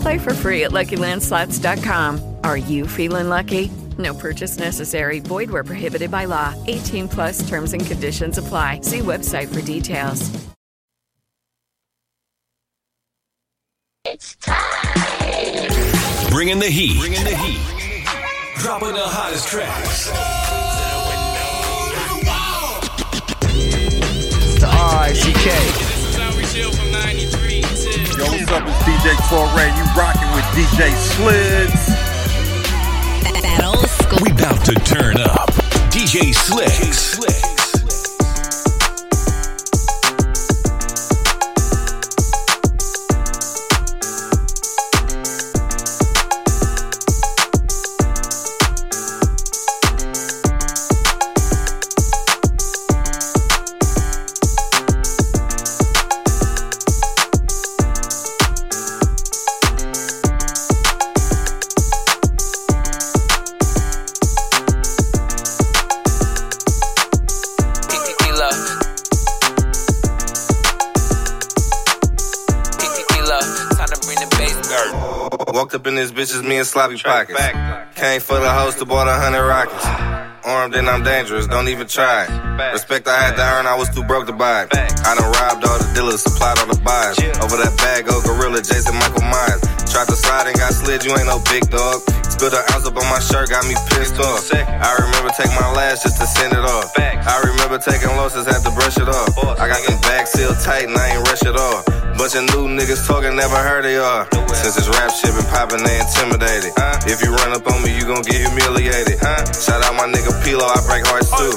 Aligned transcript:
Play 0.00 0.18
for 0.18 0.34
free 0.34 0.64
at 0.64 0.70
LuckyLandSlots.com. 0.70 2.36
Are 2.44 2.56
you 2.56 2.86
feeling 2.86 3.28
lucky? 3.28 3.70
No 3.98 4.14
purchase 4.14 4.58
necessary. 4.58 5.20
Void 5.20 5.50
where 5.50 5.64
prohibited 5.64 6.10
by 6.10 6.24
law. 6.24 6.54
18 6.66 7.08
plus 7.08 7.48
terms 7.48 7.72
and 7.72 7.84
conditions 7.84 8.38
apply. 8.38 8.80
See 8.82 9.00
website 9.00 9.52
for 9.52 9.60
details. 9.62 10.30
Bringing 16.30 16.58
the 16.58 16.70
heat. 16.70 16.98
Bringing 16.98 17.24
the 17.24 17.36
heat. 17.36 17.60
Dropping 18.56 18.92
the 18.92 19.02
hottest 19.02 19.48
tracks. 19.48 20.06
The 24.60 24.66
R-I-C-K. 24.66 25.99
Yo, 26.52 26.66
what's 26.66 28.50
up? 28.50 28.64
It's 28.66 28.82
DJ 28.82 29.14
Torre. 29.28 29.70
You 29.76 29.84
rocking 29.96 30.28
with 30.34 30.44
DJ 30.50 30.90
Slicks. 30.96 31.86
That 33.40 33.62
old 33.64 33.88
school. 33.88 34.18
We 34.20 34.32
about 34.32 34.64
to 34.64 34.74
turn 34.74 35.18
up. 35.20 35.50
DJ 35.92 36.34
Slicks. 36.34 37.69
Walked 75.60 75.74
up 75.74 75.86
in 75.86 75.94
this 75.94 76.10
bitch, 76.10 76.32
it's 76.32 76.40
me 76.40 76.56
and 76.56 76.66
sloppy 76.66 76.96
pockets. 76.96 77.36
Came 77.94 78.22
for 78.22 78.40
the 78.40 78.48
host, 78.48 78.78
to 78.78 78.86
bought 78.86 79.08
a 79.08 79.12
hundred 79.12 79.44
rockets. 79.44 79.84
Armed 80.42 80.74
and 80.74 80.88
I'm 80.88 81.04
dangerous, 81.04 81.46
don't 81.46 81.68
even 81.68 81.86
try. 81.86 82.24
Respect 82.72 83.06
I 83.06 83.20
had 83.20 83.36
to 83.36 83.44
earn, 83.44 83.66
I 83.66 83.76
was 83.76 83.94
too 83.94 84.02
broke 84.02 84.26
to 84.28 84.32
buy. 84.32 84.62
it. 84.62 84.68
I 84.72 85.14
done 85.14 85.30
robbed 85.36 85.68
all 85.68 85.76
the 85.76 85.92
dealers, 85.92 86.22
supplied 86.22 86.56
all 86.60 86.66
the 86.66 86.80
buys. 86.80 87.20
Over 87.44 87.60
that 87.60 87.76
bag, 87.76 88.08
old 88.08 88.24
gorilla, 88.24 88.64
Jason 88.64 88.96
Michael 88.96 89.20
Myers. 89.28 89.60
Tried 89.92 90.08
to 90.08 90.16
slide 90.16 90.48
and 90.48 90.56
got 90.56 90.72
slid, 90.72 91.04
you 91.04 91.12
ain't 91.12 91.28
no 91.28 91.44
big 91.52 91.68
dog. 91.68 92.00
Spilled 92.40 92.56
an 92.56 92.64
ounce 92.72 92.88
up 92.88 92.96
on 92.96 93.04
my 93.12 93.20
shirt, 93.20 93.52
got 93.52 93.68
me 93.68 93.76
pissed 93.92 94.16
off. 94.16 94.48
I 94.48 94.96
remember 94.96 95.28
taking 95.36 95.52
my 95.60 95.76
last 95.76 96.08
just 96.08 96.16
to 96.16 96.24
send 96.24 96.56
it 96.56 96.64
off. 96.64 96.88
I 96.96 97.36
remember 97.44 97.76
taking 97.76 98.08
losses, 98.16 98.48
had 98.48 98.64
to 98.64 98.72
brush 98.72 98.96
it 98.96 99.12
off. 99.12 99.36
I 99.60 99.68
got 99.68 99.76
them 99.84 100.00
bags 100.00 100.32
sealed 100.32 100.56
tight 100.64 100.88
and 100.88 100.96
I 100.96 101.20
ain't 101.20 101.28
rush 101.28 101.44
it 101.44 101.52
off. 101.52 101.84
Bunch 102.16 102.40
of 102.40 102.48
new 102.56 102.64
niggas 102.72 103.04
talking, 103.04 103.36
never 103.36 103.60
heard 103.60 103.84
of 103.84 103.92
y'all. 103.92 104.24
Since 104.56 104.72
this 104.80 104.88
rap 104.88 105.12
shit 105.12 105.36
been 105.36 105.44
popping, 105.52 105.84
they 105.84 106.00
intimidated. 106.00 106.72
If 107.04 107.20
you 107.20 107.28
run 107.28 107.52
up 107.52 107.68
on 107.68 107.84
me, 107.84 107.92
you 107.92 108.08
gon' 108.08 108.24
get 108.24 108.40
humiliated. 108.40 109.20
Shout 109.52 109.84
out 109.84 109.92
my 110.00 110.08
nigga 110.08 110.32
Pilo, 110.40 110.64
I 110.64 110.80
break 110.88 111.04
hearts 111.04 111.28
too. 111.36 111.52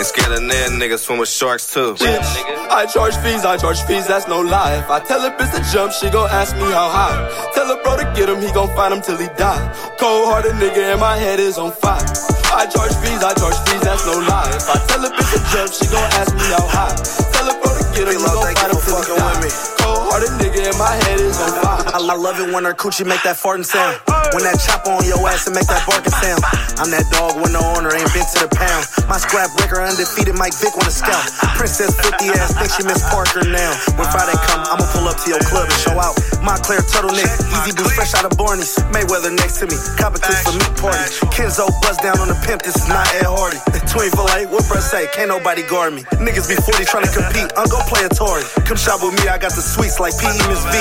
And 0.00 0.06
scared 0.08 0.32
of 0.32 0.40
dead 0.48 0.72
niggas 0.80 1.04
swim 1.04 1.18
with 1.18 1.28
sharks 1.28 1.68
too. 1.68 1.92
Bitch, 2.00 2.24
I 2.72 2.86
charge 2.86 3.16
fees, 3.16 3.44
I 3.44 3.58
charge 3.58 3.82
fees, 3.82 4.06
that's 4.06 4.26
no 4.28 4.40
lie. 4.40 4.76
If 4.80 4.88
I 4.88 5.00
tell 5.00 5.20
a 5.20 5.30
bitch 5.30 5.52
to 5.52 5.60
jump, 5.70 5.92
she 5.92 6.08
gon' 6.08 6.30
ask 6.30 6.56
me 6.56 6.72
how 6.72 6.88
high. 6.88 7.52
Tell 7.52 7.68
a 7.70 7.82
bro 7.82 7.98
to 7.98 8.04
get 8.16 8.28
him, 8.30 8.40
he 8.40 8.50
gon' 8.52 8.74
find 8.74 8.94
him 8.94 9.02
till 9.02 9.18
he 9.18 9.28
die. 9.36 9.60
Cold 9.98 10.21
hearted 10.26 10.52
nigga, 10.52 10.92
and 10.92 11.00
my 11.00 11.16
head 11.16 11.40
is 11.40 11.58
on 11.58 11.72
fire. 11.72 12.04
I 12.52 12.66
charge 12.66 12.94
fees, 13.02 13.22
I 13.22 13.34
charge 13.34 13.56
fees, 13.68 13.80
that's 13.82 14.04
no 14.06 14.18
lie. 14.20 14.50
If 14.54 14.68
I 14.68 14.78
tell 14.86 15.04
a 15.04 15.10
bitch 15.10 15.32
to 15.32 15.40
jump, 15.50 15.72
she 15.72 15.86
gon' 15.86 16.10
ask 16.20 16.34
me 16.34 16.46
how 16.52 16.66
high. 16.68 17.31
A 17.48 17.54
bro 17.58 17.70
to 17.72 17.84
get 17.94 18.06
him, 18.06 18.20
he 18.20 18.22
gon' 18.22 18.54
find 18.54 18.70
him 18.70 18.78
till 18.82 18.98
he 19.00 19.16
die. 19.18 19.50
Cold 19.82 20.02
hearted 20.10 20.32
nigga, 20.38 20.70
and 20.70 20.78
my 20.78 20.94
head 21.06 21.18
is 21.18 21.38
on 21.40 21.50
fire. 21.62 21.82
I, 21.90 21.98
I 21.98 22.16
love 22.16 22.38
it 22.38 22.52
when 22.54 22.64
her 22.64 22.74
coochie 22.74 23.06
make 23.06 23.22
that 23.22 23.36
farting 23.36 23.66
sound. 23.66 23.98
When 24.32 24.44
that 24.48 24.56
chopper 24.64 24.94
on 24.94 25.04
your 25.04 25.20
ass 25.28 25.44
and 25.46 25.54
make 25.56 25.68
that 25.68 25.84
barking 25.84 26.14
sound. 26.16 26.40
I'm 26.80 26.88
that 26.94 27.04
dog 27.12 27.36
when 27.36 27.52
the 27.52 27.60
owner, 27.60 27.92
ain't 27.92 28.08
been 28.16 28.24
to 28.24 28.38
the 28.46 28.50
pound. 28.52 28.88
My 29.06 29.20
scrap 29.20 29.52
breaker 29.58 29.82
undefeated, 29.82 30.34
Mike 30.38 30.54
Vick 30.56 30.72
on 30.78 30.86
the 30.86 30.94
scout. 30.94 31.22
Princess 31.56 31.94
50 32.00 32.32
ass, 32.38 32.56
think 32.56 32.70
she 32.72 32.82
Miss 32.86 33.02
Parker 33.12 33.44
now. 33.44 33.72
When 33.96 34.06
Friday 34.12 34.36
come, 34.48 34.62
I'ma 34.68 34.84
pull 34.92 35.08
up 35.08 35.18
to 35.24 35.28
your 35.32 35.42
club 35.48 35.68
and 35.68 35.78
show 35.80 35.96
out. 35.96 36.14
My 36.42 36.58
clear 36.58 36.82
turtleneck, 36.84 37.30
easy 37.54 37.72
boots 37.72 37.94
fresh 37.96 38.12
out 38.18 38.26
of 38.26 38.34
Barney's. 38.36 38.74
Mayweather 38.92 39.32
next 39.32 39.62
to 39.62 39.68
me, 39.70 39.76
tooth 39.78 40.42
for 40.42 40.54
meat 40.58 40.74
party. 40.76 41.06
Kenzo 41.32 41.70
bust 41.80 42.02
down 42.02 42.18
on 42.20 42.28
the 42.28 42.38
pimp, 42.44 42.62
this 42.62 42.76
is 42.76 42.88
not 42.88 43.06
Ed 43.14 43.26
Hardy. 43.26 43.58
Twin 43.92 44.10
for 44.12 44.26
like, 44.28 44.50
what 44.50 44.64
bruh 44.68 44.82
say? 44.82 45.08
Can't 45.12 45.28
nobody 45.28 45.62
guard 45.64 45.94
me. 45.94 46.02
Niggas 46.20 46.48
be 46.48 46.56
40 46.56 46.84
trying 46.84 47.04
to 47.04 47.12
compete, 47.12 47.31
I'm 47.56 47.68
gon' 47.68 47.84
play 47.88 48.04
a 48.04 48.12
Tory. 48.12 48.44
Come 48.68 48.76
shop 48.76 49.00
with 49.00 49.16
me, 49.16 49.28
I 49.28 49.38
got 49.40 49.56
the 49.56 49.64
sweets 49.64 49.96
like 49.96 50.12
PE 50.20 50.36
Miss 50.52 50.64
V. 50.68 50.76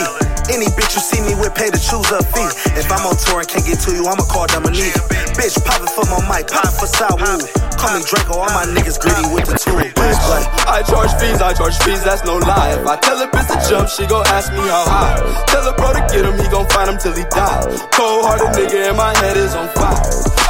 Any 0.52 0.68
bitch 0.76 1.00
you 1.00 1.04
see 1.04 1.24
me 1.24 1.32
with, 1.40 1.56
pay 1.56 1.72
to 1.72 1.80
choose 1.80 2.12
a 2.12 2.20
fee. 2.36 2.52
If 2.76 2.92
I'm 2.92 3.08
on 3.08 3.16
tour 3.16 3.40
and 3.40 3.48
can't 3.48 3.64
get 3.64 3.80
to 3.88 3.96
you, 3.96 4.04
I'ma 4.04 4.28
call 4.28 4.52
Dominique. 4.52 5.00
Bitch, 5.40 5.56
pop 5.64 5.80
it 5.80 5.92
for 5.96 6.04
my 6.12 6.20
mic, 6.28 6.52
pop 6.52 6.68
for 6.76 6.92
Sawu. 6.92 7.40
Call 7.80 7.96
me 7.96 8.04
Draco, 8.04 8.44
all 8.44 8.52
my 8.52 8.68
niggas 8.68 9.00
gritty 9.00 9.32
with 9.32 9.48
the 9.48 9.56
tool. 9.56 9.80
Like, 9.80 10.46
I 10.68 10.84
charge 10.84 11.16
fees, 11.24 11.40
I 11.40 11.56
charge 11.56 11.80
fees, 11.88 12.04
that's 12.04 12.28
no 12.28 12.36
lie. 12.38 12.76
If 12.76 12.86
I 12.86 12.96
tell 13.00 13.16
a 13.16 13.28
bitch 13.32 13.48
to 13.48 13.58
jump, 13.66 13.88
she 13.90 14.04
gon' 14.06 14.28
ask 14.30 14.52
me 14.52 14.62
how 14.68 14.84
high. 14.86 15.18
Tell 15.48 15.66
a 15.66 15.74
bro 15.74 15.96
to 15.96 16.04
get 16.14 16.28
him, 16.28 16.36
he 16.36 16.46
gon' 16.52 16.68
find 16.70 16.92
him 16.92 17.00
till 17.00 17.16
he 17.16 17.24
die. 17.32 17.64
Cold 17.96 18.28
hearted 18.28 18.52
nigga, 18.54 18.92
and 18.92 18.98
my 18.98 19.16
head 19.18 19.38
is 19.38 19.56
on 19.56 19.72
fire. 19.72 19.98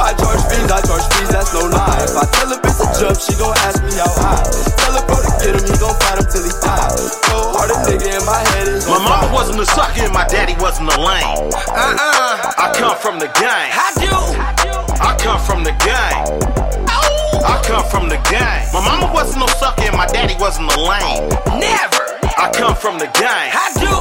I 0.02 0.12
charge 0.18 0.42
fees, 0.50 0.68
I 0.68 0.82
charge 0.82 1.06
fees, 1.14 1.30
that's 1.30 1.54
no 1.54 1.62
lie. 1.72 2.04
If 2.04 2.16
I 2.18 2.26
tell 2.36 2.50
a 2.52 2.58
bitch 2.58 2.78
to 2.82 2.86
jump, 3.00 3.16
she 3.16 3.32
gon' 3.40 3.56
ask 3.64 3.80
me 3.86 3.96
how 3.96 4.11
the 13.22 13.28
gang. 13.38 13.70
I 13.70 13.92
do. 14.02 14.10
I 14.98 15.16
come 15.16 15.38
from 15.38 15.62
the 15.62 15.70
gang. 15.86 16.26
Oh. 16.88 17.40
I 17.46 17.62
come 17.62 17.84
from 17.88 18.08
the 18.08 18.18
gang. 18.28 18.66
My 18.72 18.80
mama 18.80 19.12
wasn't 19.14 19.38
no 19.38 19.46
sucker 19.46 19.82
and 19.82 19.96
my 19.96 20.06
daddy 20.06 20.34
wasn't 20.40 20.74
a 20.74 20.80
lame. 20.80 21.28
Never. 21.60 22.18
I 22.36 22.50
come 22.52 22.74
from 22.74 22.98
the 22.98 23.06
gang. 23.14 23.52
I 23.54 23.70
do. 23.78 23.94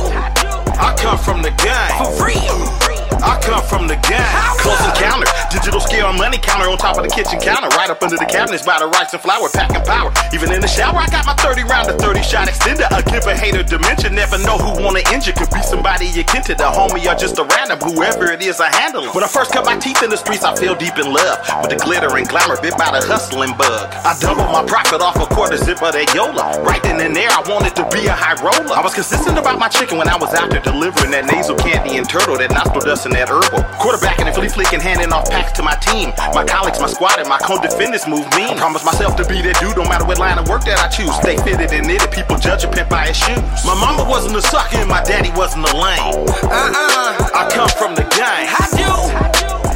I 0.74 0.96
come 0.98 1.20
from 1.20 1.44
the 1.44 1.52
gang. 1.52 1.92
For 2.02 2.26
real. 2.26 2.91
I 3.24 3.38
come 3.42 3.62
from 3.64 3.88
the 3.88 3.98
gang. 4.08 4.26
Close 4.64 4.80
encounter. 4.88 5.28
Digital 5.52 5.82
scale 5.82 6.08
and 6.08 6.18
money 6.18 6.38
counter 6.38 6.70
on 6.70 6.78
top 6.78 6.98
of 6.98 7.04
the 7.04 7.12
kitchen 7.12 7.40
counter. 7.40 7.68
Right 7.76 7.90
up 7.90 8.02
under 8.02 8.18
the 8.18 8.26
cabinets 8.26 8.66
by 8.66 8.80
the 8.80 8.88
rice 8.88 9.14
and 9.14 9.22
flour. 9.22 9.50
Packing 9.50 9.84
power. 9.84 10.14
Even 10.34 10.52
in 10.52 10.62
the 10.62 10.68
shower, 10.72 10.98
I 10.98 11.08
got 11.12 11.26
my 11.26 11.36
30 11.36 11.64
round 11.68 11.88
to 11.90 11.94
30 12.00 12.24
shot 12.24 12.48
extender. 12.48 12.88
A 12.96 13.04
give 13.04 13.28
a 13.28 13.36
hater 13.36 13.64
dimension. 13.64 14.16
Never 14.16 14.38
know 14.40 14.58
who 14.58 14.82
wanna 14.82 15.04
injure. 15.12 15.34
Could 15.34 15.52
be 15.52 15.62
somebody 15.62 16.08
you 16.08 16.24
kin 16.24 16.42
to 16.48 16.56
the 16.56 16.72
homie 16.72 17.04
or 17.12 17.16
just 17.20 17.38
a 17.38 17.44
random. 17.44 17.80
Whoever 17.84 18.32
it 18.32 18.42
is, 18.42 18.62
I 18.62 18.72
handle 18.72 19.04
'em. 19.04 19.14
When 19.14 19.24
I 19.24 19.28
first 19.28 19.52
cut 19.52 19.66
my 19.66 19.76
teeth 19.78 20.02
in 20.04 20.10
the 20.10 20.18
streets, 20.18 20.44
I 20.44 20.56
feel 20.56 20.76
deep 20.76 20.98
in 20.98 21.12
love. 21.12 21.38
With 21.62 21.72
the 21.72 21.78
glitter 21.78 22.16
and 22.18 22.28
glamour 22.28 22.58
bit 22.62 22.78
by 22.78 22.90
the 22.96 23.06
hustling 23.06 23.54
bug. 23.54 23.94
I 24.06 24.16
double 24.20 24.46
my 24.48 24.64
profit 24.64 25.02
off 25.02 25.18
a 25.18 25.28
quarter 25.36 25.58
zip 25.58 25.82
of 25.84 25.94
that 25.94 26.14
Yola. 26.16 26.62
Right 26.64 26.82
then 26.84 27.00
and 27.02 27.16
there, 27.16 27.30
I 27.30 27.42
I 27.42 27.50
wanted 27.50 27.76
to 27.78 27.90
be 27.90 28.06
a 28.06 28.14
high 28.14 28.38
roller. 28.38 28.70
I 28.78 28.82
was 28.82 28.94
consistent 28.94 29.36
about 29.36 29.58
my 29.58 29.68
chicken 29.68 29.98
when 29.98 30.08
I 30.08 30.16
was 30.16 30.32
out 30.36 30.52
there 30.52 30.62
delivering 30.62 31.10
that 31.10 31.26
nasal 31.26 31.56
candy 31.58 31.98
and 31.98 32.08
turtle, 32.08 32.38
that 32.38 32.52
nostril 32.54 32.86
dust 32.86 33.08
and 33.08 33.11
that 33.12 33.30
herbal. 33.30 33.64
Quarterbacking 33.78 34.26
and 34.26 34.36
flea 34.36 34.50
flicking, 34.50 34.80
handing 34.80 35.12
off 35.12 35.30
packs 35.30 35.52
to 35.54 35.64
my 35.64 35.76
team. 35.84 36.12
My 36.34 36.44
colleagues, 36.44 36.80
my 36.80 36.88
squad, 36.88 37.20
and 37.20 37.28
my 37.28 37.38
co-defendants 37.38 38.08
move 38.08 38.26
me. 38.36 38.50
I 38.50 38.56
promise 38.58 38.84
myself 38.84 39.16
to 39.18 39.26
be 39.26 39.42
that 39.44 39.60
dude 39.60 39.78
no 39.78 39.84
matter 39.86 40.06
what 40.06 40.20
line 40.20 40.40
of 40.40 40.48
work 40.48 40.64
that 40.66 40.80
I 40.80 40.88
choose. 40.88 41.14
Stay 41.22 41.38
fitted 41.38 41.72
and 41.72 41.88
knitted, 41.88 42.12
people 42.12 42.38
judge 42.38 42.64
a 42.64 42.70
pimp 42.72 42.90
by 42.90 43.08
his 43.08 43.18
shoes. 43.18 43.42
My 43.66 43.76
mama 43.76 44.08
wasn't 44.08 44.36
a 44.36 44.42
sucker 44.42 44.78
and 44.78 44.90
my 44.90 45.04
daddy 45.04 45.32
wasn't 45.36 45.68
a 45.68 45.74
lame. 45.76 46.26
Uh-uh, 46.48 47.38
I 47.38 47.50
come 47.52 47.70
from 47.70 47.96
the 47.96 48.08
gang. 48.16 48.48
I 48.50 48.66
do. 48.76 48.92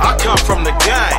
I 0.01 0.15
come 0.19 0.38
from 0.39 0.63
the 0.63 0.75
gang. 0.83 1.15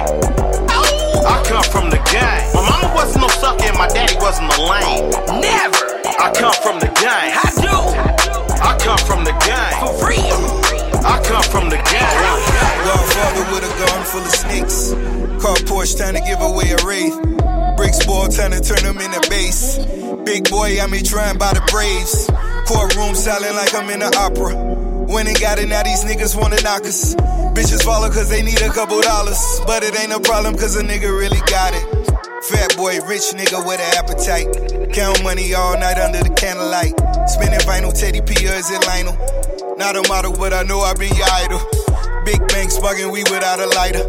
I 1.26 1.42
come 1.44 1.64
from 1.64 1.90
the 1.90 1.98
gang. 2.12 2.54
My 2.54 2.62
mama 2.62 2.94
wasn't 2.94 3.22
no 3.22 3.28
sucker 3.28 3.64
and 3.64 3.78
my 3.78 3.88
daddy 3.88 4.16
wasn't 4.20 4.52
a 4.56 4.60
lame. 4.62 5.10
Never. 5.40 6.00
I 6.18 6.32
come 6.34 6.54
from 6.62 6.78
the 6.78 6.88
gang. 7.00 7.34
I 7.34 7.50
do. 7.60 7.65
Come 11.36 11.50
from 11.52 11.68
the 11.68 11.76
gang. 11.76 12.16
Godfather 12.88 13.44
with 13.52 13.64
a 13.68 13.72
gun 13.76 14.00
full 14.04 14.24
of 14.24 14.32
snakes. 14.32 14.92
Car 15.42 15.56
Porsche 15.68 15.96
trying 15.96 16.14
to 16.14 16.24
give 16.24 16.40
away 16.40 16.72
a 16.72 16.80
wraith. 16.86 17.16
Bricks 17.76 18.04
ball 18.06 18.28
trying 18.28 18.52
to 18.52 18.60
turn 18.60 18.82
them 18.84 18.96
into 18.96 19.20
base. 19.28 19.76
Big 20.24 20.48
boy, 20.48 20.80
I 20.80 20.86
me 20.86 21.02
trying 21.02 21.36
by 21.36 21.52
the 21.52 21.60
Braves. 21.68 22.30
Courtroom 22.66 23.14
selling 23.14 23.54
like 23.54 23.74
I'm 23.74 23.88
in 23.90 24.00
an 24.00 24.14
opera. 24.16 24.56
When 25.12 25.26
and 25.26 25.38
got 25.38 25.58
it, 25.58 25.68
now 25.68 25.82
these 25.82 26.04
niggas 26.04 26.34
wanna 26.34 26.60
knock 26.62 26.82
us. 26.82 27.14
Bitches 27.54 27.84
follow 27.84 28.08
cause 28.08 28.28
they 28.28 28.42
need 28.42 28.60
a 28.62 28.72
couple 28.72 29.00
dollars. 29.02 29.38
But 29.66 29.84
it 29.84 29.98
ain't 30.00 30.12
a 30.12 30.20
problem 30.20 30.56
cause 30.56 30.76
a 30.76 30.82
nigga 30.82 31.12
really 31.12 31.40
got 31.46 31.74
it. 31.74 31.84
Fat 32.48 32.76
boy, 32.76 32.98
rich 33.06 33.36
nigga 33.36 33.60
with 33.66 33.80
an 33.80 33.92
appetite. 34.00 34.48
Count 34.94 35.22
money 35.22 35.52
all 35.52 35.78
night 35.78 35.98
under 35.98 36.22
the 36.24 36.34
candlelight. 36.34 36.96
Spinning 37.28 37.60
vinyl, 37.60 37.92
Teddy 37.92 38.22
P 38.22 38.48
or 38.48 38.54
is 38.54 38.70
it 38.70 38.86
Lionel? 38.86 39.16
Not 39.76 39.94
a 39.94 40.08
model, 40.08 40.32
but 40.32 40.54
I 40.54 40.62
know 40.62 40.80
I 40.80 40.94
be 40.94 41.10
idol. 41.10 41.60
Big 42.24 42.40
bank 42.48 42.70
smugging 42.70 43.10
we 43.12 43.22
without 43.24 43.60
a 43.60 43.66
lighter. 43.66 44.04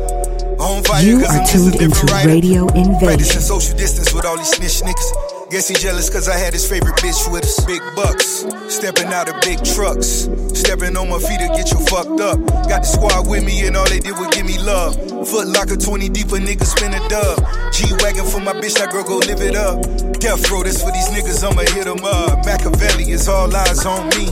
On 0.60 0.81
fire 0.84 1.04
You 1.04 1.25
are 1.25 1.46
tuned 1.46 1.75
into 1.75 2.06
writer. 2.08 2.30
Radio 2.30 2.68
Invasion. 2.69 3.00
Practicing 3.00 3.42
social 3.42 3.78
distance 3.78 4.14
with 4.14 4.25
all 4.25 4.38
these 4.38 4.50
snitch 4.50 4.81
niggas. 4.81 5.37
Guess 5.50 5.70
he 5.70 5.76
jealous 5.76 6.10
cause 6.10 6.28
I 6.28 6.36
had 6.38 6.52
his 6.52 6.68
favorite 6.68 6.98
bitch 6.98 7.32
with 7.32 7.46
us. 7.46 7.64
Big 7.64 7.82
bucks, 7.96 8.44
stepping 8.68 9.08
out 9.08 9.30
of 9.30 9.40
big 9.42 9.64
trucks. 9.64 10.28
Stepping 10.52 10.98
on 10.98 11.08
my 11.10 11.20
feet 11.20 11.40
to 11.40 11.48
get 11.56 11.72
you 11.72 11.80
fucked 11.88 12.20
up. 12.20 12.36
Got 12.68 12.84
the 12.84 12.90
squad 12.92 13.30
with 13.30 13.46
me 13.46 13.66
and 13.66 13.78
all 13.78 13.88
they 13.88 14.00
did 14.00 14.12
was 14.12 14.28
give 14.36 14.46
me 14.46 14.60
love. 14.60 14.96
Foot 15.30 15.48
locker 15.48 15.78
20 15.78 16.10
deep, 16.10 16.28
a 16.28 16.40
nigga 16.44 16.66
spin 16.66 16.94
a 16.94 17.00
dub. 17.08 17.40
G 17.72 17.88
Wagon 18.04 18.26
for 18.26 18.42
my 18.42 18.52
bitch, 18.60 18.76
that 18.76 18.92
girl 18.92 19.04
go 19.04 19.20
live 19.24 19.40
it 19.40 19.56
up. 19.56 19.80
Death 20.20 20.52
row, 20.52 20.64
that's 20.64 20.84
for 20.84 20.92
these 20.92 21.08
niggas, 21.16 21.40
I'ma 21.40 21.64
hit 21.72 21.88
'em 21.88 22.04
up. 22.04 22.46
Machiavelli 22.46 23.12
is 23.12 23.30
all 23.30 23.48
eyes 23.56 23.86
on 23.86 24.10
me. 24.20 24.28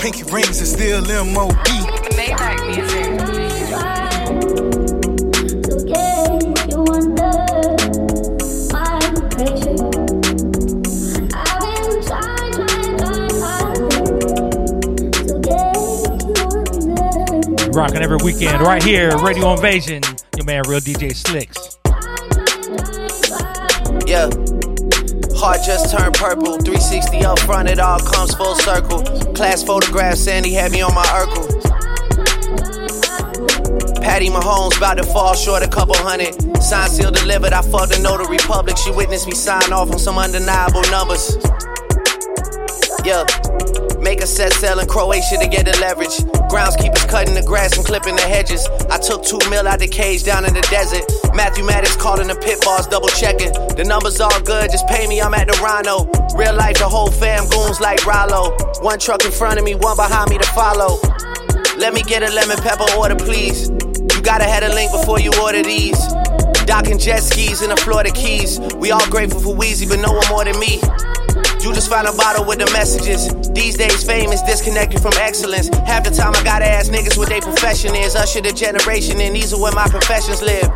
Pinky 0.00 0.24
rings 0.32 0.62
is 0.62 0.72
still 0.72 1.04
MOB. 1.04 1.52
Rocking 17.76 18.00
every 18.00 18.16
weekend 18.24 18.62
right 18.62 18.82
here, 18.82 19.14
Radio 19.18 19.52
Invasion. 19.52 20.02
Your 20.34 20.46
man, 20.46 20.62
Real 20.66 20.80
DJ 20.80 21.14
Slicks. 21.14 21.76
Yeah. 24.08 24.30
Heart 25.38 25.60
just 25.62 25.94
turned 25.94 26.14
purple. 26.14 26.56
360 26.56 27.26
up 27.26 27.38
front, 27.40 27.68
it 27.68 27.78
all 27.78 27.98
comes 28.00 28.34
full 28.34 28.54
circle. 28.54 29.02
Class 29.34 29.62
photograph, 29.62 30.14
Sandy 30.14 30.54
had 30.54 30.72
me 30.72 30.80
on 30.80 30.94
my 30.94 31.04
Urkel. 31.04 31.62
Patty 34.00 34.30
Mahomes 34.30 34.78
about 34.78 34.96
to 34.96 35.02
fall 35.02 35.34
short 35.34 35.62
a 35.62 35.68
couple 35.68 35.96
hundred. 35.98 36.32
Sign 36.62 36.88
seal 36.88 37.10
delivered, 37.10 37.52
I 37.52 37.60
fucked 37.60 37.92
the 37.92 38.00
notary 38.00 38.38
public. 38.38 38.78
She 38.78 38.90
witnessed 38.90 39.26
me 39.26 39.34
sign 39.34 39.70
off 39.70 39.90
on 39.90 39.98
some 39.98 40.16
undeniable 40.16 40.80
numbers. 40.90 41.36
Yeah. 43.04 43.85
Make 44.06 44.22
a 44.22 44.26
set 44.26 44.52
sail 44.52 44.78
in 44.78 44.86
Croatia 44.86 45.36
to 45.42 45.48
get 45.48 45.66
the 45.66 45.76
leverage. 45.82 46.14
Groundskeepers 46.46 47.10
cutting 47.10 47.34
the 47.34 47.42
grass 47.42 47.76
and 47.76 47.84
clipping 47.84 48.14
the 48.14 48.22
hedges. 48.22 48.62
I 48.86 48.98
took 49.02 49.24
two 49.24 49.42
mil 49.50 49.66
out 49.66 49.80
the 49.80 49.88
cage 49.88 50.22
down 50.22 50.46
in 50.46 50.54
the 50.54 50.62
desert. 50.70 51.02
Matthew 51.34 51.66
Maddox 51.66 51.96
calling 51.96 52.28
the 52.28 52.36
pit 52.36 52.62
boss, 52.62 52.86
double 52.86 53.08
checking. 53.08 53.50
The 53.74 53.82
numbers 53.82 54.20
all 54.20 54.40
good, 54.46 54.70
just 54.70 54.86
pay 54.86 55.08
me, 55.08 55.20
I'm 55.20 55.34
at 55.34 55.50
the 55.50 55.58
Rhino. 55.58 56.06
Real 56.38 56.54
life, 56.54 56.78
the 56.78 56.86
whole 56.86 57.10
fam 57.10 57.50
goons 57.50 57.80
like 57.80 58.06
Rollo. 58.06 58.54
One 58.78 59.00
truck 59.00 59.24
in 59.24 59.32
front 59.32 59.58
of 59.58 59.64
me, 59.64 59.74
one 59.74 59.96
behind 59.96 60.30
me 60.30 60.38
to 60.38 60.46
follow. 60.54 61.02
Let 61.74 61.90
me 61.92 62.06
get 62.06 62.22
a 62.22 62.30
lemon 62.30 62.62
pepper 62.62 62.86
order, 62.94 63.16
please. 63.16 63.74
You 64.14 64.22
gotta 64.22 64.46
have 64.46 64.62
a 64.62 64.70
link 64.70 64.92
before 64.94 65.18
you 65.18 65.34
order 65.42 65.64
these. 65.66 65.98
Docking 66.62 67.02
jet 67.02 67.26
skis 67.26 67.60
in 67.60 67.70
the 67.74 67.76
Florida 67.82 68.14
Keys. 68.14 68.62
We 68.78 68.92
all 68.92 69.06
grateful 69.10 69.40
for 69.40 69.56
Wheezy, 69.56 69.84
but 69.90 69.98
no 69.98 70.12
one 70.14 70.28
more 70.30 70.44
than 70.44 70.54
me. 70.62 70.78
You 71.66 71.74
just 71.74 71.90
found 71.90 72.06
a 72.06 72.12
bottle 72.12 72.46
with 72.46 72.62
the 72.62 72.70
messages. 72.70 73.26
These 73.50 73.76
days, 73.76 74.06
fame 74.06 74.30
is 74.30 74.40
disconnected 74.42 75.02
from 75.02 75.10
excellence. 75.18 75.66
Half 75.82 76.04
the 76.04 76.14
time, 76.14 76.30
I 76.30 76.44
gotta 76.44 76.64
ask 76.64 76.92
niggas 76.92 77.18
what 77.18 77.28
their 77.28 77.40
profession 77.40 77.92
is. 77.96 78.14
Usher 78.14 78.40
the 78.40 78.52
generation, 78.52 79.18
and 79.18 79.34
these 79.34 79.52
are 79.52 79.58
where 79.58 79.74
my 79.74 79.90
professions 79.90 80.46
live. 80.46 80.70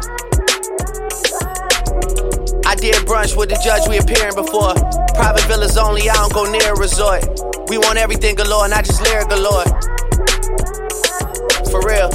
I 2.67 2.75
did 2.75 3.07
brunch 3.07 3.39
with 3.39 3.55
the 3.55 3.59
judge 3.63 3.87
we 3.87 4.03
appearing 4.03 4.35
before. 4.35 4.75
Private 5.15 5.47
villas 5.47 5.79
only, 5.79 6.11
I 6.11 6.15
don't 6.27 6.35
go 6.35 6.51
near 6.51 6.75
a 6.75 6.81
resort. 6.83 7.23
We 7.71 7.79
want 7.79 7.95
everything 7.95 8.35
galore, 8.35 8.67
not 8.67 8.83
just 8.83 8.99
lyric 9.07 9.31
galore. 9.31 9.71
For 11.71 11.87
real. 11.87 12.11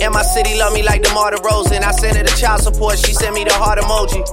And 0.00 0.16
my 0.16 0.24
city 0.24 0.56
love 0.56 0.72
me 0.72 0.80
like 0.80 1.04
DeMar 1.04 1.36
DeRozan. 1.36 1.84
I 1.84 1.92
sent 1.92 2.16
her 2.16 2.24
the 2.24 2.32
child 2.40 2.64
support, 2.64 2.96
she 2.96 3.12
sent 3.12 3.36
me 3.36 3.44
the 3.44 3.52
heart 3.52 3.76
emoji. 3.76 4.24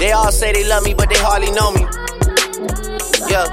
They 0.00 0.12
all 0.12 0.32
say 0.32 0.56
they 0.56 0.64
love 0.64 0.88
me, 0.88 0.94
but 0.96 1.12
they 1.12 1.20
hardly 1.20 1.52
know 1.52 1.68
me. 1.76 1.84
Yeah. 3.28 3.44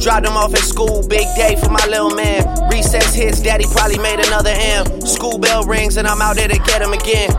Dropped 0.00 0.26
him 0.26 0.36
off 0.36 0.52
at 0.54 0.60
school, 0.60 1.06
big 1.08 1.26
day 1.36 1.56
for 1.56 1.70
my 1.70 1.84
little 1.86 2.14
man. 2.14 2.44
Recess 2.70 3.14
hits, 3.14 3.40
daddy 3.40 3.64
probably 3.72 3.98
made 3.98 4.20
another 4.20 4.52
M. 4.54 5.00
School 5.00 5.38
bell 5.38 5.64
rings 5.64 5.96
and 5.96 6.06
I'm 6.06 6.20
out 6.20 6.36
there 6.36 6.48
to 6.48 6.58
get 6.58 6.82
him 6.82 6.92
again. 6.92 7.30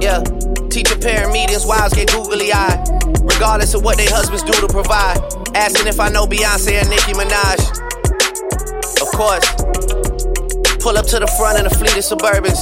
Yeah. 0.00 0.22
Teacher 0.70 0.98
parent 0.98 1.32
meetings, 1.32 1.66
wives 1.66 1.94
get 1.94 2.10
googly 2.10 2.52
eyed. 2.52 2.82
Regardless 3.22 3.74
of 3.74 3.82
what 3.84 3.96
their 3.96 4.10
husbands 4.10 4.42
do 4.42 4.52
to 4.52 4.68
provide. 4.68 5.18
Asking 5.54 5.86
if 5.86 6.00
I 6.00 6.08
know 6.08 6.26
Beyonce 6.26 6.80
and 6.80 6.88
Nicki 6.88 7.12
Minaj. 7.12 7.58
Of 9.00 9.08
course. 9.12 9.46
Pull 10.82 10.98
up 10.98 11.06
to 11.06 11.18
the 11.18 11.26
front 11.38 11.58
in 11.58 11.66
a 11.66 11.70
fleet 11.70 11.96
of 11.96 12.04
Suburbans. 12.04 12.60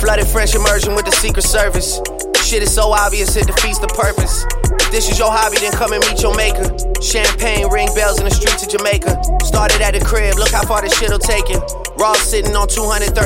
Flooded 0.00 0.26
French 0.26 0.54
immersion 0.54 0.94
with 0.94 1.06
the 1.06 1.12
Secret 1.12 1.44
Service. 1.44 2.00
Shit 2.44 2.62
is 2.62 2.74
so 2.74 2.92
obvious, 2.92 3.34
it 3.36 3.46
defeats 3.46 3.78
the 3.78 3.88
purpose. 3.88 4.44
If 4.84 4.92
this 4.92 5.08
is 5.08 5.18
your 5.18 5.32
hobby, 5.32 5.56
then 5.56 5.72
come 5.72 5.96
and 5.96 6.04
meet 6.04 6.20
your 6.20 6.36
maker. 6.36 6.68
Champagne, 7.00 7.72
ring 7.72 7.88
bells 7.96 8.20
in 8.20 8.28
the 8.28 8.34
streets 8.36 8.60
of 8.60 8.68
Jamaica. 8.68 9.16
Started 9.48 9.80
at 9.80 9.96
the 9.96 10.04
crib, 10.04 10.36
look 10.36 10.52
how 10.52 10.60
far 10.68 10.82
this 10.82 10.92
shit'll 10.92 11.18
take 11.18 11.48
you. 11.48 11.56
Raw 11.96 12.12
sitting 12.12 12.54
on 12.54 12.68
235 12.68 13.16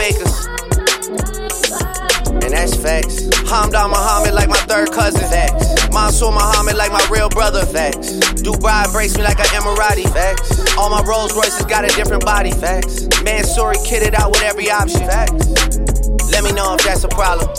acres. 0.00 0.48
And 2.32 2.48
that's 2.48 2.72
facts. 2.74 3.28
Hamdan 3.44 3.92
Muhammad 3.92 4.32
like 4.32 4.48
my 4.48 4.56
third 4.64 4.90
cousin. 4.90 5.20
Facts. 5.28 5.92
Mansour 5.92 6.32
Muhammad 6.32 6.74
like 6.74 6.90
my 6.96 7.04
real 7.12 7.28
brother. 7.28 7.68
Facts. 7.68 8.16
Dubai 8.40 8.88
embrace 8.88 9.14
me 9.16 9.22
like 9.22 9.38
an 9.38 9.52
Emirati. 9.52 10.08
Facts. 10.08 10.48
All 10.80 10.88
my 10.88 11.04
Rolls 11.04 11.36
Royces 11.36 11.68
got 11.68 11.84
a 11.84 11.92
different 11.92 12.24
body. 12.24 12.50
Facts. 12.50 13.04
Mansory 13.20 13.76
kitted 13.84 14.16
out 14.16 14.32
with 14.32 14.42
every 14.42 14.70
option. 14.70 15.04
Facts. 15.04 15.52
Let 16.32 16.42
me 16.42 16.52
know 16.52 16.72
if 16.74 16.82
that's 16.82 17.04
a 17.04 17.08
problem. 17.12 17.52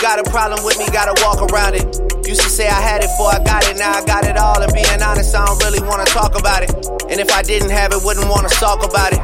Got 0.00 0.18
a 0.18 0.30
problem 0.30 0.64
with 0.64 0.78
me, 0.78 0.86
gotta 0.88 1.12
walk 1.20 1.44
around 1.52 1.74
it. 1.74 1.84
Used 2.26 2.40
to 2.40 2.48
say 2.48 2.66
I 2.66 2.80
had 2.80 3.04
it 3.04 3.10
before 3.12 3.36
I 3.36 3.44
got 3.44 3.68
it, 3.68 3.76
now 3.76 3.92
I 3.92 4.04
got 4.06 4.24
it 4.24 4.38
all. 4.38 4.56
And 4.62 4.72
being 4.72 5.02
honest, 5.02 5.36
I 5.36 5.44
don't 5.44 5.62
really 5.62 5.80
wanna 5.86 6.06
talk 6.06 6.38
about 6.38 6.62
it. 6.62 6.72
And 7.10 7.20
if 7.20 7.30
I 7.30 7.42
didn't 7.42 7.68
have 7.68 7.92
it, 7.92 8.00
wouldn't 8.02 8.26
wanna 8.26 8.48
talk 8.48 8.80
about 8.82 9.12
it. 9.12 9.20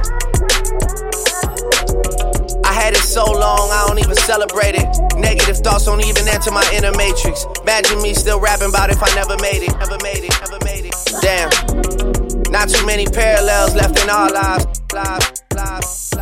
I 2.61 2.75
had 2.77 2.93
it 2.93 3.01
so 3.01 3.25
long, 3.25 3.73
I 3.73 3.87
don't 3.89 3.99
even 4.01 4.17
celebrate 4.17 4.77
it. 4.77 4.85
Negative 5.17 5.57
thoughts 5.57 5.87
don't 5.87 6.05
even 6.05 6.29
enter 6.29 6.51
my 6.51 6.69
inner 6.75 6.93
matrix. 6.93 7.47
Imagine 7.63 8.03
me 8.03 8.13
still 8.13 8.39
rapping 8.39 8.69
about 8.69 8.91
if 8.91 9.03
I 9.03 9.09
never 9.15 9.41
made 9.41 9.65
it, 9.65 9.73
never 9.81 9.97
made 10.05 10.29
it, 10.29 10.35
never 10.45 10.61
made 10.61 10.85
it. 10.85 10.95
Damn. 11.25 12.53
Not 12.53 12.69
too 12.69 12.85
many 12.85 13.07
parallels 13.07 13.75
left 13.75 13.97
in 14.03 14.11
our 14.11 14.29
lives. 14.29 14.67
lives, 14.93 15.43
lives, 15.57 16.15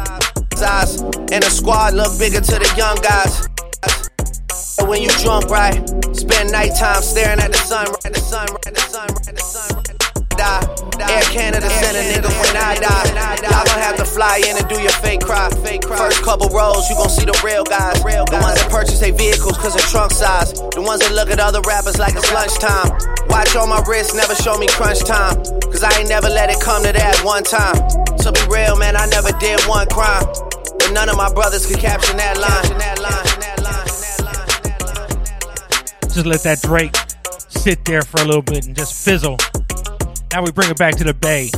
lives. 0.63 1.01
And 1.35 1.43
the 1.43 1.51
squad 1.51 1.95
look 1.95 2.17
bigger 2.21 2.41
to 2.41 2.55
the 2.55 2.73
young 2.79 3.03
guys. 3.03 3.49
When 4.83 5.03
you 5.03 5.09
drunk, 5.23 5.51
right? 5.51 5.79
Spend 6.15 6.53
nighttime 6.53 7.03
staring 7.03 7.39
at 7.41 7.53
the 7.53 7.59
sun, 7.59 7.87
at 8.05 8.13
the 8.13 8.21
sun, 8.21 8.49
at 8.67 8.75
the 8.75 8.81
sun, 8.81 9.09
at 9.29 9.35
the 9.35 9.41
sun. 9.43 9.71
right? 9.77 9.89
Die. 10.35 11.11
Air 11.11 11.23
Canada 11.31 11.69
send 11.71 11.97
a 11.97 12.03
nigga 12.03 12.31
when 12.43 12.57
I 12.57 12.75
die. 12.77 13.07
Y'all 13.43 13.65
gonna 13.65 13.83
have 13.83 13.97
to 13.97 14.05
fly 14.05 14.43
in 14.47 14.57
and 14.57 14.69
do 14.69 14.81
your 14.83 14.93
fake 14.99 15.21
cry. 15.23 15.49
First 15.97 16.23
couple 16.23 16.49
rows, 16.49 16.89
you 16.91 16.97
gon' 16.97 17.09
see 17.09 17.25
the 17.25 17.39
real 17.45 17.65
guys. 17.65 18.03
The 18.03 18.39
ones 18.43 18.59
that 18.61 18.69
purchase 18.71 19.01
their 19.01 19.13
vehicles 19.13 19.57
cause 19.59 19.75
of 19.75 19.83
trunk 19.83 20.13
size. 20.13 20.53
The 20.75 20.83
ones 20.83 21.01
that 21.01 21.13
look 21.15 21.31
at 21.31 21.39
other 21.41 21.61
rappers 21.63 21.99
like 21.99 22.15
it's 22.17 22.31
lunchtime. 22.33 22.91
Watch 23.31 23.55
on 23.57 23.69
my 23.69 23.83
wrist, 23.87 24.15
never 24.15 24.35
show 24.35 24.59
me 24.59 24.67
crunch 24.69 25.01
time. 25.05 25.39
Cause 25.71 25.83
I 25.83 25.91
ain't 25.99 26.09
never 26.09 26.29
let 26.29 26.51
it 26.51 26.61
come 26.61 26.83
to 26.83 26.93
that 26.93 27.23
one 27.25 27.45
time. 27.45 27.79
To 28.23 28.33
be 28.33 28.43
real, 28.51 28.77
man, 28.77 28.97
I 28.97 29.07
never 29.07 29.31
did 29.39 29.61
one 29.67 29.87
crime. 29.89 30.27
But 30.79 30.93
none 30.93 31.09
of 31.09 31.17
my 31.17 31.33
brothers 31.33 31.67
could 31.67 31.79
caption 31.79 32.17
that 32.19 32.39
line. 32.39 33.34
Just 36.15 36.27
let 36.27 36.43
that 36.45 36.63
Drake 36.63 36.95
sit 37.49 37.85
there 37.85 38.03
for 38.03 38.21
a 38.23 38.25
little 38.25 38.41
bit 38.41 38.67
and 38.67 38.77
just 38.77 38.95
fizzle. 39.05 39.37
Now 40.33 40.45
we 40.45 40.53
bring 40.53 40.71
it 40.71 40.79
back 40.79 40.95
to 40.99 41.05
the 41.05 41.13
Bay 41.13 41.51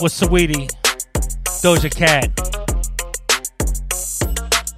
with 0.00 0.12
Saweetie, 0.12 0.70
Doja 1.60 1.94
Cat. 1.94 2.30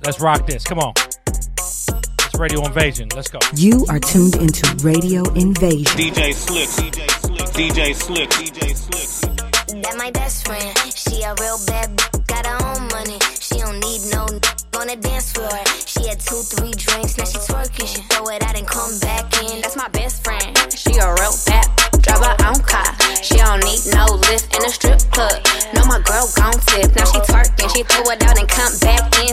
Let's 0.04 0.20
rock 0.20 0.48
this. 0.48 0.64
Come 0.64 0.80
on. 0.80 0.92
It's 0.96 2.34
Radio 2.38 2.66
Invasion. 2.66 3.08
Let's 3.14 3.30
go. 3.30 3.38
You 3.54 3.86
are 3.88 4.00
tuned 4.00 4.34
into 4.36 4.66
Radio 4.84 5.22
Invasion. 5.34 5.96
DJ 5.96 6.34
Slick, 6.34 6.68
DJ 6.68 7.08
Slick, 7.20 7.48
DJ 7.50 7.94
Slick, 7.94 8.30
DJ 8.30 8.74
Slick. 8.74 9.82
That 9.82 9.94
my 9.96 10.10
best 10.10 10.44
friend. 10.44 10.76
She 10.92 11.22
a 11.22 11.34
real 11.40 11.58
bad, 11.66 11.96
b- 11.96 12.18
got 12.26 12.46
her 12.46 12.66
own 12.66 12.88
money. 12.88 13.18
She 13.38 13.58
don't 13.60 13.78
need 13.78 14.00
no 14.12 14.26
n- 14.26 14.40
on 14.84 14.88
the 14.88 15.08
dance 15.08 15.32
floor. 15.32 15.48
She 15.88 16.08
had 16.08 16.20
two, 16.20 16.44
three 16.44 16.72
drinks, 16.76 17.16
now 17.16 17.24
she 17.24 17.38
twerking. 17.48 17.88
She 17.88 18.02
throw 18.12 18.28
it 18.28 18.42
out 18.44 18.56
and 18.56 18.66
come 18.66 18.92
back 19.00 19.24
in. 19.40 19.62
That's 19.62 19.76
my 19.76 19.88
best 19.88 20.22
friend. 20.22 20.44
She 20.76 20.92
a 21.00 21.08
real 21.08 21.32
bad, 21.48 21.64
b- 21.72 22.04
drive 22.04 22.20
her 22.20 22.36
own 22.44 22.60
car. 22.60 22.92
She 23.24 23.40
don't 23.40 23.64
need 23.64 23.80
no 23.96 24.04
lift 24.28 24.52
in 24.52 24.60
a 24.60 24.68
strip 24.68 25.00
club. 25.08 25.40
No, 25.72 25.88
my 25.88 26.00
girl 26.04 26.28
gon' 26.36 26.60
tip. 26.68 26.92
Now 26.96 27.08
she 27.08 27.18
twerking, 27.24 27.68
she 27.72 27.82
throw 27.88 28.12
it 28.12 28.20
out 28.28 28.36
and 28.36 28.48
come 28.48 28.72
back 28.84 29.08
in. 29.24 29.32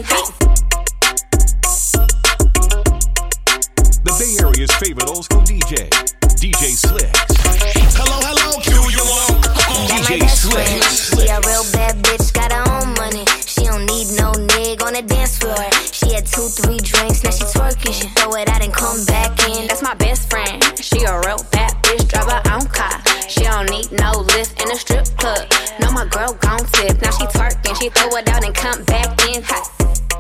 The 4.08 4.14
Bay 4.16 4.32
Area's 4.40 4.72
favorite 4.80 5.10
old 5.10 5.26
school 5.26 5.44
DJ, 5.44 5.92
DJ 6.40 6.80
Slicks. 6.80 7.28
Hello, 8.00 8.18
hello, 8.24 8.56
Q, 8.64 8.72
you 8.88 9.04
want? 9.04 9.44
DJ 10.00 10.30
Slicks. 10.32 11.12
She 11.12 11.28
a 11.28 11.44
real 11.44 11.68
bad 11.76 12.00
bitch, 12.08 12.32
got 12.32 12.54
her 12.54 12.71
the 15.02 15.08
dance 15.16 15.38
floor. 15.38 15.56
She 15.92 16.14
had 16.14 16.26
two, 16.26 16.48
three 16.62 16.78
drinks, 16.78 17.24
now 17.24 17.32
she 17.32 17.46
twerking. 17.46 17.94
She 17.94 18.08
throw 18.18 18.34
it 18.36 18.50
out 18.50 18.62
and 18.64 18.74
come 18.74 19.04
back 19.06 19.32
in. 19.50 19.68
That's 19.68 19.82
my 19.82 19.94
best 19.96 20.30
friend. 20.30 20.62
She 20.78 21.04
a 21.04 21.14
real 21.26 21.42
bad 21.52 21.74
bitch, 21.84 22.08
drive 22.08 22.30
her 22.30 22.42
own 22.54 22.66
car. 22.70 23.02
She 23.28 23.44
don't 23.44 23.70
need 23.70 23.92
no 23.92 24.22
lift 24.36 24.62
in 24.62 24.70
a 24.70 24.76
strip 24.76 25.06
club. 25.18 25.50
No, 25.80 25.92
my 25.92 26.06
girl 26.06 26.34
gon' 26.40 26.66
tip. 26.78 27.02
Now 27.02 27.12
she 27.12 27.26
twerking, 27.34 27.76
she 27.80 27.90
throw 27.90 28.10
it 28.18 28.30
out 28.30 28.46
and 28.46 28.54
come 28.54 28.84
back 28.86 29.10
in. 29.30 29.42
Hot. 29.44 29.66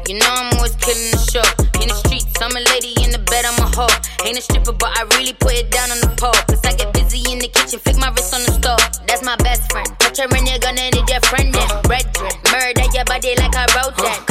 You 0.07 0.17
know 0.17 0.27
I'm 0.27 0.57
always 0.57 0.75
killing 0.81 1.11
the 1.13 1.21
show. 1.29 1.45
In 1.81 1.88
the 1.88 1.95
streets, 1.95 2.33
I'm 2.41 2.55
a 2.55 2.61
lady 2.73 2.93
in 3.03 3.11
the 3.11 3.21
bed, 3.29 3.45
I'm 3.45 3.57
a 3.61 3.67
hoe. 3.69 3.95
Ain't 4.25 4.38
a 4.38 4.41
stripper, 4.41 4.73
but 4.73 4.89
I 4.97 5.05
really 5.17 5.33
put 5.33 5.53
it 5.53 5.69
down 5.69 5.91
on 5.91 6.00
the 6.01 6.11
pole. 6.17 6.35
Cause 6.50 6.63
I 6.65 6.73
get 6.73 6.93
busy 6.93 7.21
in 7.31 7.39
the 7.39 7.47
kitchen, 7.47 7.79
flick 7.79 7.97
my 7.97 8.09
wrist 8.09 8.33
on 8.33 8.41
the 8.45 8.51
stove. 8.51 8.81
That's 9.05 9.23
my 9.23 9.35
best 9.38 9.71
friend. 9.71 9.88
Touch 10.00 10.17
her 10.19 10.25
and 10.25 10.47
you're 10.47 10.59
gonna 10.59 10.89
need 10.89 11.07
your 11.07 11.21
friend 11.21 11.53
then. 11.53 11.69
Red 11.85 12.05
dress, 12.13 12.35
murder 12.50 12.88
your 12.93 13.05
body 13.05 13.35
like 13.38 13.55
a 13.55 13.65
road 13.77 13.93
that. 14.01 14.30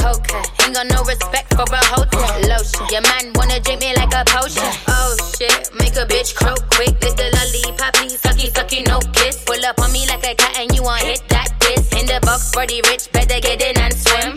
Ain't 0.71 0.89
got 0.89 0.95
no 0.95 1.03
respect 1.03 1.51
for 1.55 1.67
a 1.67 1.83
hotel. 1.91 2.31
Lotion, 2.47 2.87
your 2.95 3.03
man 3.03 3.33
wanna 3.35 3.59
drink 3.59 3.81
me 3.81 3.93
like 3.97 4.15
a 4.15 4.23
potion. 4.25 4.71
Oh 4.87 5.17
shit, 5.35 5.69
make 5.75 5.97
a 5.99 6.07
bitch 6.07 6.33
croak 6.37 6.63
quick. 6.71 6.95
Lick 7.03 7.17
the 7.19 7.27
lollipop, 7.35 7.95
sucky, 8.07 8.47
sucky, 8.55 8.87
no 8.87 9.01
kiss. 9.11 9.43
Pull 9.43 9.67
up 9.67 9.81
on 9.81 9.91
me 9.91 10.07
like 10.07 10.23
a 10.23 10.33
cat 10.33 10.57
and 10.61 10.73
you 10.73 10.85
want 10.85 11.03
hit 11.03 11.25
that 11.31 11.51
piss. 11.59 11.91
In 11.99 12.07
the 12.07 12.21
box 12.23 12.53
the 12.53 12.87
rich, 12.87 13.11
better 13.11 13.41
get 13.41 13.61
in 13.61 13.83
and 13.83 13.93
swim. 13.93 14.37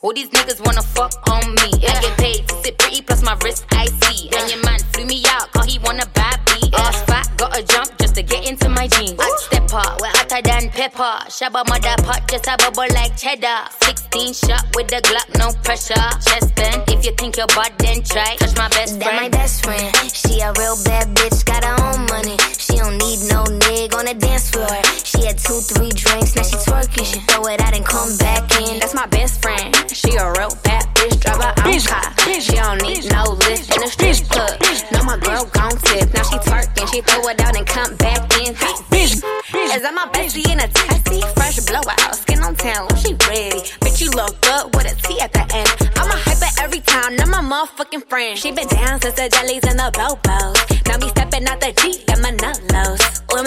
All 0.00 0.14
these 0.14 0.30
niggas 0.30 0.64
wanna 0.64 0.80
fuck 0.80 1.12
on 1.28 1.44
me. 1.44 1.68
I 1.84 2.00
get 2.00 2.16
paid 2.16 2.48
to 2.48 2.54
sit 2.64 2.78
pretty, 2.78 3.02
plus 3.02 3.22
my 3.22 3.36
wrist 3.44 3.66
I 3.72 3.84
see. 3.84 4.30
And 4.32 4.50
your 4.50 4.64
man 4.64 4.80
hotter 10.36 10.60
than 10.60 10.70
pepper. 10.70 11.16
Shabba 11.28 11.66
mother 11.68 12.02
pot, 12.02 12.28
just 12.28 12.46
a 12.46 12.56
bubble 12.58 12.92
like 12.94 13.16
cheddar. 13.16 13.68
16 13.82 14.34
shot 14.34 14.64
with 14.74 14.88
the 14.88 15.00
Glock, 15.02 15.28
no 15.38 15.52
pressure. 15.62 15.94
Chest 15.94 16.54
bend, 16.54 16.82
if 16.88 17.04
you 17.04 17.12
think 17.12 17.36
you're 17.36 17.46
bad, 17.48 17.72
then 17.78 18.02
try. 18.02 18.36
Touch 18.36 18.56
my 18.56 18.68
best 18.68 18.96
friend. 18.96 19.02
That 19.02 19.22
my 19.22 19.28
best 19.28 19.64
friend. 19.64 19.94
She 20.12 20.40
a 20.40 20.52
real 20.58 20.76
bad 20.84 21.14
bitch, 21.14 21.44
got 21.44 21.64
her 21.64 21.76
own 21.88 22.06
money. 22.06 22.36
She 22.58 22.76
don't 22.76 22.98
need 22.98 23.20
no 23.30 23.44
nig 23.44 23.94
on 23.94 24.06
the 24.06 24.14
dance 24.14 24.50
floor. 24.50 24.66
Had 25.26 25.38
two, 25.38 25.58
three 25.58 25.90
drinks, 25.90 26.36
now 26.36 26.42
she 26.44 26.54
twerking. 26.54 27.04
She 27.04 27.18
throw 27.26 27.42
it 27.50 27.60
out 27.60 27.74
and 27.74 27.84
come 27.84 28.16
back 28.18 28.46
in. 28.62 28.78
That's 28.78 28.94
my 28.94 29.06
best 29.06 29.42
friend. 29.42 29.74
She 29.90 30.14
a 30.14 30.30
real 30.38 30.54
bad 30.62 30.86
bitch, 30.94 31.18
drive 31.18 31.42
her 31.42 31.54
own 31.66 31.80
car. 31.82 32.14
She 32.38 32.54
don't 32.54 32.80
need 32.82 33.10
no 33.10 33.34
lift 33.34 33.74
in 33.74 33.82
a 33.82 33.88
strip 33.90 34.22
club. 34.30 34.54
No, 34.92 35.02
my 35.02 35.18
girl 35.18 35.42
gon' 35.50 35.74
tip. 35.82 36.14
Now 36.14 36.22
she 36.22 36.38
twerking, 36.46 36.86
she 36.94 37.00
throw 37.00 37.26
it 37.26 37.40
out 37.40 37.56
and 37.56 37.66
come 37.66 37.96
back 37.96 38.22
in. 38.38 38.54
Bitch, 38.86 39.18
is 39.74 39.82
that 39.82 39.94
my 39.98 40.06
bestie 40.14 40.46
in 40.46 40.60
a 40.60 40.68
taxi? 40.68 41.18
Fresh 41.34 41.58
blowout, 41.66 42.14
skin 42.14 42.38
on 42.44 42.54
town, 42.54 42.86
she 43.02 43.18
ready. 43.26 43.66
Bitch, 43.82 44.00
you 44.00 44.10
look 44.14 44.40
good 44.46 44.76
with 44.76 44.86
a 44.86 44.94
T 45.02 45.18
at 45.18 45.32
the 45.32 45.42
end. 45.42 45.90
I'm 45.96 46.06
a 46.06 46.14
hyper 46.22 46.62
every 46.62 46.80
time, 46.86 47.16
not 47.16 47.26
my 47.26 47.42
motherfucking 47.42 48.08
friend. 48.08 48.38
She 48.38 48.52
been 48.52 48.68
down 48.68 49.00
since 49.00 49.14
the 49.18 49.28
jellies 49.28 49.66
and 49.66 49.80
the 49.80 49.90
bobos. 49.90 50.86
Now 50.86 50.98
me 50.98 51.08
stepping 51.08 51.48
out 51.48 51.58
the 51.58 51.74
Jeep, 51.82 52.06
got 52.06 52.20
my 52.22 52.30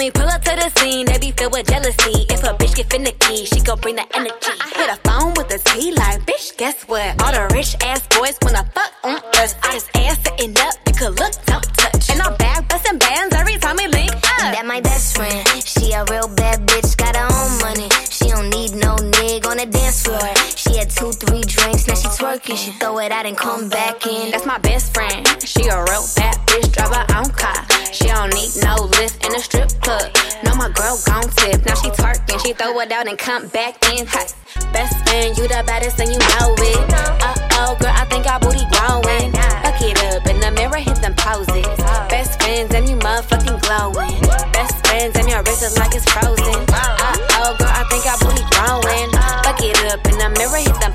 When 0.00 0.06
we 0.06 0.10
pull 0.10 0.28
up 0.28 0.42
to 0.42 0.56
the 0.56 0.80
scene, 0.80 1.06
they 1.06 1.18
be 1.18 1.30
filled 1.32 1.52
with 1.52 1.66
jealousy. 1.68 2.26
If 2.30 2.42
a 2.44 2.54
bitch 2.54 2.74
get 2.74 2.90
finicky, 2.90 3.44
she 3.44 3.60
gon' 3.60 3.80
bring 3.80 3.96
the 3.96 4.06
energy. 4.16 4.54
I 4.60 4.68
hit 4.74 4.90
a 4.90 4.96
phone 5.08 5.34
with 5.34 5.52
a 5.52 5.58
T 5.58 5.92
like, 5.92 6.24
bitch, 6.26 6.56
guess 6.56 6.84
what? 6.88 7.22
All 7.22 7.32
the 7.32 7.54
rich 7.54 7.76
ass 7.84 8.06
boys 8.08 8.38
wanna 8.42 8.64
fuck 8.74 8.92
on 9.04 9.16
us. 9.36 9.54
I 9.62 9.72
just 9.72 9.90
ass 9.96 10.18
sitting 10.22 10.56
up, 10.58 10.74
you 10.86 10.94
could 10.94 11.18
look, 11.18 11.32
don't 11.46 11.64
touch. 11.76 12.10
And 12.10 12.20
our 12.22 12.36
bag 12.36 12.68
bustin' 12.68 12.98
bands 12.98 13.34
every 13.34 13.56
time 13.58 13.76
we 13.76 13.86
link 13.88 14.12
up. 14.12 14.54
That 14.54 14.64
my 14.66 14.80
best 14.80 15.16
friend. 15.16 15.46
She 15.64 15.92
a 15.92 16.04
real 16.04 16.28
bad 16.28 16.66
bitch, 16.66 16.96
got 16.96 17.16
her 17.16 17.28
own 17.28 17.58
money. 17.60 17.88
She 18.08 18.28
don't 18.28 18.48
need 18.50 18.72
no 18.74 18.96
nig 18.96 19.46
on 19.46 19.58
the 19.58 19.66
dance 19.66 20.04
floor. 20.04 20.34
She 20.56 20.76
had 20.78 20.90
two, 20.90 21.12
three 21.12 21.42
drinks, 21.42 21.86
now 21.86 21.94
she 21.94 22.08
twerking. 22.08 22.56
She 22.56 22.72
throw 22.80 22.98
it 22.98 23.12
out 23.12 23.26
and 23.26 23.36
come 23.36 23.68
back 23.68 24.06
in. 24.06 24.30
That's 24.30 24.46
my 24.46 24.58
best 24.58 24.94
friend. 24.94 25.26
She 25.44 25.68
a 25.68 25.76
real 25.84 26.06
bad 26.16 26.36
bitch, 26.46 26.72
drive 26.72 26.94
her 26.94 27.06
own 27.18 27.30
car. 27.32 27.79
She 27.92 28.06
don't 28.06 28.32
need 28.34 28.50
no 28.62 28.86
lift 28.98 29.24
in 29.26 29.34
a 29.34 29.40
strip 29.40 29.70
club. 29.80 30.14
No, 30.44 30.54
my 30.54 30.70
girl 30.70 30.98
gon' 31.06 31.28
tip. 31.34 31.64
Now 31.66 31.74
she 31.74 31.90
twerking, 31.90 32.40
she 32.44 32.52
throw 32.52 32.78
it 32.80 32.92
out 32.92 33.08
and 33.08 33.18
come 33.18 33.48
back 33.48 33.82
in. 33.92 34.06
Hot. 34.06 34.32
Best 34.72 34.94
friend, 35.08 35.36
you 35.36 35.48
the 35.48 35.62
baddest 35.66 35.98
and 35.98 36.10
you 36.10 36.18
know 36.18 36.54
it. 36.54 36.94
Uh 36.94 37.34
oh, 37.58 37.76
girl, 37.80 37.90
I 37.90 38.04
think 38.06 38.26
our 38.30 38.38
booty 38.38 38.62
growing. 38.70 39.32
Fuck 39.34 39.82
it 39.82 39.98
up 40.14 40.26
in 40.30 40.38
the 40.38 40.50
mirror, 40.54 40.78
hit 40.78 41.02
them 41.02 41.14
poses. 41.18 41.66
Best 42.06 42.40
friends 42.40 42.72
and 42.74 42.88
you 42.88 42.96
motherfucking 42.96 43.58
glowing. 43.66 44.20
Best 44.52 44.86
friends 44.86 45.16
and 45.18 45.28
your 45.28 45.42
wrist 45.42 45.62
is 45.62 45.76
like 45.78 45.94
it's 45.94 46.06
frozen. 46.06 46.62
Uh 46.70 47.18
oh, 47.42 47.56
girl, 47.58 47.74
I 47.74 47.82
think 47.90 48.06
our 48.06 48.18
booty 48.22 48.46
growing. 48.54 49.10
Fuck 49.42 49.60
it 49.66 49.76
up 49.90 50.06
in 50.06 50.14
the 50.14 50.30
mirror, 50.38 50.62
hit 50.62 50.78
them 50.78 50.94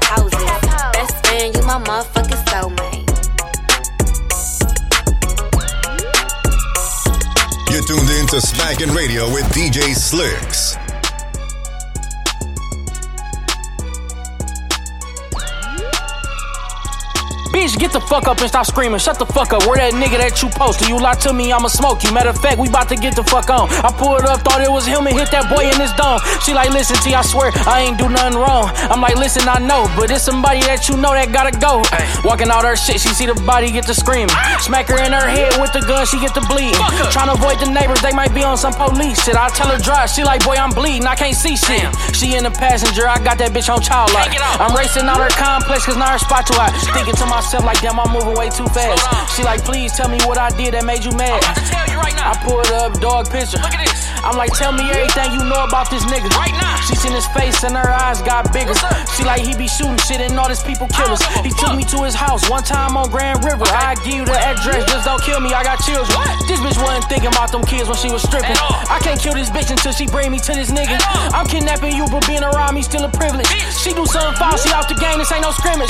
to 8.35 8.41
Smackin' 8.41 8.93
Radio 8.93 9.31
with 9.31 9.45
DJ 9.53 9.95
Slicks. 9.95 10.84
Bitch, 17.55 17.79
get 17.79 17.93
the 17.93 18.01
fuck 18.01 18.27
up 18.27 18.43
and 18.43 18.49
stop 18.51 18.65
screaming. 18.65 18.99
Shut 18.99 19.17
the 19.17 19.25
fuck 19.25 19.53
up. 19.55 19.63
Where 19.63 19.79
that 19.79 19.95
nigga 19.95 20.19
that 20.19 20.43
you 20.43 20.51
posted? 20.51 20.91
You 20.91 20.99
lie 20.99 21.15
to 21.23 21.31
me, 21.31 21.55
I'ma 21.55 21.71
smoke 21.71 22.03
you. 22.03 22.11
Matter 22.11 22.35
of 22.35 22.37
fact, 22.43 22.59
we 22.59 22.67
about 22.67 22.91
to 22.91 22.99
get 22.99 23.15
the 23.15 23.23
fuck 23.23 23.47
on. 23.47 23.71
I 23.79 23.95
pulled 23.95 24.27
up, 24.27 24.43
thought 24.43 24.59
it 24.59 24.67
was 24.67 24.83
him 24.83 25.07
and 25.07 25.15
hit 25.15 25.31
that 25.31 25.47
boy 25.47 25.63
in 25.63 25.79
his 25.79 25.95
dome. 25.95 26.19
She 26.43 26.51
like, 26.51 26.75
listen, 26.75 26.99
T, 26.99 27.15
I 27.15 27.23
swear 27.23 27.55
I 27.63 27.87
ain't 27.87 27.95
do 27.95 28.11
nothing 28.11 28.35
wrong. 28.35 28.75
I'm 28.91 28.99
like, 28.99 29.15
listen, 29.15 29.47
I 29.47 29.63
know, 29.63 29.87
but 29.95 30.11
it's 30.11 30.27
somebody 30.27 30.67
that 30.67 30.91
you 30.91 30.99
know 30.99 31.15
that 31.15 31.31
gotta 31.31 31.55
go. 31.55 31.79
Walking 32.27 32.51
out 32.51 32.67
her 32.67 32.75
shit, 32.75 32.99
she 32.99 33.15
see 33.15 33.23
the 33.23 33.39
body 33.47 33.71
get 33.71 33.87
to 33.87 33.95
screaming. 33.95 34.35
Smack 34.59 34.91
her 34.91 34.99
in 34.99 35.15
her 35.15 35.23
head 35.23 35.55
with 35.55 35.71
the 35.71 35.79
gun, 35.87 36.03
she 36.03 36.19
get 36.19 36.35
to 36.35 36.43
bleeding. 36.51 36.75
Trying 37.15 37.31
to 37.31 37.39
avoid 37.39 37.63
the 37.63 37.71
neighbors, 37.71 38.03
they 38.03 38.11
might 38.11 38.35
be 38.35 38.43
on 38.43 38.59
some 38.59 38.75
police 38.75 39.23
shit. 39.23 39.39
I 39.39 39.47
tell 39.55 39.71
her 39.71 39.79
drive, 39.79 40.11
she 40.11 40.27
like, 40.27 40.43
boy, 40.43 40.59
I'm 40.59 40.75
bleeding, 40.75 41.07
I 41.07 41.15
can't 41.15 41.31
see 41.31 41.55
shit. 41.55 41.87
She 42.11 42.35
in 42.35 42.43
the 42.43 42.51
passenger, 42.51 43.07
I 43.07 43.15
got 43.23 43.39
that 43.39 43.55
bitch 43.55 43.71
on 43.71 43.79
child 43.79 44.11
life. 44.11 44.27
I'm 44.59 44.75
racing 44.75 45.07
out 45.07 45.23
her 45.23 45.31
complex, 45.39 45.87
cause 45.87 45.95
now 45.95 46.11
her 46.11 46.19
spot 46.19 46.43
too 46.43 46.59
hot. 46.59 46.75
Thinking 46.91 47.15
to 47.15 47.23
myself, 47.31 47.44
like, 47.53 47.81
damn, 47.81 47.99
I'm 47.99 48.11
moving 48.11 48.33
way 48.35 48.49
too 48.49 48.65
fast. 48.67 49.35
She 49.35 49.43
like, 49.43 49.63
please 49.63 49.93
tell 49.93 50.09
me 50.09 50.17
what 50.25 50.37
I 50.37 50.49
did 50.57 50.73
that 50.73 50.85
made 50.85 51.03
you 51.03 51.11
mad. 51.11 51.94
I 52.13 52.37
pulled 52.45 52.69
up, 52.77 52.99
dog 53.01 53.31
picture. 53.31 53.57
Look 53.57 53.73
at 53.73 53.81
this. 53.81 54.05
I'm 54.25 54.37
like, 54.37 54.53
tell 54.53 54.73
me 54.73 54.85
everything 54.89 55.37
you 55.37 55.45
know 55.45 55.65
about 55.65 55.89
this 55.89 56.05
nigga. 56.05 56.29
Right 56.37 56.53
now. 56.57 56.77
She 56.85 56.93
seen 56.97 57.13
his 57.13 57.25
face 57.33 57.61
and 57.63 57.77
her 57.77 57.89
eyes 57.89 58.21
got 58.21 58.53
bigger. 58.53 58.73
She 59.17 59.23
like, 59.23 59.41
he 59.41 59.53
be 59.53 59.69
shooting 59.69 59.97
shit 60.01 60.21
and 60.21 60.33
all 60.37 60.49
these 60.49 60.61
people 60.65 60.89
killers. 60.89 61.21
He 61.45 61.53
took 61.53 61.77
me 61.77 61.85
to 61.93 62.01
his 62.05 62.13
house 62.13 62.49
one 62.49 62.63
time 62.63 62.97
on 62.97 63.09
Grand 63.09 63.45
River. 63.45 63.65
I 63.69 63.93
give 64.01 64.21
you 64.21 64.25
the 64.25 64.33
address, 64.33 64.85
just 64.89 65.05
don't 65.05 65.21
kill 65.21 65.39
me, 65.39 65.53
I 65.53 65.61
got 65.61 65.77
children. 65.85 66.09
This 66.49 66.57
bitch 66.57 66.77
wasn't 66.81 67.05
thinking 67.05 67.29
about 67.29 67.53
them 67.53 67.61
kids 67.65 67.85
when 67.89 67.97
she 67.97 68.09
was 68.09 68.21
stripping. 68.21 68.57
I 68.89 68.97
can't 69.01 69.21
kill 69.21 69.33
this 69.33 69.49
bitch 69.49 69.69
until 69.69 69.93
she 69.93 70.05
bring 70.09 70.31
me 70.31 70.39
to 70.41 70.53
this 70.53 70.69
nigga. 70.73 70.97
I'm 71.33 71.45
kidnapping 71.45 71.93
you, 71.93 72.05
but 72.09 72.25
being 72.25 72.43
around 72.43 72.73
me 72.73 72.81
still 72.81 73.05
a 73.05 73.11
privilege. 73.13 73.47
She 73.77 73.93
do 73.93 74.05
something 74.05 74.37
foul, 74.41 74.57
she 74.57 74.73
out 74.73 74.89
the 74.89 74.97
game, 74.97 75.17
this 75.17 75.31
ain't 75.31 75.45
no 75.45 75.51
scrimmage. 75.53 75.89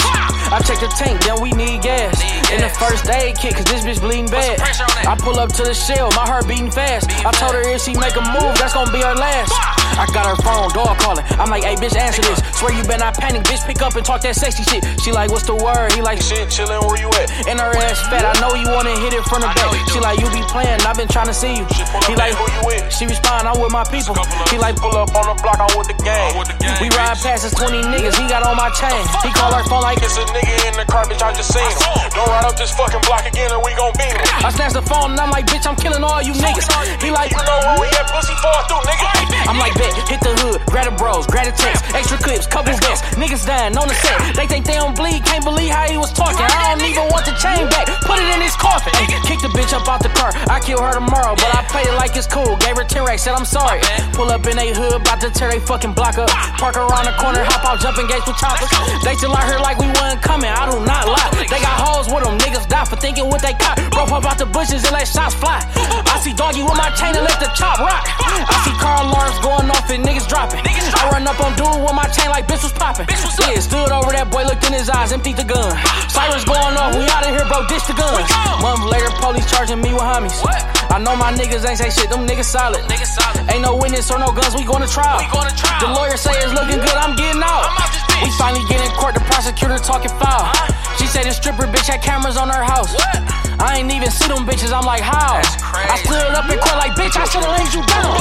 I 0.51 0.59
check 0.63 0.79
the 0.79 0.91
tank, 0.99 1.23
then 1.23 1.39
we 1.39 1.51
need 1.55 1.81
gas. 1.81 2.19
In 2.51 2.59
the 2.59 2.69
first 2.69 3.07
aid 3.07 3.39
kit, 3.39 3.55
cause 3.55 3.65
this 3.71 3.83
bitch 3.83 3.99
bleeding 4.03 4.27
bad. 4.27 4.59
I 5.07 5.15
pull 5.15 5.39
up 5.39 5.51
to 5.55 5.63
the 5.63 5.73
shell, 5.73 6.04
my 6.13 6.27
heart 6.27 6.47
beating 6.47 6.71
fast. 6.71 7.09
I 7.25 7.31
told 7.31 7.55
her 7.55 7.63
if 7.65 7.81
she 7.81 7.95
make 7.97 8.15
a 8.15 8.25
move, 8.35 8.53
that's 8.59 8.73
gonna 8.73 8.91
be 8.91 9.01
her 9.01 9.15
last. 9.15 9.51
I 9.95 10.05
got 10.11 10.27
her 10.27 10.35
phone, 10.43 10.67
dog 10.75 10.99
calling. 10.99 11.23
I'm 11.39 11.49
like, 11.49 11.63
hey, 11.63 11.75
bitch, 11.79 11.95
answer 11.95 12.21
this. 12.21 12.43
Swear 12.59 12.75
you 12.75 12.83
better 12.83 13.07
not 13.07 13.15
panic, 13.15 13.43
bitch, 13.47 13.63
pick 13.65 13.81
up 13.81 13.95
and 13.95 14.03
talk 14.05 14.21
that 14.27 14.35
sexy 14.35 14.63
shit. 14.67 14.83
She 14.99 15.11
like, 15.11 15.31
what's 15.31 15.47
the 15.47 15.55
word? 15.55 15.93
He 15.95 16.01
like, 16.01 16.19
shit, 16.19 16.51
chillin', 16.51 16.83
where 16.83 16.99
you 16.99 17.07
at? 17.15 17.31
And 17.47 17.59
her 17.59 17.71
ass 17.71 18.03
fat, 18.11 18.27
I 18.27 18.35
know 18.43 18.53
you 18.59 18.67
wanna 18.67 18.91
hit 18.99 19.15
it 19.15 19.23
from 19.23 19.39
the 19.39 19.49
back. 19.55 19.71
She 19.95 20.03
like, 20.03 20.19
you 20.19 20.27
be 20.35 20.43
playing, 20.51 20.83
I've 20.83 20.99
been 20.99 21.07
trying 21.07 21.31
to 21.31 21.37
see 21.37 21.55
you. 21.55 21.65
He 22.11 22.13
like, 22.19 22.35
who 22.35 22.43
you 22.43 22.61
with? 22.67 22.83
She 22.91 23.07
respond, 23.07 23.47
I'm 23.47 23.61
with 23.63 23.71
my 23.71 23.87
people. 23.87 24.19
He 24.51 24.59
like, 24.59 24.75
pull 24.75 24.95
up 24.99 25.15
on 25.15 25.31
the 25.31 25.35
block, 25.39 25.63
I'm 25.63 25.71
with 25.79 25.87
the 25.87 25.97
gang. 26.03 26.35
We 26.83 26.91
ride 26.91 27.15
past 27.23 27.47
his 27.47 27.55
20 27.55 27.87
niggas, 27.87 28.19
he 28.19 28.27
got 28.27 28.43
on 28.43 28.59
my 28.59 28.67
chain. 28.75 28.99
He 29.23 29.31
call 29.31 29.53
her 29.55 29.63
phone 29.71 29.83
like, 29.87 30.03
it's 30.03 30.19
a 30.19 30.27
nigga 30.35 30.55
in 30.67 30.75
the 30.75 30.85
car, 30.91 31.07
bitch, 31.07 31.23
I 31.23 31.31
just 31.31 31.55
seen 31.55 31.63
him. 31.63 31.79
Don't 32.11 32.27
ride 32.27 32.43
up 32.43 32.59
this 32.59 32.75
fucking 32.75 32.99
block 33.07 33.23
again 33.23 33.47
and 33.51 33.63
we 33.63 33.71
gon' 33.79 33.95
beat 33.95 34.11
him. 34.11 34.27
I 34.43 34.51
snatch 34.51 34.75
the 34.75 34.83
phone 34.83 35.15
and 35.15 35.19
I'm 35.19 35.31
like, 35.31 35.47
bitch, 35.47 35.63
I'm 35.63 35.79
killing 35.79 35.94
all 36.03 36.21
you 36.21 36.33
niggas. 36.33 36.67
He 37.01 37.11
like, 37.11 37.31
you 37.31 37.43
know 37.45 37.77
we 37.79 37.87
at, 37.95 38.07
pussy 38.11 38.35
fall 38.41 38.61
through, 38.67 38.83
nigga. 38.83 39.15
I'm 39.45 39.61
like, 39.61 39.77
bet, 39.77 39.93
hit 40.09 40.19
the 40.25 40.33
hood, 40.41 40.59
grab 40.65 40.89
the 40.89 40.95
bros, 40.97 41.27
grab 41.27 41.45
the 41.45 41.53
text, 41.53 41.85
extra 41.93 42.17
clips, 42.17 42.47
couple 42.47 42.73
vests, 42.73 43.05
niggas 43.13 43.45
dying 43.45 43.77
on 43.77 43.87
the 43.87 43.93
set. 43.93 44.17
They 44.35 44.47
think 44.49 44.65
they 44.65 44.75
don't 44.75 44.97
bleed, 44.97 45.23
can't 45.23 45.45
believe 45.45 45.69
how 45.69 45.85
he 45.85 45.97
was 45.97 46.11
talking. 46.11 46.41
I 46.41 46.73
don't 46.73 46.81
even 46.81 47.05
want 47.13 47.29
the 47.29 47.35
chain 47.37 47.69
back, 47.69 47.85
put 48.03 48.17
it 48.17 48.27
in 48.33 48.41
his 48.41 48.57
coffin. 48.57 48.91
Kick 49.23 49.39
the 49.45 49.51
bitch 49.53 49.71
up 49.71 49.85
out 49.87 50.01
the 50.01 50.09
car, 50.17 50.33
I 50.49 50.59
kill 50.59 50.81
her 50.81 50.93
tomorrow, 50.97 51.37
but 51.37 51.49
I 51.53 51.61
play 51.69 51.85
it 51.85 51.93
like 51.93 52.17
it's 52.17 52.25
cool. 52.25 52.57
Gave 52.57 52.75
her 52.75 52.83
10 52.83 53.05
racks, 53.05 53.23
said 53.23 53.37
I'm 53.37 53.45
sorry. 53.45 53.81
Pull 54.17 54.33
up 54.33 54.45
in 54.49 54.57
they 54.57 54.73
hood, 54.73 54.97
about 54.97 55.21
to 55.21 55.29
tear 55.29 55.53
they 55.53 55.61
fucking 55.61 55.93
block 55.93 56.17
up. 56.17 56.29
Park 56.57 56.77
around 56.77 57.05
the 57.05 57.15
corner, 57.21 57.45
hop 57.45 57.63
out, 57.63 57.77
jump 57.79 58.01
in 58.01 58.09
gates 58.09 58.25
with 58.25 58.37
choppers. 58.41 58.69
They 59.05 59.13
still 59.13 59.35
out 59.35 59.45
here 59.45 59.61
like 59.61 59.77
we 59.77 59.87
wasn't 59.93 60.21
coming, 60.25 60.49
I 60.49 60.65
do 60.65 60.81
not 60.81 61.05
lie. 61.05 61.31
They 61.45 61.61
got 61.61 61.77
hoes 61.77 62.09
with 62.09 62.25
them, 62.25 62.37
niggas 62.41 62.65
die 62.67 62.85
for 62.85 62.97
thinking 62.97 63.29
what 63.29 63.41
they 63.45 63.53
got. 63.61 63.77
Bro, 63.93 64.09
up 64.09 64.25
out 64.25 64.37
the 64.41 64.49
bushes 64.49 64.81
and 64.83 64.93
let 64.93 65.07
shots 65.07 65.37
fly. 65.37 65.61
I 65.91 66.19
see 66.21 66.33
doggy 66.33 66.63
with 66.63 66.77
my 66.77 66.89
chain 66.97 67.13
and 67.13 67.25
let 67.25 67.37
the 67.39 67.49
chop 67.53 67.77
rock. 67.79 68.03
I 68.09 68.55
see 68.65 68.75
car 68.81 69.05
alarms 69.05 69.37
going 69.41 69.69
off 69.69 69.89
and 69.89 70.01
niggas 70.03 70.27
dropping. 70.27 70.61
I 70.65 71.09
run 71.11 71.27
up 71.27 71.39
on 71.39 71.53
dude 71.55 71.69
with 71.81 71.95
my 71.95 72.07
chain 72.09 72.29
like 72.29 72.47
bitch 72.47 72.63
was 72.63 72.73
popping. 72.73 73.05
Yeah, 73.45 73.59
stood 73.61 73.91
over 73.91 74.11
that 74.11 74.31
boy, 74.31 74.43
looked 74.45 74.65
in 74.65 74.73
his 74.73 74.89
eyes, 74.89 75.11
emptied 75.11 75.37
the 75.37 75.45
gun. 75.45 75.69
Sirens 76.09 76.45
going 76.45 76.75
off, 76.77 76.97
we 76.97 77.05
out 77.11 77.23
of 77.25 77.31
here, 77.33 77.45
bro, 77.45 77.65
ditch 77.69 77.85
the 77.85 77.93
guns. 77.93 78.25
Month 78.61 78.89
later, 78.89 79.11
police 79.21 79.45
charging 79.45 79.81
me 79.81 79.93
with 79.93 80.05
homies. 80.05 80.37
I 80.89 80.97
know 80.97 81.15
my 81.15 81.33
niggas 81.33 81.67
ain't 81.67 81.77
say 81.77 81.89
shit, 81.93 82.09
them 82.09 82.25
niggas 82.25 82.49
solid. 82.49 82.81
Ain't 83.51 83.61
no 83.61 83.77
witness 83.77 84.09
or 84.09 84.17
no 84.17 84.31
guns, 84.33 84.55
we 84.55 84.65
going 84.65 84.81
to 84.81 84.89
trial. 84.89 85.21
The 85.81 85.89
lawyer 85.91 86.17
say 86.17 86.33
it's 86.41 86.53
looking 86.53 86.81
good, 86.81 86.97
I'm 86.97 87.15
getting 87.15 87.43
out. 87.43 87.69
We 88.23 88.31
finally 88.39 88.63
get 88.71 88.81
in 88.81 88.89
court, 88.97 89.13
the 89.13 89.21
prosecutor 89.27 89.77
talking 89.77 90.09
foul. 90.17 90.49
She 90.97 91.05
said 91.05 91.27
the 91.27 91.33
stripper 91.35 91.67
bitch 91.67 91.85
had 91.91 92.01
cameras 92.01 92.37
on 92.37 92.49
her 92.49 92.63
house. 92.63 92.95
I 93.65 93.77
ain't 93.79 93.91
even 93.91 94.11
see 94.11 94.27
them 94.27 94.45
bitches, 94.45 94.71
I'm 94.71 94.85
like, 94.85 95.01
how? 95.01 95.41
I 95.41 95.97
stood 95.97 96.35
up 96.35 96.47
in 96.51 96.59
court 96.59 96.77
like, 96.77 96.91
bitch, 96.91 97.17
I 97.17 97.25
should've 97.25 97.49
laid 97.49 97.73
you 97.73 97.81
down. 97.87 98.15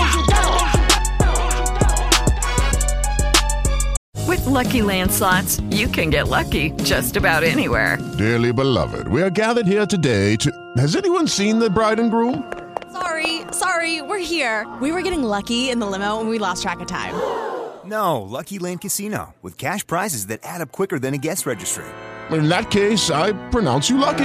With 4.26 4.46
Lucky 4.46 4.80
Land 4.80 5.12
slots, 5.12 5.60
you 5.70 5.86
can 5.86 6.08
get 6.08 6.28
lucky 6.28 6.70
just 6.82 7.16
about 7.16 7.44
anywhere. 7.44 7.98
Dearly 8.16 8.54
beloved, 8.54 9.06
we 9.08 9.20
are 9.20 9.28
gathered 9.28 9.66
here 9.66 9.84
today 9.84 10.36
to. 10.36 10.50
Has 10.78 10.96
anyone 10.96 11.28
seen 11.28 11.58
the 11.58 11.68
bride 11.68 12.00
and 12.00 12.10
groom? 12.10 12.50
Sorry, 12.90 13.42
sorry, 13.52 14.00
we're 14.00 14.24
here. 14.24 14.66
We 14.80 14.92
were 14.92 15.02
getting 15.02 15.22
lucky 15.22 15.68
in 15.68 15.78
the 15.78 15.86
limo 15.86 16.20
and 16.20 16.30
we 16.30 16.38
lost 16.38 16.62
track 16.62 16.80
of 16.80 16.86
time. 16.86 17.14
No, 17.84 18.22
Lucky 18.22 18.58
Land 18.58 18.80
Casino, 18.80 19.34
with 19.42 19.58
cash 19.58 19.86
prizes 19.86 20.28
that 20.28 20.40
add 20.42 20.62
up 20.62 20.72
quicker 20.72 20.98
than 20.98 21.12
a 21.12 21.18
guest 21.18 21.44
registry. 21.44 21.84
In 22.30 22.48
that 22.48 22.70
case, 22.70 23.10
I 23.10 23.34
pronounce 23.50 23.90
you 23.90 23.98
lucky. 23.98 24.24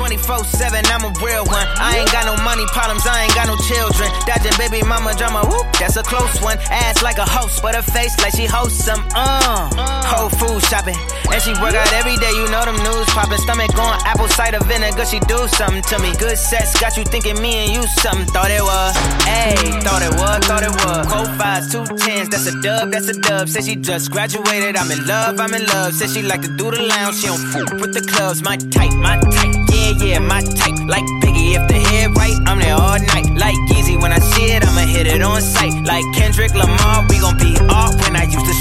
Hey, 0.00 0.16
24 0.16 0.44
7, 0.44 0.86
I'm 0.86 1.04
a 1.04 1.12
real 1.20 1.44
one. 1.44 1.66
I 1.76 1.98
ain't 2.00 2.10
got 2.10 2.24
no 2.24 2.32
money 2.42 2.64
problems, 2.72 3.06
I 3.06 3.24
ain't 3.24 3.34
got 3.34 3.46
no 3.46 3.56
children. 3.68 4.08
Dodging 4.24 4.56
baby 4.56 4.82
mama 4.82 5.12
drama, 5.14 5.44
whoop, 5.44 5.66
that's 5.78 5.96
a 5.96 6.02
close 6.02 6.40
one. 6.40 6.56
Ass 6.70 7.02
like 7.02 7.18
a 7.18 7.28
host, 7.28 7.60
but 7.60 7.74
her 7.74 7.82
face 7.82 8.16
like 8.20 8.34
she 8.34 8.46
hosts 8.46 8.84
some, 8.84 9.06
uh. 9.14 9.68
Whole 10.08 10.30
food 10.30 10.62
shopping, 10.64 10.96
and 11.30 11.42
she 11.42 11.52
work 11.60 11.74
out 11.74 11.92
every 11.92 12.16
day, 12.16 12.32
you 12.32 12.48
know 12.48 12.64
them 12.64 12.76
news 12.80 13.06
popping. 13.12 13.38
Stomach 13.44 13.74
going 13.76 14.00
apple 14.08 14.28
cider 14.28 14.60
vinegar, 14.64 15.04
she 15.04 15.20
do 15.20 15.46
something 15.48 15.82
to 15.82 15.98
me. 16.00 16.16
Good 16.16 16.38
sex 16.38 16.80
got 16.80 16.96
you 16.96 17.04
thinking 17.04 17.40
me 17.40 17.68
and 17.68 17.70
you 17.72 17.82
something. 18.00 18.26
Thought 18.32 18.50
it 18.50 18.62
was, 18.64 18.96
ayy, 19.28 19.84
thought 19.84 20.02
it 20.02 20.14
was, 20.16 20.40
thought 20.48 20.64
it 20.64 20.74
was. 20.80 21.06
Quote 21.12 21.32
fives, 21.36 21.70
two 21.70 21.84
tens, 22.00 22.28
that's 22.30 22.46
a 22.46 22.56
dub, 22.62 22.90
that's 22.90 23.08
a 23.08 23.20
dub. 23.20 23.48
Say 23.48 23.60
she 23.60 23.76
just 23.76 24.10
graduated, 24.10 24.76
I'm 24.76 24.90
in 24.90 25.06
love, 25.06 25.38
I'm 25.38 25.52
in 25.52 25.66
love. 25.66 25.92
Say 25.92 26.08
she 26.08 26.22
like 26.22 26.40
to 26.42 26.48
do 26.56 26.70
the 26.70 26.82
lounge, 26.82 27.20
she 27.20 27.26
don't 27.26 27.44
fool 27.52 27.78
with 27.80 27.92
the 27.92 28.00
clubs. 28.00 28.42
My 28.42 28.56
type, 28.56 28.92
my 28.94 29.20
type, 29.20 29.59
yeah, 29.98 30.04
yeah, 30.04 30.18
my 30.18 30.42
type. 30.42 30.78
Like 30.86 31.04
Biggie, 31.22 31.56
if 31.56 31.66
the 31.68 31.74
head 31.74 32.16
right, 32.16 32.36
I'm 32.46 32.58
there 32.58 32.74
all 32.74 32.98
night. 32.98 33.30
Like 33.34 33.56
Easy, 33.76 33.96
when 33.96 34.12
I 34.12 34.18
see 34.18 34.52
it, 34.52 34.66
I'ma 34.66 34.86
hit 34.86 35.06
it 35.06 35.22
on 35.22 35.40
sight. 35.40 35.74
Like 35.84 36.04
Kendrick 36.14 36.54
Lamar, 36.54 37.06
we 37.08 37.18
gon' 37.18 37.36
be 37.38 37.56
off 37.68 37.94
when 38.02 38.16
I 38.16 38.24
used 38.24 38.46
to. 38.46 38.54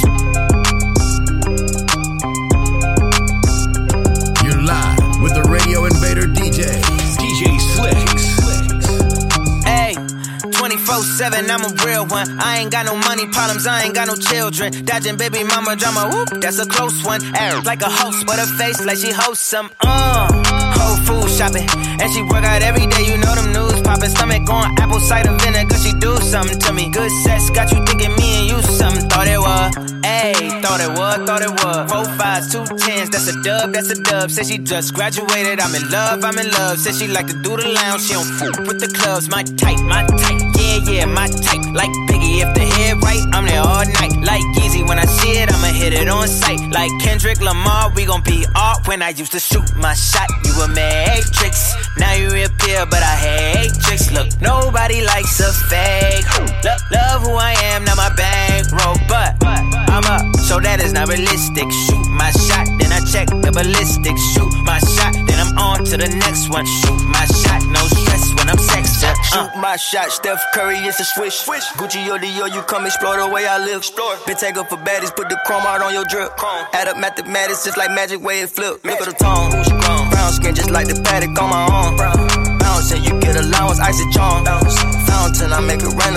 You're 4.46 4.62
live 4.64 5.22
with 5.22 5.34
the 5.34 5.44
Radio 5.50 5.86
Invader 5.86 6.28
DJ. 6.28 6.66
DJ 7.20 7.60
Slicks. 7.60 8.26
Hey, 9.66 9.94
24 10.52 10.96
7, 11.04 11.52
I'm 11.52 11.64
a 11.64 11.86
real 11.86 12.06
one. 12.08 12.40
I 12.40 12.60
ain't 12.60 12.72
got 12.72 12.86
no 12.86 12.96
money 12.96 13.28
problems, 13.28 13.68
I 13.68 13.84
ain't 13.84 13.96
got 13.96 14.08
no 14.08 14.16
children. 14.16 14.86
Dodging 14.86 15.18
baby 15.18 15.44
mama 15.44 15.76
drama, 15.76 16.10
whoop, 16.12 16.42
that's 16.42 16.60
a 16.60 16.66
close 16.66 17.04
one. 17.04 17.22
Act 17.36 17.66
like 17.66 17.82
a 17.82 17.90
host, 17.90 18.26
but 18.26 18.40
her 18.40 18.48
face 18.58 18.84
like 18.84 18.98
she 18.98 19.12
hosts 19.12 19.46
some, 19.46 19.70
uh. 19.82 20.59
Food 21.06 21.30
shopping, 21.30 21.68
and 22.02 22.12
she 22.12 22.22
work 22.22 22.44
out 22.44 22.62
every 22.62 22.86
day, 22.86 23.04
you 23.06 23.18
know 23.18 23.34
them 23.34 23.52
news 23.54 23.82
popping. 23.82 24.10
Stomach 24.10 24.46
going 24.46 24.72
apple 24.78 25.00
cider 25.00 25.36
vinegar, 25.38 25.78
she 25.78 25.94
do 25.94 26.18
something 26.18 26.60
to 26.60 26.74
me. 26.74 26.90
Good 26.90 27.12
sex 27.24 27.50
got 27.50 27.72
you 27.72 27.84
thinking 27.86 28.14
me 28.16 28.40
and 28.40 28.50
you 28.50 28.62
something. 28.62 29.10
Thought 29.10 29.28
it 29.28 29.40
was, 29.40 29.76
ayy, 30.04 30.62
thought 30.62 30.82
it 30.82 30.90
was, 30.90 31.18
thought 31.26 31.42
it 31.42 31.52
was. 31.64 31.92
Four 31.92 32.06
fives, 32.18 32.52
two 32.52 32.66
tens, 32.78 33.10
that's 33.10 33.28
a 33.28 33.42
dub, 33.44 33.74
that's 33.74 33.90
a 33.90 34.02
dub. 34.04 34.30
Say 34.30 34.44
she 34.44 34.58
just 34.58 34.94
graduated, 34.94 35.60
I'm 35.60 35.74
in 35.74 35.90
love, 35.90 36.24
I'm 36.24 36.38
in 36.38 36.52
love. 36.52 36.78
Say 36.78 36.92
she 36.92 37.08
like 37.08 37.28
to 37.28 37.34
do 37.42 37.58
the 37.58 37.68
lounge, 37.68 38.04
she 38.04 38.14
don't 38.14 38.26
fool 38.38 38.66
with 38.68 38.80
the 38.80 38.88
clubs. 38.88 39.30
My 39.30 39.44
type, 39.44 39.80
my 39.80 40.06
type, 40.06 40.49
yeah, 40.92 41.06
my 41.06 41.28
type. 41.28 41.64
Like 41.74 41.92
Biggie, 42.08 42.42
if 42.42 42.54
the 42.54 42.66
head 42.66 43.02
right, 43.04 43.24
I'm 43.34 43.46
there 43.46 43.62
all 43.62 43.86
night. 43.86 44.16
Like 44.22 44.42
Easy, 44.64 44.84
when 44.84 45.00
I 45.00 45.06
see 45.06 45.40
it, 45.42 45.52
I'ma 45.52 45.68
hit 45.68 45.94
it 45.94 46.08
on 46.08 46.28
sight. 46.28 46.60
Like 46.72 46.92
Kendrick 47.02 47.42
Lamar, 47.42 47.92
we 47.96 48.06
gon' 48.06 48.24
be 48.24 48.46
off 48.56 48.88
when 48.88 49.02
I 49.02 49.10
used 49.10 49.32
to 49.34 49.40
shoot 49.40 49.76
my 49.76 49.94
shot. 49.94 50.30
You 50.46 50.54
a 50.62 50.68
matrix, 50.68 51.76
now 51.98 52.14
you 52.14 52.30
reappear, 52.32 52.86
but 52.86 53.04
I 53.04 53.16
hate 53.16 53.74
tricks. 53.82 54.12
Look, 54.12 54.30
nobody 54.42 55.02
likes 55.02 55.40
a 55.40 55.52
fake. 55.70 56.26
Love, 56.64 56.82
love 56.92 57.22
who 57.22 57.34
I 57.34 57.54
am, 57.74 57.84
not 57.86 57.98
my 57.98 58.12
bankroll, 58.16 58.98
but 59.08 59.69
up, 60.10 60.26
so 60.36 60.60
that 60.60 60.82
is 60.82 60.92
not 60.92 61.08
realistic. 61.08 61.70
Shoot 61.86 62.06
my 62.10 62.34
shot, 62.34 62.66
then 62.82 62.90
I 62.90 63.00
check 63.06 63.30
the 63.30 63.52
ballistics. 63.54 64.22
Shoot 64.34 64.50
my 64.66 64.82
shot, 64.82 65.14
then 65.14 65.38
I'm 65.38 65.54
on 65.58 65.86
to 65.86 65.96
the 65.98 66.10
next 66.10 66.50
one. 66.50 66.66
Shoot 66.66 67.02
my 67.06 67.26
shot, 67.30 67.62
no 67.70 67.82
stress 67.86 68.34
when 68.34 68.50
I'm 68.50 68.58
up. 68.58 69.14
Uh. 69.14 69.24
Shoot 69.30 69.52
my 69.62 69.78
shot, 69.78 70.10
Steph 70.12 70.42
Curry 70.54 70.82
is 70.90 71.00
a 71.00 71.06
swish. 71.06 71.46
swish. 71.46 71.66
Gucci 71.78 72.02
or 72.10 72.18
Dior, 72.18 72.50
you 72.50 72.62
come 72.66 72.86
explore 72.86 73.18
the 73.22 73.30
way 73.30 73.46
I 73.46 73.62
live. 73.62 73.86
Explore. 73.86 74.18
Been 74.26 74.36
take 74.36 74.58
up 74.58 74.68
for 74.70 74.82
baddies, 74.82 75.16
put 75.16 75.30
the 75.30 75.38
chrome 75.46 75.64
out 75.64 75.82
on 75.82 75.94
your 75.94 76.06
drip. 76.10 76.36
Chrome. 76.36 76.66
Add 76.74 76.90
up 76.90 76.98
mathematics, 76.98 77.64
just 77.66 77.78
like 77.78 77.92
magic 77.92 78.20
way 78.22 78.42
it 78.42 78.50
flip. 78.50 78.84
Look 78.84 79.00
at 79.00 79.06
the 79.06 79.14
tone. 79.14 79.54
Brown 80.10 80.32
skin, 80.34 80.56
just 80.56 80.72
like 80.72 80.88
the 80.88 81.00
paddock 81.06 81.38
on 81.38 81.50
my 81.54 81.64
arm. 81.70 82.58
Bouncing, 82.60 83.04
you 83.04 83.14
get 83.22 83.36
allowance, 83.38 83.80
icy 83.80 84.10
charm. 84.12 84.44
Fountain, 85.06 85.54
I 85.54 85.62
make 85.62 85.82
it 85.82 85.94
rain 85.94 86.10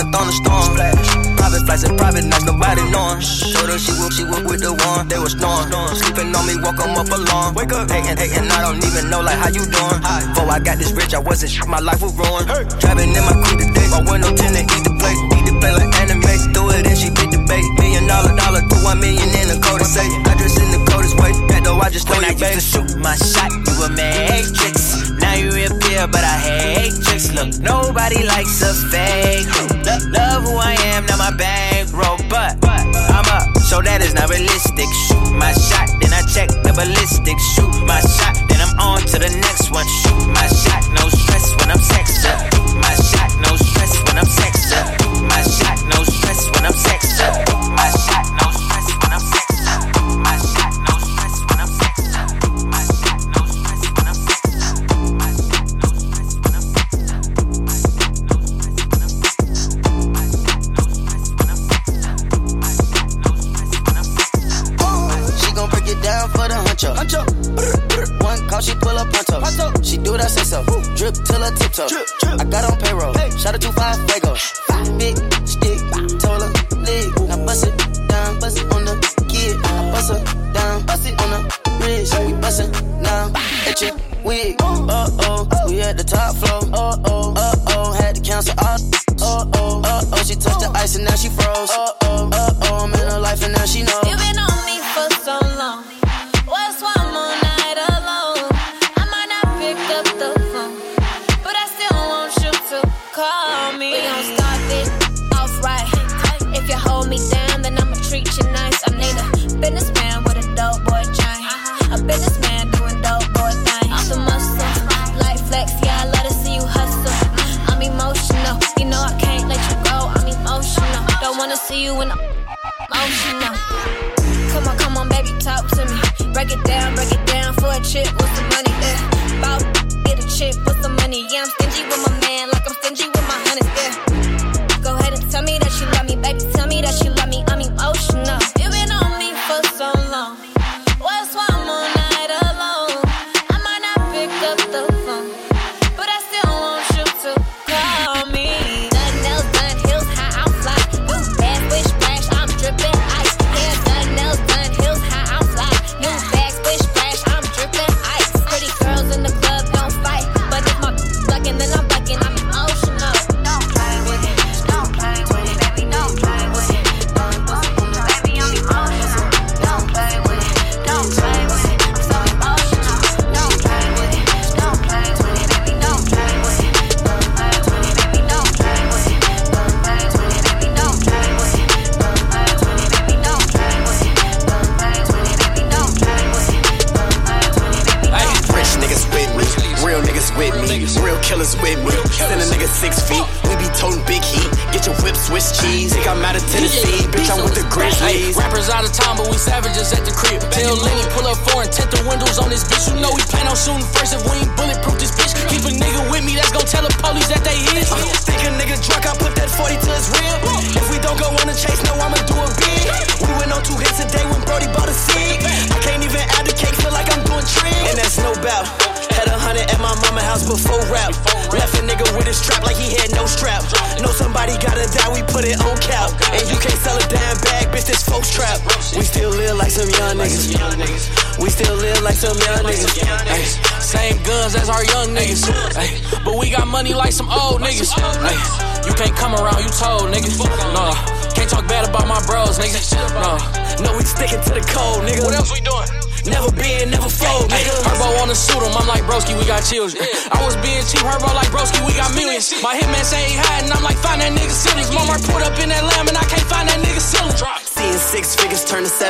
Private 1.53 1.69
flights 1.69 1.85
in 1.85 1.93
private 2.01 2.25
not 2.25 2.41
nobody 2.49 2.81
knowing. 2.89 3.21
Told 3.53 3.69
her 3.69 3.77
she 3.77 3.93
whoop, 3.93 4.09
she 4.09 4.25
whoop 4.25 4.41
with 4.49 4.65
the 4.65 4.73
one. 4.73 5.05
They 5.05 5.21
was 5.21 5.37
snoring. 5.37 5.69
Sleeping 5.93 6.33
on 6.33 6.49
me, 6.49 6.57
woke 6.57 6.81
em 6.81 6.97
up 6.97 7.05
alone. 7.13 7.53
Wake 7.53 7.69
up, 7.69 7.85
hating, 7.93 8.17
hating, 8.17 8.49
I 8.49 8.65
don't 8.65 8.81
even 8.81 9.13
know, 9.13 9.21
like, 9.21 9.37
how 9.37 9.53
you 9.53 9.61
doing? 9.61 10.01
Before 10.33 10.49
I 10.49 10.57
got 10.57 10.81
this 10.81 10.89
rich, 10.97 11.13
I 11.13 11.21
wasn't 11.21 11.53
shit, 11.53 11.69
my 11.69 11.77
life 11.77 12.01
was 12.01 12.09
ruined. 12.17 12.49
Hey. 12.49 12.65
Driving 12.81 13.13
in 13.13 13.21
my 13.21 13.37
coupe 13.37 13.61
today, 13.61 13.85
my 13.93 14.01
window 14.01 14.33
tinted, 14.33 14.65
eat 14.65 14.81
the 14.81 14.97
plate, 14.97 15.19
eat 15.29 15.45
the 15.45 15.53
plate 15.61 15.77
like 15.77 15.93
anime. 16.01 16.33
Do 16.57 16.73
it 16.73 16.89
and 16.89 16.97
she 16.97 17.13
beat 17.13 17.29
the 17.29 17.37
bait. 17.45 17.61
Million 17.77 18.09
dollar, 18.09 18.33
dollar, 18.33 18.65
do 18.65 18.77
one 18.81 18.97
million 18.97 19.29
in 19.29 19.53
the 19.53 19.61
coldest 19.61 19.93
say. 19.93 20.09
I 20.09 20.33
dress 20.33 20.57
in 20.57 20.73
the 20.73 20.81
coldest 20.89 21.21
way, 21.21 21.37
that 21.53 21.61
though 21.69 21.77
I 21.77 21.93
just 21.93 22.09
know 22.09 22.17
when 22.17 22.33
you, 22.33 22.49
I 22.49 22.57
used 22.57 22.73
to 22.73 22.81
shoot 22.81 22.97
my 22.97 23.13
shot, 23.13 23.53
you 23.53 23.73
were 23.77 23.93
matrix. 23.93 25.05
Now 25.21 25.37
you 25.37 25.53
reappear, 25.53 26.09
but 26.09 26.25
I 26.25 26.33
hate 26.41 26.97
tricks. 27.05 27.29
Look, 27.29 27.61
nobody 27.61 28.25
likes 28.25 28.57
a 28.65 28.73
fake. 28.89 29.45
Love, 29.85 30.01
love 30.09 30.41
who 30.49 30.57
I 30.57 30.73
am 30.73 30.82
now 31.07 31.17
my 31.17 31.31
bank 31.35 31.91
broke, 31.91 32.21
but 32.29 32.57
I'm 32.63 33.27
up, 33.29 33.57
so 33.57 33.81
that 33.81 34.01
is 34.01 34.13
not 34.13 34.29
realistic. 34.29 34.89
Shoot 35.07 35.31
my 35.33 35.53
shot, 35.53 35.89
then 36.01 36.13
I 36.13 36.21
check 36.33 36.49
the 36.49 36.73
ballistics. 36.73 37.43
Shoot 37.55 37.73
my 37.85 37.99
shot 37.99 38.32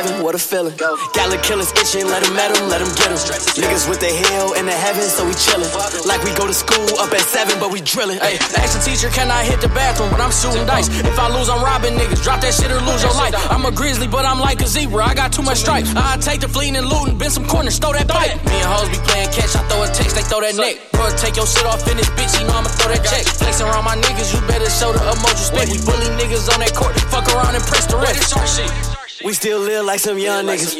heaven, 0.04 0.22
what 0.22 0.34
a 0.34 0.38
feeling. 0.38 0.74
Gala 1.14 1.38
killers 1.40 1.72
itching, 1.72 2.06
let 2.06 2.22
them, 2.22 2.34
let 2.36 2.54
them, 2.54 2.68
let 2.68 2.80
them 2.80 2.92
get 2.96 3.08
them. 3.08 3.18
Niggas 3.56 3.88
with 3.88 4.00
the 4.00 4.12
hill 4.12 4.52
in 4.54 4.66
the 4.66 4.72
heaven, 4.72 5.02
so 5.08 5.24
we 5.24 5.32
chillin'. 5.32 5.68
Like 6.06 6.22
we 6.24 6.32
go 6.34 6.46
to 6.46 6.54
school 6.54 6.84
up 7.00 7.12
at 7.12 7.20
seven, 7.20 7.58
but 7.58 7.72
we 7.72 7.80
drillin'. 7.80 8.20
Hey, 8.20 8.36
ask 8.60 8.76
the 8.76 8.82
teacher, 8.84 9.08
can 9.08 9.30
I 9.30 9.44
hit 9.44 9.60
the 9.60 9.68
bathroom 9.68 10.10
But 10.10 10.20
I'm 10.20 10.32
shooting 10.32 10.66
dice? 10.66 10.88
If 10.88 11.18
I 11.18 11.28
lose, 11.32 11.48
I'm 11.48 11.62
robbing 11.62 11.94
niggas. 11.96 12.22
Drop 12.22 12.40
that 12.40 12.54
shit 12.54 12.70
or 12.70 12.80
lose 12.84 13.02
your 13.02 13.14
life. 13.14 13.34
I'm 13.50 13.64
a 13.64 13.72
grizzly, 13.72 14.08
but 14.08 14.24
I'm 14.24 14.40
like 14.40 14.60
a 14.60 14.66
zebra. 14.66 15.04
I 15.04 15.14
got 15.14 15.32
too 15.32 15.42
much 15.42 15.58
stripes. 15.58 15.92
I 15.96 16.16
take 16.18 16.40
the 16.40 16.48
fleeing 16.48 16.76
and 16.76 16.86
looting, 16.86 17.16
bend 17.16 17.32
some 17.32 17.46
corners, 17.46 17.78
throw 17.78 17.92
that 17.92 18.08
pipe. 18.08 18.36
Me 18.44 18.60
and 18.60 18.68
hoes 18.68 18.88
be 18.88 19.00
playing 19.08 19.30
catch, 19.32 19.56
I 19.56 19.62
throw 19.68 19.82
a 19.82 19.88
text, 19.88 20.16
they 20.16 20.22
throw 20.22 20.40
that 20.40 20.56
neck. 20.56 20.76
Bro, 20.92 21.16
take 21.16 21.36
your 21.36 21.46
shit 21.46 21.66
off 21.66 21.86
in 21.88 21.96
this 21.96 22.10
bitch, 22.12 22.32
you 22.38 22.46
know 22.46 22.60
I'ma 22.60 22.70
throw 22.76 22.92
that 22.92 23.04
check. 23.04 23.24
Flex 23.24 23.60
around 23.60 23.84
my 23.84 23.96
niggas, 23.96 24.34
you 24.34 24.40
better 24.46 24.68
show 24.68 24.92
the 24.92 25.00
emotional 25.00 25.48
spit. 25.48 25.68
We 25.72 25.78
bully 25.84 26.10
niggas 26.20 26.52
on 26.52 26.60
that 26.60 26.74
court, 26.74 26.94
fuck 27.08 27.26
around 27.32 27.54
and 27.54 27.64
press 27.64 27.86
the 27.86 27.96
rest. 27.96 28.34
Shit? 28.56 29.03
We 29.24 29.32
still 29.32 29.60
live 29.60 29.86
like 29.86 30.00
some 30.00 30.18
young 30.18 30.44
niggas. 30.44 30.76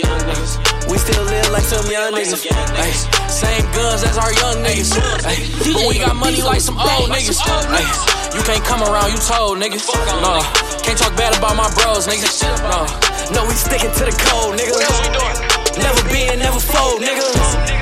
We 0.90 0.98
still 0.98 1.24
live 1.24 1.50
like 1.50 1.62
some 1.64 1.90
young 1.90 2.12
niggas. 2.12 2.44
Same 3.30 3.64
guns 3.72 4.04
as 4.04 4.18
our 4.18 4.32
young 4.34 4.62
niggas. 4.62 4.92
But 5.72 5.88
we 5.88 5.98
got 5.98 6.14
money 6.14 6.42
like 6.42 6.60
some 6.60 6.76
old 6.76 7.08
niggas. 7.08 7.40
You 8.36 8.42
can't 8.42 8.62
come 8.64 8.82
around, 8.82 9.12
you 9.12 9.18
told 9.18 9.56
niggas. 9.58 9.88
Nah, 10.20 10.42
can't 10.82 10.98
talk 10.98 11.16
bad 11.16 11.36
about 11.38 11.56
my 11.56 11.72
bros, 11.72 12.06
niggas. 12.06 12.42
No, 12.68 12.84
no, 13.32 13.48
we 13.48 13.54
sticking 13.54 13.92
to 13.92 14.04
the 14.04 14.12
code, 14.12 14.60
niggas. 14.60 15.80
Never 15.80 16.02
bend, 16.10 16.40
never 16.40 16.60
fold, 16.60 17.00
niggas. 17.00 17.73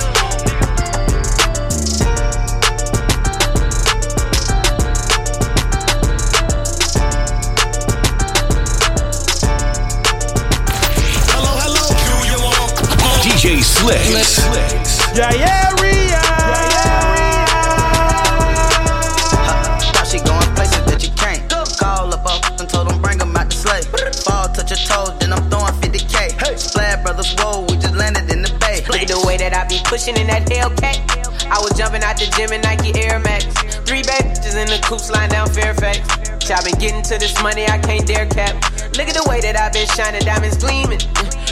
DJ 13.53 13.63
Slick. 13.63 15.15
Yeah, 15.15 15.31
yeah, 15.35 15.77
Ria. 15.77 16.21
Thought 19.93 20.09
she 20.09 20.19
going 20.25 20.49
places 20.57 20.81
that 20.89 21.05
you 21.05 21.13
can't. 21.13 21.43
Call 21.79 22.15
up 22.15 22.25
up 22.25 22.61
and 22.61 22.69
told 22.69 22.89
them 22.89 23.03
bring 23.03 23.21
'em 23.21 23.37
out 23.37 23.51
the 23.51 23.55
sleigh. 23.55 23.83
Fall, 24.25 24.49
touch 24.49 24.71
your 24.71 24.81
toes, 24.89 25.13
then 25.21 25.35
I'm 25.35 25.51
throwing 25.51 25.75
50k. 25.83 26.57
Splash 26.57 27.03
Brothers, 27.03 27.35
whoa, 27.37 27.67
we 27.69 27.77
just 27.77 27.95
landed 27.95 28.31
in 28.33 28.41
the 28.41 28.53
bay. 28.57 28.85
Look 28.89 29.03
at 29.03 29.09
the 29.09 29.21
way 29.27 29.37
that 29.37 29.53
I 29.53 29.69
be 29.69 29.81
pushing 29.85 30.17
in 30.17 30.29
that 30.29 30.49
Hellcat. 30.49 30.97
I 31.51 31.61
was 31.61 31.77
jumping 31.77 32.03
out 32.03 32.17
the 32.17 32.33
gym 32.33 32.53
in 32.53 32.63
Nike 32.63 32.97
Air 33.05 33.19
Max. 33.19 33.45
Three 33.85 34.03
bad 34.03 34.33
bitches 34.33 34.57
in 34.57 34.69
the 34.69 34.81
coops 34.81 35.11
lying 35.11 35.29
down 35.31 35.51
Fairfax. 35.51 36.01
I 36.53 36.61
been 36.65 36.79
getting 36.79 37.03
to 37.03 37.19
this 37.19 37.33
money, 37.43 37.65
I 37.65 37.79
can't 37.79 38.07
dare 38.07 38.27
cap. 38.27 38.55
Look 38.97 39.09
at 39.09 39.15
the 39.15 39.25
way 39.29 39.41
that 39.41 39.57
I 39.57 39.69
been 39.71 39.87
shining, 39.89 40.21
diamonds 40.25 40.57
gleaming. 40.57 41.01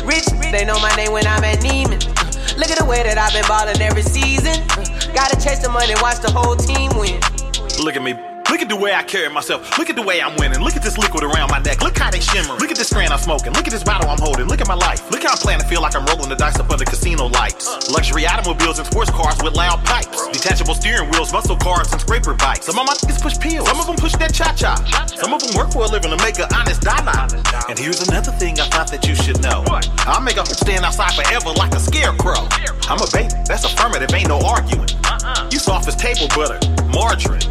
Rich, 0.05 0.27
they 0.51 0.65
know 0.65 0.79
my 0.81 0.95
name 0.97 1.13
when 1.13 1.27
I'm 1.27 1.45
at 1.45 1.61
Neiman. 1.61 2.01
Look 2.57 2.71
at 2.71 2.79
the 2.79 2.85
way 2.85 3.03
that 3.03 3.19
I've 3.19 3.33
been 3.33 3.47
ballin' 3.47 3.81
every 3.81 4.03
season. 4.03 4.67
Gotta 5.15 5.37
chase 5.43 5.61
the 5.61 5.71
money, 5.71 5.95
watch 6.01 6.21
the 6.21 6.31
whole 6.31 6.57
team 6.57 6.91
win. 6.97 7.21
Look 7.85 7.97
at 7.97 8.03
me. 8.03 8.30
Look 8.51 8.61
at 8.61 8.69
the 8.69 8.75
way 8.75 8.93
I 8.93 9.05
carry 9.05 9.31
myself. 9.31 9.79
Look 9.79 9.91
at 9.91 9.97
the 9.97 10.03
way 10.03 10.21
I'm 10.21 10.35
winning. 10.37 10.59
Look 10.59 10.75
at 10.75 10.83
this 10.83 10.99
liquid 10.99 11.23
around 11.23 11.51
my 11.51 11.61
neck. 11.61 11.81
Look 11.83 11.97
how 11.97 12.11
they 12.11 12.19
shimmer. 12.19 12.59
Look 12.59 12.71
at 12.71 12.77
this 12.77 12.89
strand 12.89 13.13
I'm 13.13 13.21
smoking. 13.21 13.53
Look 13.55 13.67
at 13.67 13.71
this 13.71 13.85
bottle 13.85 14.11
I'm 14.11 14.19
holding. 14.19 14.49
Look 14.49 14.61
at 14.61 14.67
my 14.67 14.75
life. 14.75 15.09
Look 15.09 15.23
how 15.23 15.31
I'm 15.31 15.39
playing 15.39 15.61
to 15.61 15.67
feel 15.67 15.81
like 15.81 15.95
I'm 15.95 16.05
rolling 16.05 16.29
the 16.29 16.35
dice 16.35 16.59
up 16.59 16.69
under 16.69 16.85
casino 16.85 17.27
lights. 17.27 17.89
Luxury 17.89 18.27
automobiles 18.27 18.79
and 18.79 18.87
sports 18.91 19.11
cars 19.11 19.39
with 19.43 19.55
loud 19.55 19.85
pipes. 19.87 20.27
Detachable 20.29 20.75
steering 20.75 21.09
wheels, 21.11 21.33
muscle 21.33 21.57
cars, 21.57 21.93
and 21.93 22.01
scraper 22.01 22.35
bikes. 22.35 22.67
Some 22.67 22.77
of 22.77 22.87
my 22.87 22.95
niggas 22.95 23.23
push 23.23 23.39
pills. 23.39 23.69
Some 23.69 23.79
of 23.79 23.87
them 23.87 23.97
push 23.97 24.19
that 24.19 24.35
cha-cha. 24.35 24.75
Some 25.15 25.33
of 25.33 25.41
them 25.41 25.55
work 25.55 25.71
for 25.71 25.85
a 25.85 25.89
living 25.89 26.11
to 26.11 26.19
make 26.19 26.43
an 26.43 26.51
honest 26.53 26.83
dollar. 26.83 27.31
And 27.71 27.79
here's 27.79 28.03
another 28.09 28.33
thing 28.33 28.59
I 28.59 28.67
thought 28.67 28.91
that 28.91 29.07
you 29.07 29.15
should 29.15 29.41
know. 29.41 29.63
I'll 30.11 30.21
make 30.21 30.39
a 30.39 30.45
stand 30.45 30.85
outside 30.85 31.15
forever 31.15 31.55
like 31.55 31.73
a 31.73 31.79
scarecrow. 31.79 32.51
I'm 32.91 32.99
a 32.99 33.07
baby. 33.15 33.31
That's 33.47 33.63
affirmative. 33.63 34.11
Ain't 34.13 34.29
no 34.29 34.43
arguing. 34.43 34.91
Uh-uh. 35.07 35.49
You 35.53 35.61
soft 35.61 35.87
as 35.87 35.95
table 35.95 36.27
butter, 36.35 36.59
margarine. 36.91 37.47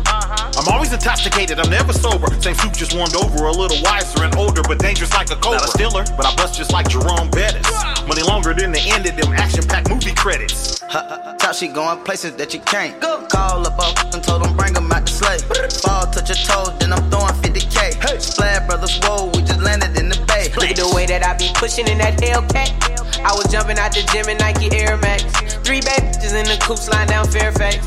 I'm 0.60 0.68
always 0.68 0.92
intoxicated, 0.92 1.58
I'm 1.58 1.70
never 1.70 1.94
sober. 1.94 2.28
Same 2.42 2.54
soup 2.54 2.74
just 2.74 2.94
warmed 2.94 3.16
over, 3.16 3.46
a 3.46 3.52
little 3.52 3.82
wiser 3.82 4.26
and 4.26 4.36
older, 4.36 4.62
but 4.62 4.78
dangerous 4.80 5.14
like 5.14 5.32
a 5.32 5.38
cobra. 5.38 5.60
Not 5.60 5.74
a 5.74 5.78
Steeler, 5.78 6.18
but 6.18 6.26
I 6.26 6.36
bust 6.36 6.58
just 6.58 6.74
like 6.74 6.90
Jerome 6.90 7.32
Bettis. 7.32 7.66
Money 8.06 8.24
longer 8.24 8.54
than 8.54 8.74
the 8.74 8.82
end 8.92 9.06
of 9.06 9.16
them 9.16 9.32
action-packed 9.32 9.88
movie 9.88 10.14
credits. 10.14 10.80
Thought 10.80 11.56
she 11.56 11.70
going 11.70 12.04
places 12.04 12.36
that 12.36 12.54
you 12.54 12.60
can't. 12.60 13.00
Go. 13.00 13.26
Call 13.30 13.66
up 13.66 13.80
up 13.80 14.14
and 14.14 14.22
told 14.22 14.44
them 14.44 14.58
bring 14.58 14.76
'em 14.76 14.92
out 14.92 15.06
the 15.06 15.12
sleigh. 15.12 15.40
Ball 15.82 16.12
touch 16.12 16.28
your 16.28 16.36
toes, 16.44 16.74
then 16.80 16.92
I'm 16.92 17.10
throwing 17.10 17.34
50k. 17.42 18.20
Splash 18.20 18.68
Brothers, 18.68 19.00
whoa, 19.04 19.32
we 19.34 19.42
just 19.44 19.62
landed 19.62 19.98
in 19.98 20.10
the 20.10 20.18
Look 20.56 20.70
at 20.72 20.78
the 20.78 20.92
way 20.96 21.06
that 21.06 21.26
I 21.26 21.38
be 21.38 21.52
pushing 21.56 21.88
in 21.88 21.98
that 22.00 22.18
Hellcat. 22.18 22.74
I 23.22 23.34
was 23.36 23.52
jumping 23.52 23.78
out 23.78 23.92
the 23.92 24.02
gym 24.14 24.30
in 24.30 24.38
Nike 24.38 24.72
Air 24.74 24.98
Max. 24.98 25.24
Three 25.62 25.82
bad 25.82 26.02
bitches 26.10 26.34
in 26.34 26.46
the 26.48 26.58
coops 26.64 26.90
lying 26.90 27.10
down 27.10 27.28
Fairfax. 27.28 27.78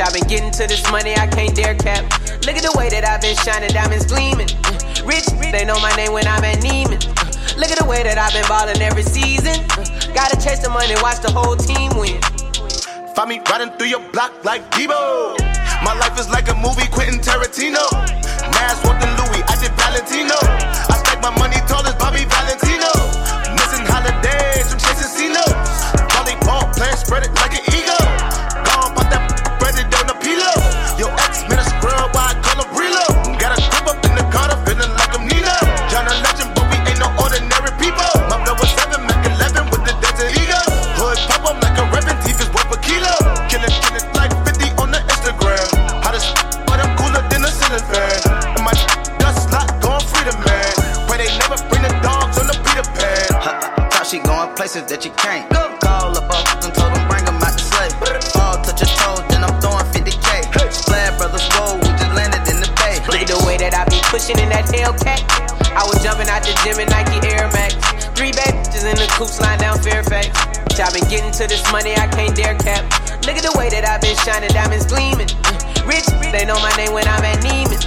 I 0.00 0.08
been 0.16 0.24
getting 0.28 0.50
to 0.52 0.64
this 0.66 0.80
money, 0.90 1.12
I 1.12 1.26
can't 1.26 1.54
dare 1.54 1.76
cap. 1.76 2.08
Look 2.48 2.56
at 2.56 2.64
the 2.64 2.72
way 2.72 2.88
that 2.88 3.04
I've 3.04 3.20
been 3.20 3.36
shining, 3.44 3.68
diamonds 3.68 4.08
gleaming. 4.08 4.48
Rich, 5.04 5.28
they 5.52 5.68
know 5.68 5.76
my 5.80 5.92
name 5.92 6.16
when 6.16 6.24
I'm 6.24 6.40
at 6.40 6.64
Neiman. 6.64 6.96
Look 7.60 7.68
at 7.68 7.76
the 7.76 7.84
way 7.84 8.00
that 8.02 8.16
I've 8.16 8.32
been 8.32 8.48
ballin' 8.48 8.80
every 8.80 9.04
season. 9.04 9.60
Gotta 10.16 10.40
chase 10.40 10.64
the 10.64 10.72
money, 10.72 10.96
watch 11.04 11.20
the 11.20 11.28
whole 11.28 11.52
team 11.52 11.92
win. 12.00 12.16
Find 13.12 13.28
me 13.28 13.44
riding 13.44 13.76
through 13.76 13.92
your 13.92 14.04
block 14.08 14.32
like 14.44 14.64
Debo. 14.72 15.36
My 15.84 15.92
life 16.00 16.16
is 16.16 16.32
like 16.32 16.48
a 16.48 16.56
movie, 16.56 16.88
Quentin 16.88 17.20
Tarantino. 17.20 17.84
Mass 18.56 18.80
walking 18.88 19.12
Louis, 19.20 19.44
I 19.44 19.54
did 19.60 19.72
Valentino. 19.76 20.38
I 20.40 20.96
stack 20.96 21.20
my 21.20 21.34
money 21.36 21.60
tall 21.68 21.84
places 54.60 54.84
that 54.92 55.00
you 55.08 55.12
can't. 55.16 55.48
Go. 55.48 55.72
Call 55.80 56.12
up 56.12 56.28
up 56.28 56.44
and 56.60 56.68
told 56.76 56.92
them 56.92 57.08
bring 57.08 57.24
'em 57.24 57.40
out 57.40 57.56
the 57.56 57.64
sleigh. 57.64 57.88
Fall, 58.36 58.60
touch 58.60 58.84
your 58.84 58.92
toes, 58.92 59.24
then 59.32 59.40
I'm 59.40 59.56
throwing 59.56 59.88
50k. 59.88 60.44
Splash 60.68 61.16
Brothers, 61.16 61.48
whoa, 61.56 61.80
we 61.80 61.88
just 61.96 62.12
landed 62.12 62.44
in 62.44 62.60
the 62.60 62.68
bay. 62.76 63.00
Look 63.08 63.24
at 63.24 63.32
the 63.32 63.40
way 63.48 63.56
that 63.56 63.72
I 63.72 63.88
be 63.88 63.96
pushing 64.12 64.36
in 64.36 64.52
that 64.52 64.68
Hellcat. 64.68 65.24
I 65.72 65.80
was 65.88 65.96
jumping 66.04 66.28
out 66.28 66.44
the 66.44 66.52
gym 66.60 66.76
in 66.76 66.92
Nike 66.92 67.24
Air 67.32 67.48
Max. 67.56 67.72
Three 68.12 68.36
bad 68.36 68.52
bitches 68.60 68.84
in 68.84 69.00
the 69.00 69.08
coops 69.16 69.40
lying 69.40 69.64
down 69.64 69.80
Fairfax. 69.80 70.28
I've 70.76 70.92
been 70.92 71.08
getting 71.08 71.32
to 71.40 71.48
this 71.48 71.64
money, 71.72 71.96
I 71.96 72.04
can't 72.12 72.36
dare 72.36 72.52
cap. 72.60 72.84
Look 73.24 73.40
at 73.40 73.44
the 73.48 73.56
way 73.56 73.72
that 73.72 73.88
I've 73.88 74.04
been 74.04 74.16
shining, 74.28 74.52
diamonds 74.52 74.84
gleaming. 74.84 75.32
Rich, 75.88 76.08
they 76.36 76.44
know 76.44 76.60
my 76.60 76.72
name 76.76 76.92
when 76.92 77.08
I'm 77.08 77.24
at 77.24 77.40
Neiman. 77.40 77.80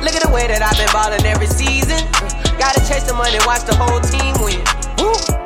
Look 0.00 0.16
at 0.16 0.24
the 0.24 0.32
way 0.32 0.48
that 0.48 0.64
I've 0.64 0.78
been 0.80 0.88
ballin' 0.88 1.26
every 1.28 1.52
season. 1.52 2.00
Gotta 2.56 2.80
chase 2.88 3.04
the 3.04 3.12
money, 3.12 3.36
watch 3.44 3.68
the 3.68 3.76
whole 3.76 4.00
team 4.00 4.32
win. 4.40 4.64
Woo! 4.96 5.43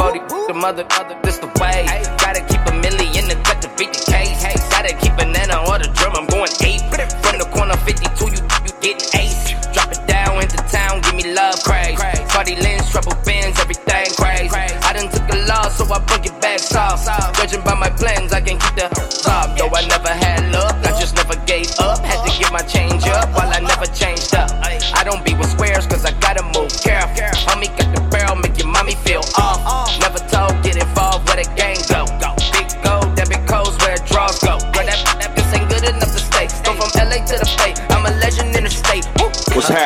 Ay, 0.00 0.18
40 0.28 0.46
the 0.46 0.54
mother, 0.54 0.86
mother, 0.96 1.18
this 1.22 1.38
the 1.38 1.48
way. 1.60 1.84
Gotta 2.22 2.40
keep 2.46 2.62
a 2.70 2.74
million 2.78 3.10
in 3.18 3.28
the 3.28 3.34
gut 3.42 3.60
to 3.62 3.68
beat 3.76 3.92
the 3.92 4.02
case. 4.06 4.38
Gotta 4.70 4.94
keep 4.94 5.12
a 5.18 5.26
nana 5.26 5.58
or 5.66 5.78
the 5.78 5.90
drum, 5.94 6.14
I'm 6.14 6.26
going 6.26 6.50
eight. 6.62 6.82
From 7.22 7.38
the 7.38 7.48
corner 7.50 7.76
52, 7.82 8.30
you, 8.30 8.40
you 8.64 8.72
getting 8.80 9.08
ace. 9.18 9.52
Drop 9.74 9.90
it 9.90 10.00
down 10.06 10.40
into 10.40 10.56
town, 10.70 11.02
give 11.02 11.14
me 11.14 11.34
love, 11.34 11.58
craze. 11.62 11.98
Party 12.30 12.54
lens, 12.56 12.88
trouble 12.90 13.18
bins, 13.26 13.58
everything 13.58 14.06
crazy. 14.14 14.54
I 14.54 14.92
done 14.94 15.10
took 15.10 15.26
a 15.34 15.38
loss, 15.50 15.78
so 15.78 15.84
I 15.92 15.98
bring 16.06 16.24
it 16.24 16.40
back 16.40 16.60
soft. 16.60 17.04
Judging 17.36 17.62
by 17.62 17.74
my 17.74 17.90
plans, 17.90 18.32
I 18.32 18.40
can 18.40 18.58
keep 18.58 18.74
the 18.78 18.88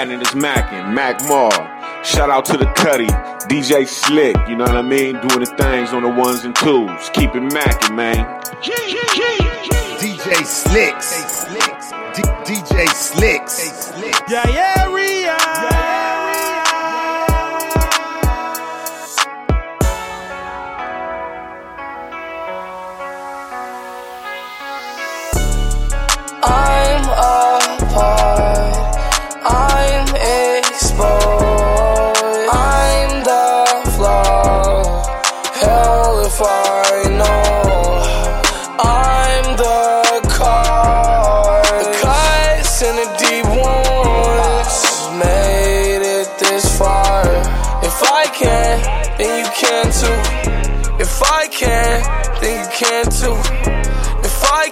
What's 0.03 0.11
happening? 0.11 0.27
It's 0.27 0.35
Mackin, 0.35 0.95
Mac 0.95 1.23
Mall. 1.29 1.53
Shout 2.03 2.29
out 2.29 2.45
to 2.47 2.57
the 2.57 2.67
Cuddy, 2.75 3.07
DJ 3.47 3.87
Slick, 3.87 4.35
you 4.49 4.57
know 4.57 4.65
what 4.65 4.75
I 4.75 4.83
mean? 4.83 5.15
Doing 5.21 5.39
the 5.39 5.55
things 5.57 5.93
on 5.93 6.03
the 6.03 6.09
ones 6.09 6.43
and 6.43 6.57
twos. 6.57 7.09
Keep 7.11 7.37
it 7.37 7.41
mackin', 7.55 7.95
man. 7.95 8.27
DJ 10.03 10.45
Slicks. 10.45 11.45
D- 12.17 12.23
DJ 12.43 12.89
Slicks. 12.89 13.93
Yeah, 14.29 14.49
yeah, 14.49 14.92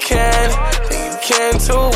can, 0.00 0.50
then 0.88 1.12
you 1.12 1.18
can 1.20 1.52
too. 1.60 1.86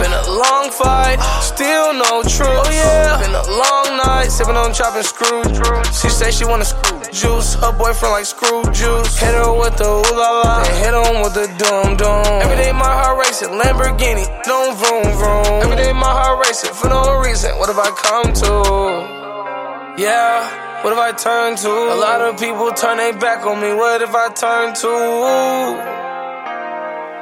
Been 0.00 0.12
a 0.12 0.24
long 0.26 0.70
fight, 0.70 1.20
still 1.40 1.92
no 1.94 2.22
truth. 2.24 2.48
Oh 2.48 2.70
yeah, 2.72 3.20
been 3.20 3.36
a 3.36 3.46
long 3.46 3.96
night, 4.00 4.28
sipping 4.28 4.56
on 4.56 4.72
chopping 4.72 5.02
screw. 5.04 5.44
She 5.92 6.08
say 6.08 6.30
she 6.30 6.44
wanna 6.44 6.64
screw 6.64 7.00
juice. 7.12 7.54
Her 7.54 7.72
boyfriend 7.72 8.12
like 8.12 8.26
screw 8.26 8.64
juice. 8.72 9.18
Hit 9.18 9.34
her 9.34 9.52
with 9.52 9.76
the 9.76 9.86
ooh 9.86 10.16
la 10.16 10.42
la, 10.42 10.64
and 10.64 10.76
hit 10.82 10.94
him 10.96 11.22
with 11.22 11.34
the 11.34 11.46
doom 11.60 11.96
doom. 11.96 12.24
Every 12.42 12.56
day 12.56 12.72
my 12.72 12.88
heart 12.88 13.18
racing, 13.20 13.50
Lamborghini, 13.60 14.26
don't 14.44 14.74
vroom 14.76 15.06
vroom. 15.14 15.62
Every 15.62 15.76
day 15.76 15.92
my 15.92 16.10
heart 16.10 16.46
racing 16.46 16.74
for 16.74 16.88
no 16.88 17.20
reason. 17.20 17.56
What 17.58 17.68
have 17.68 17.78
I 17.78 17.90
come 17.92 18.32
to? 18.42 20.02
Yeah. 20.02 20.82
What 20.82 20.92
if 20.94 20.98
I 20.98 21.12
turn 21.12 21.54
to? 21.58 21.68
A 21.68 21.94
lot 21.94 22.20
of 22.22 22.40
people 22.40 22.72
turn 22.72 22.96
their 22.96 23.12
back 23.12 23.46
on 23.46 23.60
me. 23.60 23.72
What 23.72 24.02
if 24.02 24.12
I 24.12 24.30
turn 24.32 24.74
to? 24.74 26.01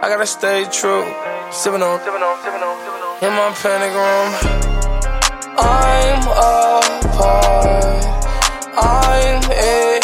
I 0.02 0.08
gotta 0.08 0.26
stay 0.26 0.64
true. 0.64 1.04
Sipping 1.52 1.82
on, 1.82 2.00
sipping 2.00 2.22
on, 2.22 2.42
sipping 2.42 2.62
on, 2.62 2.76
sipping 2.80 3.04
on. 3.04 3.20
In 3.20 3.32
my 3.36 3.52
panic 3.52 3.92
room. 3.92 4.32
I'm 5.58 6.22
apart. 7.04 7.50
I'm 8.78 9.42
exposed. 9.44 9.99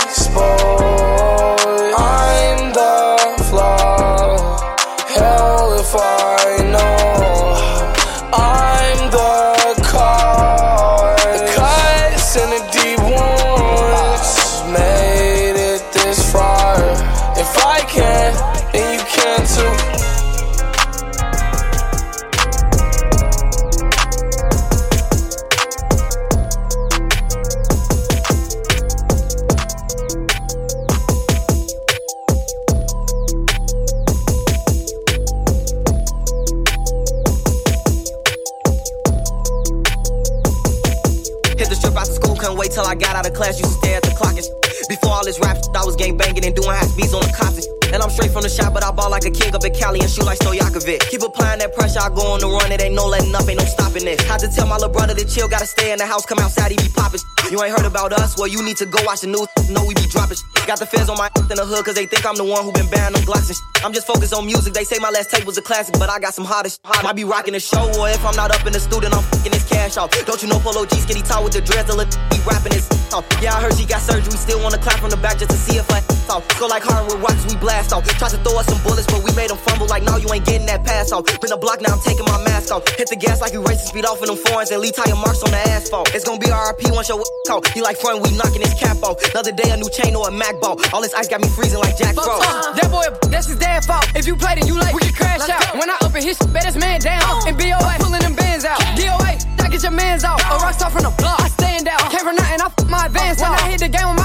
Till 42.77 42.87
I 42.87 42.95
got 42.95 43.17
out 43.17 43.27
of 43.27 43.33
class. 43.33 43.59
Used 43.59 43.73
to 43.73 43.79
stare 43.79 43.97
at 43.97 44.03
the 44.03 44.11
clock 44.11 44.37
and 44.37 44.45
shit. 44.45 44.89
Before 44.89 45.13
all 45.13 45.25
this 45.25 45.41
rap, 45.41 45.57
shit, 45.57 45.75
I 45.75 45.85
was 45.85 45.97
gang 45.97 46.17
banging 46.17 46.45
and 46.45 46.55
doing 46.55 46.69
high 46.69 46.87
beats 46.95 47.15
on 47.15 47.23
the 47.23 47.33
cops 47.33 47.65
shit. 47.65 47.76
And 47.97 48.03
I'm 48.05 48.11
straight 48.11 48.31
from 48.31 48.43
the 48.43 48.53
shop, 48.53 48.75
but 48.75 48.85
I 48.85 48.93
ball 48.93 49.09
like 49.09 49.25
a 49.25 49.31
king 49.31 49.55
up 49.55 49.65
in 49.65 49.73
Cali 49.73 50.01
and 50.01 50.11
shoot 50.11 50.27
like 50.27 50.39
Stojakovic. 50.41 51.09
Keep 51.09 51.23
applying 51.23 51.61
that 51.61 51.73
pressure, 51.73 52.05
I 52.05 52.13
go 52.13 52.37
on 52.37 52.41
the 52.41 52.47
run. 52.47 52.71
It 52.71 52.83
ain't 52.83 52.95
no 52.95 53.07
letting 53.07 53.35
up, 53.35 53.49
ain't 53.49 53.57
no 53.57 53.65
stopping 53.65 54.05
this. 54.05 54.21
Had 54.21 54.37
to 54.45 54.53
tell 54.53 54.67
my 54.67 54.77
little 54.77 54.93
brother 54.93 55.15
to 55.15 55.25
chill, 55.25 55.49
gotta 55.49 55.65
stay 55.65 55.93
in 55.93 55.97
the 55.97 56.05
house, 56.05 56.27
come 56.27 56.39
outside, 56.39 56.73
he 56.73 56.77
be 56.77 56.93
popping. 56.93 57.25
You 57.51 57.57
ain't 57.65 57.73
heard 57.73 57.89
about 57.89 58.13
us? 58.13 58.37
Well, 58.37 58.49
you 58.49 58.63
need 58.63 58.77
to 58.85 58.87
go 58.87 59.01
watch 59.09 59.23
the 59.23 59.29
news. 59.29 59.49
Know 59.73 59.81
we 59.89 59.95
be 59.95 60.05
dropping. 60.13 60.37
Got 60.67 60.79
the 60.79 60.85
fans 60.85 61.09
on 61.09 61.17
my 61.17 61.31
in 61.49 61.57
the 61.57 61.65
hood, 61.65 61.87
cause 61.87 61.95
they 61.95 62.05
think 62.05 62.27
I'm 62.27 62.37
the 62.37 62.45
one 62.45 62.65
who 62.65 62.73
been 62.73 62.91
banning 62.91 63.17
them 63.17 63.25
Glocks 63.25 63.49
and. 63.49 63.57
I'm 63.87 63.93
just 63.93 64.07
focused 64.07 64.35
on 64.35 64.45
music. 64.45 64.75
They 64.75 64.83
say 64.83 64.99
my 64.99 65.11
last 65.11 65.31
tape 65.31 65.47
was 65.47 65.57
a 65.57 65.63
classic, 65.63 65.95
but 65.99 66.11
I 66.11 66.19
got 66.19 66.35
some 66.35 66.45
hottest. 66.45 66.81
Might 67.05 67.15
be 67.15 67.25
rocking 67.25 67.53
the 67.55 67.61
show, 67.61 67.87
or 68.01 68.11
if 68.11 68.25
I'm 68.27 68.35
not 68.35 68.51
up 68.51 68.67
in 68.67 68.73
the 68.73 68.81
studio, 68.81 69.09
I'm 69.15 69.23
fucking 69.23 69.53
this 69.53 69.69
cash 69.69 69.97
off. 69.97 70.11
Don't 70.27 70.43
you 70.43 70.49
know 70.49 70.59
Polo 70.59 70.85
G 70.87 70.97
skinny 70.99 71.23
tall 71.23 71.45
with 71.45 71.53
the 71.53 71.61
dreads, 71.61 71.87
the 71.87 71.95
be 72.31 72.43
rapping 72.43 72.73
this 72.73 72.91
off. 73.15 73.25
Yeah, 73.41 73.55
I 73.55 73.63
heard 73.63 73.79
she 73.79 73.87
got 73.87 74.03
surgery, 74.03 74.33
still 74.33 74.61
wanna 74.63 74.79
clap 74.79 74.99
from 74.99 75.11
the 75.11 75.17
back 75.17 75.39
just 75.39 75.51
to 75.53 75.57
see 75.57 75.79
if 75.79 75.87
I 75.91 76.03
off. 76.35 76.43
Go 76.59 76.67
like 76.67 76.83
hardwood 76.83 77.23
rocks, 77.23 77.47
we 77.47 77.55
blast 77.57 77.86
off. 77.93 78.07
Tried 78.19 78.31
to 78.31 78.39
throw 78.39 78.59
us 78.59 78.67
some 78.67 78.83
bullets, 78.83 79.07
but 79.07 79.23
we 79.23 79.33
made 79.35 79.51
them 79.51 79.59
fumble 79.59 79.87
like, 79.87 80.03
no, 80.03 80.17
you 80.17 80.29
ain't 80.33 80.45
getting 80.45 80.67
that 80.67 80.85
pass 80.85 81.13
off. 81.13 81.25
Been 81.41 81.53
a 81.53 81.57
block, 81.57 81.81
now 81.81 81.93
I'm 81.95 82.01
taking 82.01 82.25
my 82.25 82.43
mask 82.45 82.73
off. 82.73 82.87
Hit 82.97 83.09
the 83.09 83.17
gas 83.17 83.41
like 83.41 83.53
you 83.53 83.63
racing 83.63 83.87
speed 83.87 84.05
off 84.05 84.21
in 84.23 84.29
them 84.29 84.37
foreigns 84.37 84.71
and 84.71 84.81
leave 84.81 84.95
tire 84.95 85.15
marks 85.15 85.43
on 85.43 85.51
the 85.51 85.61
asphalt. 85.75 86.15
It's 86.15 86.25
gonna 86.25 86.41
be 86.41 86.51
RIP 86.51 86.93
once 86.93 87.09
your 87.09 87.23
talk. 87.47 87.67
He 87.69 87.83
like 87.83 87.97
front, 87.99 88.23
we 88.23 88.31
knocking 88.37 88.63
his 88.63 88.75
cap 88.75 89.03
off. 89.03 89.19
Another 89.33 89.53
day, 89.53 89.71
a 89.71 89.77
new 89.77 89.91
chain 89.91 90.15
or 90.17 90.29
a 90.29 90.33
Mac 90.33 90.61
ball. 90.61 90.81
All 90.93 91.01
this 91.03 91.15
ice 91.15 91.29
got 91.29 91.41
me 91.41 91.49
freezing 91.49 91.81
like 91.81 91.97
Jack 91.97 92.15
Frost. 92.15 92.43
Uh, 92.43 92.73
that 92.75 92.91
boy, 92.91 93.05
that's 93.29 93.47
his 93.47 93.59
dad 93.59 93.85
fault. 93.85 94.05
If 94.15 94.27
you 94.27 94.37
played 94.37 94.59
and 94.59 94.69
you 94.69 94.75
like, 94.79 94.95
we 94.95 95.01
can 95.01 95.15
crash 95.15 95.49
out. 95.49 95.75
When 95.77 95.89
I 95.91 95.97
open 96.03 96.23
his 96.23 96.37
shit, 96.39 96.53
bet 96.53 96.65
his 96.65 96.77
man 96.77 97.01
down. 97.01 97.23
And 97.47 97.57
BOA, 97.57 97.97
pulling 98.01 98.21
them 98.21 98.35
bands 98.35 98.65
out. 98.65 98.81
DOA, 98.97 99.37
I 99.61 99.69
get 99.69 99.83
your 99.83 99.93
mans 99.93 100.25
out. 100.25 100.41
A 100.41 100.57
rock 100.59 100.75
star 100.75 100.91
from 100.91 101.03
the 101.03 101.15
block, 101.19 101.41
I 101.41 101.49
stand 101.49 101.89
out. 101.89 102.11
Came 102.11 102.25
from 102.25 102.37
nothing, 102.37 102.61
I 102.61 102.67
f 102.67 102.75
my 102.89 103.07
advance 103.07 103.41
When 103.41 103.51
I 103.51 103.71
hit 103.71 103.81
the 103.81 103.89
game 103.89 104.16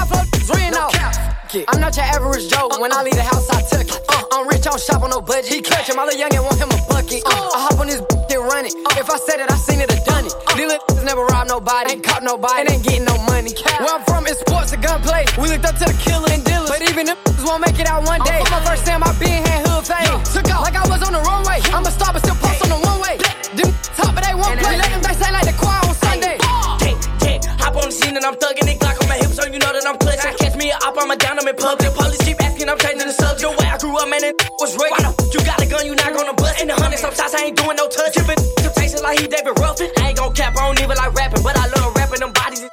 I'm 1.52 1.80
not 1.80 1.94
your 1.96 2.06
average 2.06 2.48
Joe. 2.48 2.68
When 2.80 2.92
I 2.96 3.02
leave 3.02 3.12
the 3.12 3.22
house, 3.22 3.44
I 3.52 3.60
took 3.68 3.84
it. 3.84 4.00
Uh, 4.08 4.24
I'm 4.32 4.48
rich, 4.48 4.64
I 4.64 4.72
don't 4.72 4.80
shop 4.80 5.02
on 5.04 5.10
no 5.10 5.20
budget. 5.20 5.52
He 5.52 5.60
catch 5.60 5.84
him, 5.84 5.98
all 5.98 6.08
the 6.08 6.16
youngin' 6.16 6.40
want 6.40 6.56
him 6.56 6.72
a 6.72 6.80
bucket. 6.88 7.20
Uh, 7.28 7.28
I 7.28 7.68
hop 7.68 7.76
on 7.76 7.92
this 7.92 8.00
and 8.32 8.40
run 8.48 8.64
it. 8.64 8.72
If 8.96 9.12
I 9.12 9.20
said 9.20 9.36
it, 9.36 9.52
I 9.52 9.56
seen 9.60 9.84
it, 9.84 9.92
I 9.92 10.00
done 10.08 10.24
it. 10.24 10.32
These 10.56 10.64
little 10.64 11.04
never 11.04 11.28
robbed 11.28 11.52
nobody, 11.52 11.92
ain't 11.92 12.04
caught 12.04 12.24
nobody, 12.24 12.64
and 12.64 12.72
ain't 12.72 12.84
getting 12.84 13.04
no 13.04 13.20
money. 13.28 13.52
Where 13.84 13.92
I'm 13.92 14.00
from, 14.08 14.24
it's 14.24 14.40
sports 14.40 14.72
and 14.72 14.80
gunplay. 14.80 15.28
We 15.36 15.52
looked 15.52 15.68
up 15.68 15.76
to 15.76 15.92
the 15.92 15.96
killer 16.00 16.32
and 16.32 16.40
dealers, 16.40 16.72
but 16.72 16.80
even 16.88 17.04
them 17.04 17.20
won't 17.44 17.60
make 17.60 17.76
it 17.76 17.84
out 17.84 18.08
one 18.08 18.24
day. 18.24 18.40
My 18.48 18.64
first 18.64 18.88
time, 18.88 19.04
I 19.04 19.12
been 19.20 19.44
had 19.44 19.68
hood 19.68 19.84
fame. 19.84 20.08
Took 20.32 20.48
off 20.48 20.64
like 20.64 20.76
I 20.80 20.88
was 20.88 21.04
on 21.04 21.12
the 21.12 21.20
runway. 21.20 21.60
I'm 21.68 21.84
a 21.84 21.92
star, 21.92 22.16
but 22.16 22.24
still 22.24 22.40
post 22.40 22.64
on 22.64 22.72
the 22.72 22.80
one 22.80 22.96
way. 23.04 23.20
Them 23.60 23.68
top, 23.92 24.16
but 24.16 24.24
they 24.24 24.32
won't 24.32 24.56
play. 24.56 24.80
Let 24.80 24.88
them 24.88 25.04
they 25.04 25.12
say 25.20 25.28
like 25.28 25.44
the 25.44 25.52
choir 25.60 25.84
on 25.84 25.92
Sunday. 26.00 26.40
Yeah, 26.40 26.96
yeah. 27.28 27.60
Hop 27.60 27.76
on 27.76 27.92
the 27.92 27.92
scene 27.92 28.16
and 28.16 28.24
I'm 28.24 28.40
thugging 28.40 28.64
it, 28.72 28.80
Glock 28.80 28.96
on 29.04 29.08
my 29.12 29.20
hips, 29.20 29.36
so 29.36 29.44
you 29.44 29.60
know 29.60 29.68
that 29.68 29.84
I'm 29.84 30.00
clutching. 30.00 30.31
Me 30.72 30.88
up, 30.88 30.96
I'm 30.96 31.10
a 31.10 31.16
down, 31.16 31.38
I'm 31.38 31.48
in 31.48 31.56
public. 31.56 31.92
Police 31.94 32.22
keep 32.24 32.40
asking, 32.42 32.68
I'm 32.68 32.78
changing 32.78 33.06
the 33.06 33.12
subject. 33.12 33.52
Way 33.60 33.68
I 33.68 33.78
grew 33.78 33.96
up, 33.96 34.08
man, 34.08 34.24
it 34.24 34.34
was 34.58 34.76
f- 34.76 35.16
you 35.32 35.40
got 35.44 35.60
a 35.60 35.66
gun, 35.66 35.86
you 35.86 35.94
not 35.94 36.12
gonna 36.14 36.34
bust. 36.34 36.60
In 36.60 36.68
the 36.68 36.74
hundred, 36.74 36.98
sometimes 36.98 37.34
I 37.34 37.52
ain't 37.52 37.56
doing 37.56 37.76
no 37.76 37.88
touch. 37.88 38.14
Giving 38.14 38.40
temptation 38.56 39.02
like 39.02 39.20
he 39.20 39.26
David 39.28 39.58
Ruffin. 39.58 39.90
I 39.98 40.08
ain't 40.08 40.18
gon' 40.18 40.32
cap, 40.32 40.56
I 40.56 40.66
don't 40.66 40.80
even 40.80 40.96
like 40.96 41.12
rapping, 41.14 41.42
but 41.42 41.56
I 41.56 41.66
love 41.76 41.94
rapping 41.96 42.20
them 42.20 42.32
bodies. 42.32 42.64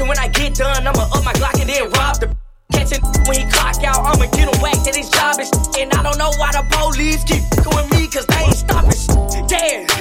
And 0.00 0.08
when 0.08 0.18
I 0.18 0.28
get 0.28 0.54
done, 0.54 0.86
I'ma 0.86 1.04
up 1.12 1.24
my 1.24 1.32
Glock 1.34 1.60
and 1.60 1.68
then 1.68 1.90
rob 1.92 2.20
the 2.20 2.28
Catching 2.72 3.02
when 3.28 3.36
he 3.36 3.44
clock 3.52 3.76
out, 3.84 4.00
I'ma 4.00 4.26
get 4.32 4.48
him 4.48 4.60
whacked 4.62 4.88
at 4.88 4.96
his 4.96 5.10
job 5.10 5.38
is 5.38 5.52
And 5.76 5.92
I 5.92 6.02
don't 6.02 6.16
know 6.16 6.32
why 6.40 6.52
the 6.52 6.64
police 6.72 7.22
keep 7.24 7.44
with 7.68 7.88
me, 7.92 8.08
cause 8.08 8.24
they 8.26 8.48
ain't 8.48 8.56
stopping 8.56 8.96
Yeah, 9.52 9.91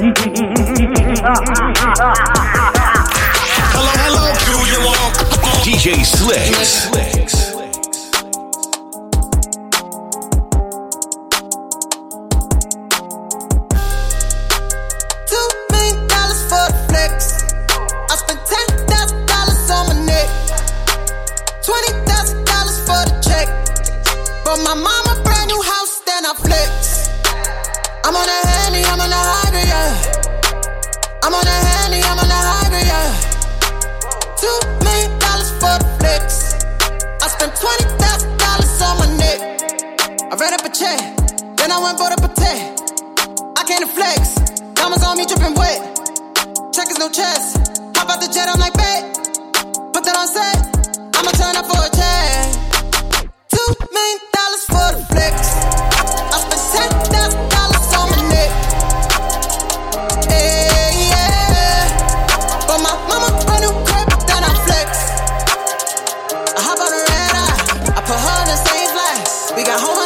Hello, 0.00 0.16
hello, 4.00 4.32
do 4.46 4.56
you 4.64 4.80
want? 4.80 5.12
DJ 5.62 6.02
Slicks. 6.06 6.88
Two 6.88 7.39
check, 40.72 41.16
then 41.56 41.72
I 41.72 41.78
went 41.82 42.00
up 42.00 42.22
a 42.22 42.28
tech. 42.34 42.60
I 43.56 43.64
came 43.66 43.80
to 43.80 43.86
flex. 43.86 44.34
Diamonds 44.74 45.04
on 45.04 45.16
me 45.16 45.26
dripping 45.26 45.54
wet. 45.54 45.80
Checkers, 46.72 46.98
no 46.98 47.08
chest. 47.10 47.58
Hop 47.96 48.08
out 48.08 48.20
the 48.20 48.28
jet, 48.32 48.48
I'm 48.48 48.60
like, 48.60 48.74
bet. 48.74 49.02
Put 49.92 50.04
that 50.04 50.16
on 50.16 50.28
set. 50.28 50.58
I'ma 51.16 51.30
turn 51.34 51.56
up 51.58 51.66
for 51.66 51.80
a 51.80 51.90
check. 51.90 52.54
Two 53.50 53.70
million 53.90 54.20
dollars 54.36 54.64
for 54.70 54.86
the 54.94 55.02
flex. 55.10 55.34
I 56.30 56.38
spent 56.38 56.62
ten 56.74 56.90
thousand 57.12 57.44
dollars 57.50 57.90
on 57.98 58.06
my 58.14 58.22
neck. 58.30 58.52
Yeah. 60.30 61.82
But 62.68 62.78
my 62.78 62.94
mama 63.10 63.28
new 63.60 63.74
crib, 63.84 64.08
then 64.28 64.42
I 64.44 64.52
flex. 64.64 64.88
I 66.56 66.60
hop 66.62 66.78
on 66.78 66.90
the 66.94 67.00
red 67.10 67.32
eye. 67.42 67.58
I 67.90 68.00
put 68.06 68.16
her 68.16 68.34
on 68.38 68.46
the 68.46 68.58
same 68.70 68.88
flight. 68.94 69.56
We 69.56 69.64
got 69.64 69.80
home 69.80 69.99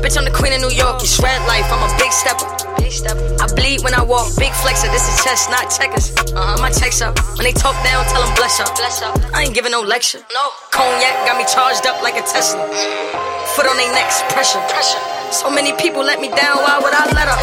Bitch, 0.00 0.16
I'm 0.16 0.24
the 0.24 0.32
queen 0.32 0.52
of 0.52 0.60
New 0.60 0.72
York. 0.72 1.02
It's 1.02 1.20
red 1.20 1.40
life. 1.46 1.68
I'm 1.68 1.82
a 1.84 1.90
big 2.00 2.12
stepper. 2.12 2.48
I 3.40 3.46
bleed 3.54 3.82
when 3.84 3.94
I 3.94 4.02
walk. 4.02 4.34
Big 4.36 4.50
flexer. 4.64 4.90
This 4.90 5.04
is 5.06 5.22
chess, 5.24 5.48
not 5.50 5.68
checkers. 5.70 6.10
Uh-huh, 6.32 6.56
my 6.60 6.70
checks 6.70 7.00
up. 7.00 7.14
When 7.36 7.44
they 7.44 7.52
talk 7.52 7.76
down, 7.84 8.04
tell 8.08 8.24
them 8.24 8.34
bless 8.34 8.58
up. 8.60 8.74
Bless 8.76 9.02
up. 9.02 9.14
I 9.34 9.42
ain't 9.44 9.54
giving 9.54 9.70
no 9.72 9.80
lecture. 9.80 10.18
No. 10.34 10.44
Cognac 10.72 11.14
got 11.28 11.36
me 11.38 11.44
charged 11.46 11.86
up 11.86 12.02
like 12.02 12.16
a 12.16 12.24
Tesla. 12.24 12.64
Foot 13.54 13.66
on 13.68 13.76
their 13.76 13.92
necks. 13.92 14.22
Pressure. 14.32 14.60
Pressure. 14.72 14.98
So 15.32 15.50
many 15.50 15.72
people 15.76 16.02
let 16.02 16.20
me 16.20 16.28
down. 16.28 16.56
Why 16.64 16.80
would 16.82 16.94
I 16.96 17.04
let 17.14 17.28
up? 17.28 17.38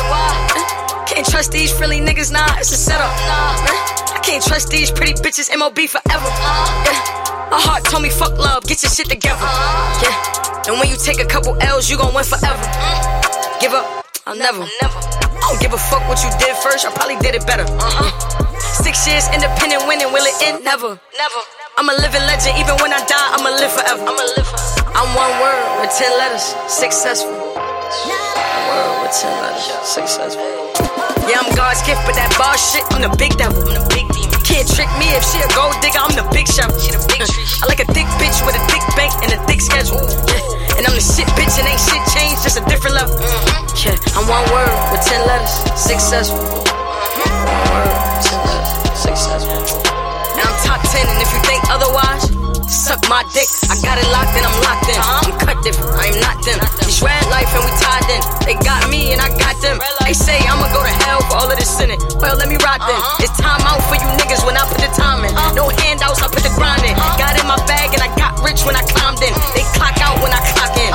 Eh, 0.58 1.06
Can't 1.08 1.26
trust 1.28 1.52
these 1.52 1.72
frilly 1.72 2.00
niggas. 2.02 2.32
Nah, 2.34 2.58
it's 2.60 2.72
a 2.74 2.78
setup. 2.78 3.10
Eh, 3.10 4.18
I 4.18 4.20
can't 4.24 4.44
trust 4.44 4.70
these 4.70 4.92
pretty 4.92 5.14
bitches. 5.14 5.48
MOB 5.56 5.80
forever. 5.88 6.28
Yeah. 6.84 7.27
My 7.48 7.60
heart 7.64 7.88
told 7.88 8.04
me 8.04 8.10
fuck 8.10 8.36
love, 8.38 8.68
get 8.68 8.84
your 8.84 8.92
shit 8.92 9.08
together. 9.08 9.40
Yeah. 10.04 10.68
And 10.68 10.76
when 10.80 10.92
you 10.92 11.00
take 11.00 11.24
a 11.24 11.26
couple 11.26 11.56
L's, 11.64 11.90
you 11.90 11.96
gon' 11.96 12.12
win 12.12 12.28
forever. 12.28 12.60
Give 13.64 13.72
up, 13.72 14.04
I'll 14.28 14.36
never. 14.36 14.68
I 14.68 15.40
don't 15.40 15.62
give 15.64 15.72
a 15.72 15.80
fuck 15.80 16.04
what 16.12 16.20
you 16.20 16.30
did 16.44 16.52
first, 16.60 16.84
I 16.84 16.92
probably 16.92 17.16
did 17.24 17.40
it 17.40 17.48
better. 17.48 17.64
Uh-huh. 17.64 18.12
Six 18.60 19.08
years 19.08 19.32
independent 19.32 19.88
winning, 19.88 20.12
will 20.12 20.28
it 20.28 20.36
end? 20.44 20.64
Never. 20.68 21.00
Never. 21.16 21.42
I'm 21.80 21.88
a 21.88 21.96
living 22.04 22.26
legend, 22.28 22.60
even 22.60 22.76
when 22.84 22.92
I 22.92 23.00
die, 23.08 23.28
I'ma 23.40 23.56
live 23.56 23.72
forever. 23.72 24.04
I'ma 24.04 24.24
live 24.36 24.44
forever. 24.44 24.92
I'm 24.92 25.08
one 25.16 25.32
word 25.40 25.64
with 25.80 25.96
ten 25.96 26.12
letters, 26.20 26.52
successful. 26.68 27.32
One 27.32 28.76
word 28.76 29.08
with 29.08 29.16
ten 29.16 29.32
letters, 29.40 29.72
successful. 29.88 30.44
Yeah, 31.32 31.40
I'm 31.40 31.48
God's 31.56 31.80
gift, 31.88 32.04
but 32.04 32.20
that 32.20 32.28
bar 32.36 32.60
shit, 32.60 32.84
I'm 32.92 33.08
the 33.08 33.12
big 33.16 33.40
devil. 33.40 33.64
I'm 33.64 33.72
the 33.72 33.88
big 33.88 34.04
demon. 34.12 34.27
Can't 34.48 34.64
trick 34.64 34.88
me 34.96 35.12
if 35.12 35.28
she 35.28 35.44
a 35.44 35.50
gold 35.52 35.76
digger, 35.84 36.00
I'm 36.00 36.16
the 36.16 36.24
big 36.32 36.48
shovel. 36.48 36.80
She 36.80 36.96
the 36.96 37.04
big 37.12 37.20
tree. 37.20 37.44
I 37.60 37.68
like 37.68 37.84
a 37.84 37.88
thick 37.92 38.08
bitch 38.16 38.40
with 38.48 38.56
a 38.56 38.64
thick 38.72 38.80
bank 38.96 39.12
and 39.20 39.36
a 39.36 39.40
thick 39.44 39.60
schedule. 39.60 40.00
Yeah. 40.00 40.80
And 40.80 40.88
I'm 40.88 40.96
the 40.96 41.04
shit 41.04 41.28
bitch 41.36 41.60
and 41.60 41.68
ain't 41.68 41.84
shit 41.84 42.00
changed, 42.16 42.48
just 42.48 42.56
a 42.56 42.64
different 42.72 42.96
level. 42.96 43.12
Mm-hmm. 43.20 43.76
Yeah, 43.84 44.00
I'm 44.16 44.24
one 44.24 44.48
word 44.56 44.72
with 44.96 45.04
ten 45.04 45.20
letters, 45.28 45.52
successful. 45.76 46.40
One 46.40 47.68
word, 47.76 47.92
ten 48.24 48.40
letters, 48.48 48.72
successful. 48.96 49.84
And 50.40 50.46
I'm 50.48 50.56
top 50.64 50.80
ten, 50.96 51.04
and 51.04 51.20
if 51.20 51.28
you 51.36 51.44
think 51.44 51.68
otherwise, 51.68 52.32
suck 52.70 53.02
my 53.10 53.24
dick. 53.32 53.48
I 53.72 53.76
got 53.82 53.98
it 53.98 54.08
locked 54.12 54.36
and 54.36 54.46
I'm 54.46 54.58
locked 54.64 54.88
in. 54.92 55.00
I'm 55.00 55.32
cut 55.40 55.58
different, 55.64 55.96
I 55.96 56.12
am 56.12 56.20
not 56.20 56.38
them. 56.44 56.60
It's 56.84 57.02
red 57.02 57.24
life 57.32 57.50
and 57.56 57.64
we 57.64 57.72
tied 57.80 58.08
in. 58.12 58.22
They 58.44 58.56
got 58.64 58.88
me 58.90 59.12
and 59.16 59.20
I 59.20 59.32
got 59.36 59.56
them. 59.64 59.80
They 60.04 60.14
say 60.14 60.40
I'ma 60.48 60.72
go 60.72 60.84
to 60.84 60.94
hell 61.04 61.20
for 61.28 61.36
all 61.40 61.50
of 61.52 61.58
this 61.58 61.72
sinning. 61.72 62.00
Well, 62.20 62.36
let 62.36 62.48
me 62.48 62.60
rock 62.64 62.80
then. 62.84 62.96
Uh-huh. 62.96 63.24
It's 63.24 63.36
time 63.40 63.60
out 63.68 63.84
for 63.88 63.96
you 64.00 64.08
niggas 64.20 64.44
when 64.48 64.56
I 64.56 64.64
put 64.68 64.80
the 64.80 64.92
time 64.96 65.24
in. 65.24 65.32
Uh-huh. 65.32 65.56
No 65.56 65.66
handouts, 65.84 66.24
I 66.24 66.28
put 66.28 66.44
the 66.44 66.54
grind 66.56 66.84
in. 66.84 66.96
Uh-huh. 66.96 67.20
Got 67.20 67.40
in 67.40 67.48
my 67.48 67.60
bag 67.68 67.92
and 67.96 68.02
I 68.04 68.12
got 68.16 68.40
rich 68.44 68.64
when 68.64 68.76
I 68.76 68.84
climbed 68.88 69.20
in. 69.24 69.34
They 69.56 69.64
clock 69.76 70.00
out 70.04 70.20
when 70.24 70.32
I 70.32 70.42
clock 70.56 70.76
in. 70.80 70.92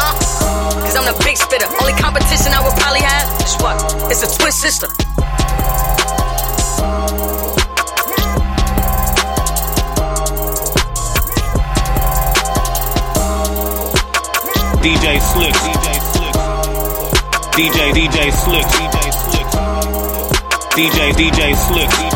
Cause 0.84 0.96
I'm 0.96 1.04
the 1.08 1.16
big 1.24 1.36
spitter. 1.36 1.68
Only 1.80 1.96
competition 1.96 2.52
I 2.52 2.60
would 2.60 2.76
probably 2.80 3.04
have 3.04 3.28
is 3.44 3.56
what? 3.60 3.76
It's 4.12 4.24
a 4.24 4.28
twin 4.28 4.52
sister. 4.52 4.88
DJ 14.83 15.20
Slick. 15.20 15.55
DJ 15.55 16.01
slick. 16.11 16.35
DJ 17.53 17.93
DJ 17.93 18.33
Slick. 18.33 18.66
DJ 18.66 19.12
slick 19.12 19.47
DJ 20.74 21.12
DJ 21.12 21.55
Slick. 21.55 22.11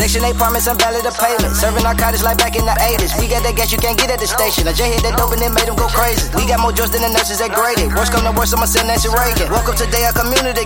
Section 0.00 0.26
8 0.26 0.34
apartments, 0.34 0.66
I'm 0.66 0.74
valid 0.74 1.06
the 1.06 1.14
payment. 1.14 1.54
Serving 1.54 1.86
narcotics 1.86 2.26
like 2.26 2.34
back 2.34 2.58
in 2.58 2.66
the 2.66 2.74
80s. 2.74 3.14
We 3.14 3.30
got 3.30 3.46
that 3.46 3.54
gas 3.54 3.70
you 3.70 3.78
can't 3.78 3.94
get 3.94 4.10
at 4.10 4.18
the 4.18 4.26
station. 4.26 4.66
I 4.66 4.74
just 4.74 4.90
hit 4.90 5.06
that 5.06 5.14
dope 5.14 5.30
and 5.30 5.38
it 5.38 5.54
made 5.54 5.70
them 5.70 5.78
go 5.78 5.86
crazy. 5.86 6.26
We 6.34 6.50
got 6.50 6.58
more 6.58 6.74
drugs 6.74 6.90
than 6.90 7.06
the 7.06 7.14
nurses 7.14 7.38
that 7.38 7.54
graded. 7.54 7.94
Worst 7.94 8.10
come 8.10 8.26
to 8.26 8.34
worst, 8.34 8.50
I'ma 8.50 8.66
send 8.66 8.90
Nancy 8.90 9.06
Reagan. 9.06 9.46
Woke 9.54 9.70
up 9.70 9.78
today, 9.78 10.02
I 10.02 10.10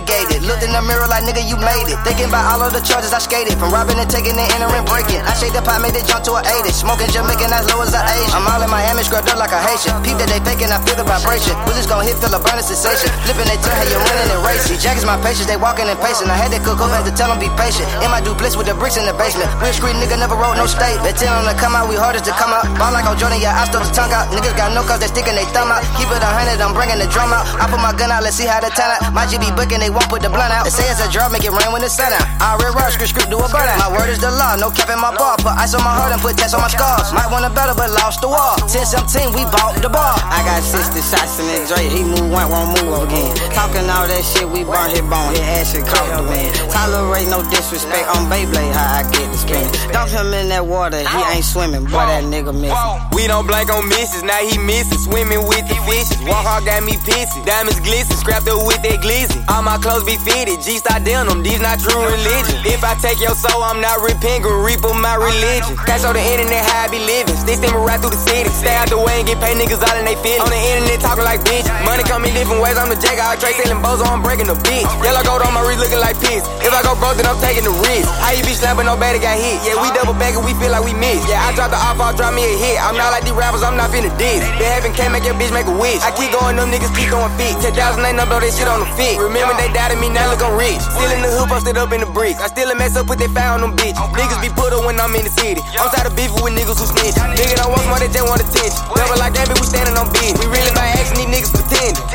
gated. 0.01 0.41
Looked 0.47 0.63
in 0.63 0.71
the 0.71 0.81
mirror 0.81 1.05
like, 1.09 1.25
nigga, 1.27 1.43
you 1.43 1.57
made 1.61 1.89
it. 1.89 1.99
Thinking 2.07 2.31
about 2.31 2.49
all 2.49 2.61
of 2.63 2.71
the 2.71 2.81
charges 2.81 3.11
I 3.11 3.19
skated. 3.19 3.59
From 3.59 3.69
robbing 3.73 3.99
and 3.99 4.09
taking 4.09 4.33
and 4.33 4.87
breaking. 4.87 5.21
I 5.21 5.33
shake 5.35 5.51
the 5.51 5.61
pot, 5.61 5.81
made 5.81 5.97
it 5.97 6.07
jump 6.07 6.23
to 6.31 6.39
an 6.39 6.45
80. 6.47 6.71
Smoking 6.71 7.09
Jamaican 7.11 7.51
as 7.51 7.67
low 7.67 7.81
as 7.83 7.91
an 7.91 8.01
Asian. 8.01 8.33
I'm 8.33 8.47
all 8.47 8.61
in 8.63 8.69
Miami, 8.71 9.03
scrubbed 9.03 9.27
up 9.27 9.37
like 9.37 9.51
a 9.51 9.59
Haitian. 9.59 9.99
Peep 10.01 10.15
that 10.21 10.29
they 10.31 10.39
faking, 10.47 10.71
I 10.71 10.79
feel 10.87 10.95
the 10.95 11.03
vibration. 11.03 11.53
We 11.67 11.75
just 11.75 11.91
gon' 11.91 12.01
hit, 12.01 12.15
feel 12.17 12.31
a 12.31 12.39
burning 12.39 12.63
sensation. 12.63 13.11
Flipping 13.27 13.45
they 13.45 13.59
turn, 13.61 13.75
hey, 13.77 13.93
you're 13.93 14.01
winning 14.01 14.31
and 14.31 14.41
racing. 14.41 14.79
Jackets 14.79 15.03
my 15.03 15.19
patience, 15.19 15.49
they 15.49 15.59
walking 15.59 15.89
and 15.91 15.99
pacing. 15.99 16.31
I 16.31 16.37
had 16.39 16.55
to 16.55 16.61
cook 16.63 16.79
up, 16.79 16.89
had 16.89 17.03
to 17.03 17.13
tell 17.13 17.27
them 17.27 17.37
be 17.37 17.51
patient. 17.59 17.85
In 17.99 18.09
my 18.09 18.23
duplex 18.23 18.55
with 18.55 18.69
the 18.69 18.77
bricks 18.77 18.95
in 18.95 19.03
the 19.05 19.11
basement. 19.11 19.24
Real 19.25 19.73
street 19.73 19.97
nigga 19.97 20.21
never 20.21 20.37
wrote 20.37 20.53
no 20.53 20.69
state. 20.69 21.01
They 21.01 21.09
tell 21.09 21.33
them 21.33 21.49
to 21.49 21.57
come 21.57 21.73
out, 21.73 21.89
we 21.89 21.97
hardest 21.97 22.29
to 22.29 22.33
come 22.37 22.53
out. 22.53 22.61
Ball 22.77 22.93
like 22.93 23.09
on 23.09 23.17
Jordan, 23.17 23.41
yeah, 23.41 23.57
I 23.57 23.65
stole 23.65 23.81
the 23.81 23.89
tongue 23.89 24.13
out. 24.13 24.29
Niggas 24.29 24.53
got 24.53 24.69
no 24.77 24.85
cause 24.85 25.01
they 25.01 25.09
sticking 25.09 25.33
they 25.33 25.49
thumb 25.49 25.73
out. 25.73 25.81
Keep 25.97 26.13
it 26.13 26.21
a 26.21 26.29
hundred, 26.29 26.61
I'm 26.61 26.77
bringing 26.77 27.01
the 27.01 27.09
drum 27.09 27.33
out. 27.33 27.41
I 27.57 27.65
put 27.65 27.81
my 27.81 27.89
gun 27.97 28.13
out, 28.13 28.21
let's 28.21 28.37
see 28.37 28.45
how 28.45 28.61
the 28.61 28.69
turn 28.77 28.85
out. 28.85 29.01
My 29.17 29.25
GB 29.25 29.57
booking, 29.57 29.81
they 29.81 29.89
won't 29.89 30.05
put 30.13 30.21
the 30.21 30.29
blunt 30.29 30.53
out. 30.53 30.69
They 30.69 30.69
say 30.69 30.85
it's 30.85 31.01
a 31.01 31.09
drop, 31.09 31.33
make 31.33 31.41
it 31.41 31.49
rain 31.49 31.73
when 31.73 31.81
the 31.81 31.89
sun 31.89 32.13
out. 32.13 32.21
I 32.37 32.53
real 32.61 32.77
rush, 32.77 32.93
script, 32.93 33.17
script, 33.17 33.33
do 33.33 33.41
a 33.41 33.49
burn 33.49 33.65
out. 33.65 33.81
My 33.81 33.89
word 33.97 34.13
is 34.13 34.21
the 34.21 34.29
law, 34.29 34.61
no 34.61 34.69
cap 34.69 34.93
in 34.93 35.01
my 35.01 35.09
ball. 35.09 35.41
Put 35.41 35.57
ice 35.57 35.73
on 35.73 35.81
my 35.81 35.89
heart 35.89 36.13
and 36.13 36.21
put 36.21 36.37
tats 36.37 36.53
on 36.53 36.61
my 36.61 36.69
scars. 36.69 37.09
Might 37.09 37.33
want 37.33 37.49
a 37.49 37.51
better, 37.51 37.73
but 37.73 37.89
lost 37.97 38.21
the 38.21 38.29
wall. 38.29 38.61
10 38.69 38.85
17, 38.85 39.33
we 39.33 39.41
bought 39.49 39.81
the 39.81 39.89
ball. 39.89 40.21
I 40.29 40.45
got 40.45 40.61
60 40.61 41.01
shots 41.01 41.41
in 41.41 41.49
that 41.49 41.65
Drake. 41.65 41.89
He 41.89 42.05
move 42.05 42.29
one, 42.29 42.45
won't 42.53 42.77
move 42.77 43.09
again. 43.09 43.33
Talking 43.57 43.89
all 43.89 44.05
that 44.05 44.21
shit, 44.21 44.45
we 44.45 44.61
burn 44.61 44.93
his 44.93 45.01
bone. 45.09 45.33
His 45.33 45.41
ass 45.41 45.73
shit 45.73 45.81
caught 45.89 46.13
the 46.13 46.21
wind. 46.29 46.53
Tolerate 46.69 47.25
no 47.33 47.41
disrespect 47.49 48.05
on 48.13 48.29
Beyblade, 48.29 48.69
how 48.69 49.01
I 49.01 49.14
get 49.15 49.31
the 49.31 49.39
spin. 49.39 49.65
Dump 49.91 50.11
him 50.11 50.33
in 50.35 50.49
that 50.51 50.67
water, 50.67 50.99
he 50.99 51.19
ain't 51.31 51.47
swimming. 51.47 51.87
Boy, 51.87 52.03
that 52.03 52.23
nigga 52.27 52.51
missing. 52.51 52.95
We 53.15 53.27
don't 53.27 53.47
blank 53.47 53.71
on 53.71 53.87
misses, 53.87 54.23
now 54.23 54.37
he 54.43 54.59
missing. 54.59 54.99
Swimming 54.99 55.47
with 55.47 55.63
the 55.71 55.77
fishes. 55.87 56.19
Walk 56.27 56.43
hard 56.43 56.65
got 56.67 56.83
me 56.83 56.99
pissing. 57.07 57.47
Diamonds 57.47 57.79
glisten, 57.79 58.15
scrapped 58.19 58.47
up 58.51 58.59
with 58.67 58.81
that 58.83 58.99
glizzy. 58.99 59.39
All 59.47 59.63
my 59.63 59.79
clothes 59.79 60.03
be 60.03 60.19
fitted, 60.19 60.59
G 60.61 60.77
star 60.83 60.99
denim, 60.99 61.41
these 61.41 61.61
not 61.63 61.79
true 61.79 61.95
religion. 61.95 62.59
If 62.67 62.83
I 62.83 62.93
take 62.99 63.19
your 63.23 63.35
soul, 63.35 63.63
I'm 63.63 63.79
not 63.79 64.03
repenting, 64.03 64.43
reaper 64.43 64.91
my 64.93 65.15
religion. 65.15 65.79
Cash 65.87 66.03
on 66.03 66.13
the 66.13 66.23
internet, 66.23 66.61
how 66.67 66.85
I 66.85 66.87
be 66.91 66.99
living. 66.99 67.35
Stick 67.39 67.63
steaming 67.63 67.81
right 67.85 67.99
through 68.01 68.11
the 68.11 68.19
city. 68.19 68.49
Stay 68.51 68.75
out 68.75 68.91
the 68.91 68.99
way 68.99 69.23
and 69.23 69.25
get 69.27 69.39
paid 69.39 69.55
niggas 69.55 69.79
all 69.79 69.95
in 69.95 70.03
they 70.03 70.17
feelings. 70.19 70.43
On 70.43 70.51
the 70.51 70.59
internet 70.59 70.99
talking 70.99 71.23
like 71.23 71.41
bitch. 71.47 71.65
Money 71.87 72.03
come 72.03 72.25
in 72.27 72.33
different 72.35 72.59
ways, 72.59 72.75
I'm 72.75 72.91
the 72.91 72.99
jack. 72.99 73.15
I 73.21 73.39
trade 73.39 73.55
selling 73.61 73.79
bozo, 73.79 74.03
I'm 74.03 74.21
breaking 74.21 74.51
the 74.51 74.57
bitch. 74.59 74.87
Yellow 75.05 75.23
gold 75.23 75.41
on 75.45 75.53
my 75.55 75.63
wrist 75.63 75.79
looking 75.79 76.01
like 76.01 76.19
piss. 76.19 76.43
If 76.65 76.73
I 76.73 76.81
go 76.83 76.97
broke, 76.99 77.15
then 77.15 77.29
I'm 77.29 77.39
taking 77.39 77.63
the 77.63 77.75
risk. 77.85 78.09
How 78.19 78.33
you 78.35 78.43
be 78.43 78.57
slapping, 78.57 78.89
nobody 79.05 79.21
got 79.21 79.37
hit. 79.37 79.61
Yeah, 79.61 79.77
we 79.77 79.93
double 79.93 80.17
back 80.17 80.33
and 80.33 80.41
we 80.41 80.57
feel 80.57 80.73
like 80.73 80.81
we 80.81 80.93
missed. 80.97 81.29
Yeah, 81.29 81.45
I 81.45 81.53
dropped 81.53 81.77
the 81.77 81.77
off, 81.77 82.01
I'll 82.01 82.15
drop 82.17 82.33
me 82.33 82.41
a 82.41 82.53
hit. 82.57 82.81
I'm 82.81 82.97
not 82.97 83.13
like 83.13 83.21
these 83.21 83.37
rappers, 83.37 83.61
I'm 83.61 83.77
not 83.77 83.93
finna 83.93 84.09
diss. 84.17 84.41
They 84.57 84.65
having 84.65 84.97
can't 84.97 85.13
make 85.13 85.21
your 85.21 85.37
bitch 85.37 85.53
make 85.53 85.69
a 85.69 85.77
wish. 85.77 86.01
I 86.01 86.09
keep 86.09 86.33
going, 86.33 86.57
them 86.57 86.73
niggas 86.73 86.89
keep 86.97 87.13
going 87.13 87.29
fit. 87.37 87.53
10,000 87.61 88.01
ain't 88.01 88.17
no 88.17 88.25
blow 88.25 88.41
that 88.41 88.49
shit 88.49 88.65
on 88.65 88.81
the 88.81 88.89
fit. 88.97 89.21
Remember 89.21 89.53
they 89.61 89.69
doubted 89.69 90.01
me, 90.01 90.09
now 90.09 90.25
look 90.33 90.41
I'm 90.41 90.57
rich. 90.57 90.81
Still 90.81 91.11
in 91.13 91.21
the 91.21 91.29
hood, 91.29 91.49
posted 91.49 91.77
up 91.77 91.93
in 91.93 92.01
the 92.01 92.09
bricks. 92.09 92.41
I 92.41 92.49
still 92.49 92.71
a 92.71 92.75
mess 92.75 92.97
up, 92.97 93.05
with 93.05 93.21
fire 93.29 93.53
on 93.53 93.61
them 93.61 93.77
bitch. 93.77 93.93
Niggas 93.93 94.41
be 94.41 94.49
put 94.49 94.73
up 94.73 94.81
when 94.81 94.97
I'm 94.97 95.13
in 95.13 95.29
the 95.29 95.33
city. 95.37 95.61
I'm 95.77 95.93
tired 95.93 96.09
of 96.09 96.17
beefing 96.17 96.41
with 96.41 96.57
niggas 96.57 96.81
who 96.81 96.89
snitch. 96.89 97.13
Nigga 97.37 97.61
don't 97.61 97.69
want 97.69 97.85
more, 97.85 98.01
they 98.01 98.09
just 98.09 98.25
want 98.25 98.41
attention. 98.41 98.73
Double 98.97 99.21
like 99.21 99.37
that, 99.37 99.45
we 99.53 99.65
standing 99.69 99.93
on 100.01 100.09
business. 100.09 100.41
We 100.41 100.49
really 100.49 100.73
by 100.73 100.89
action, 100.97 101.21
these 101.21 101.29
niggas 101.29 101.53
pretending. 101.53 102.05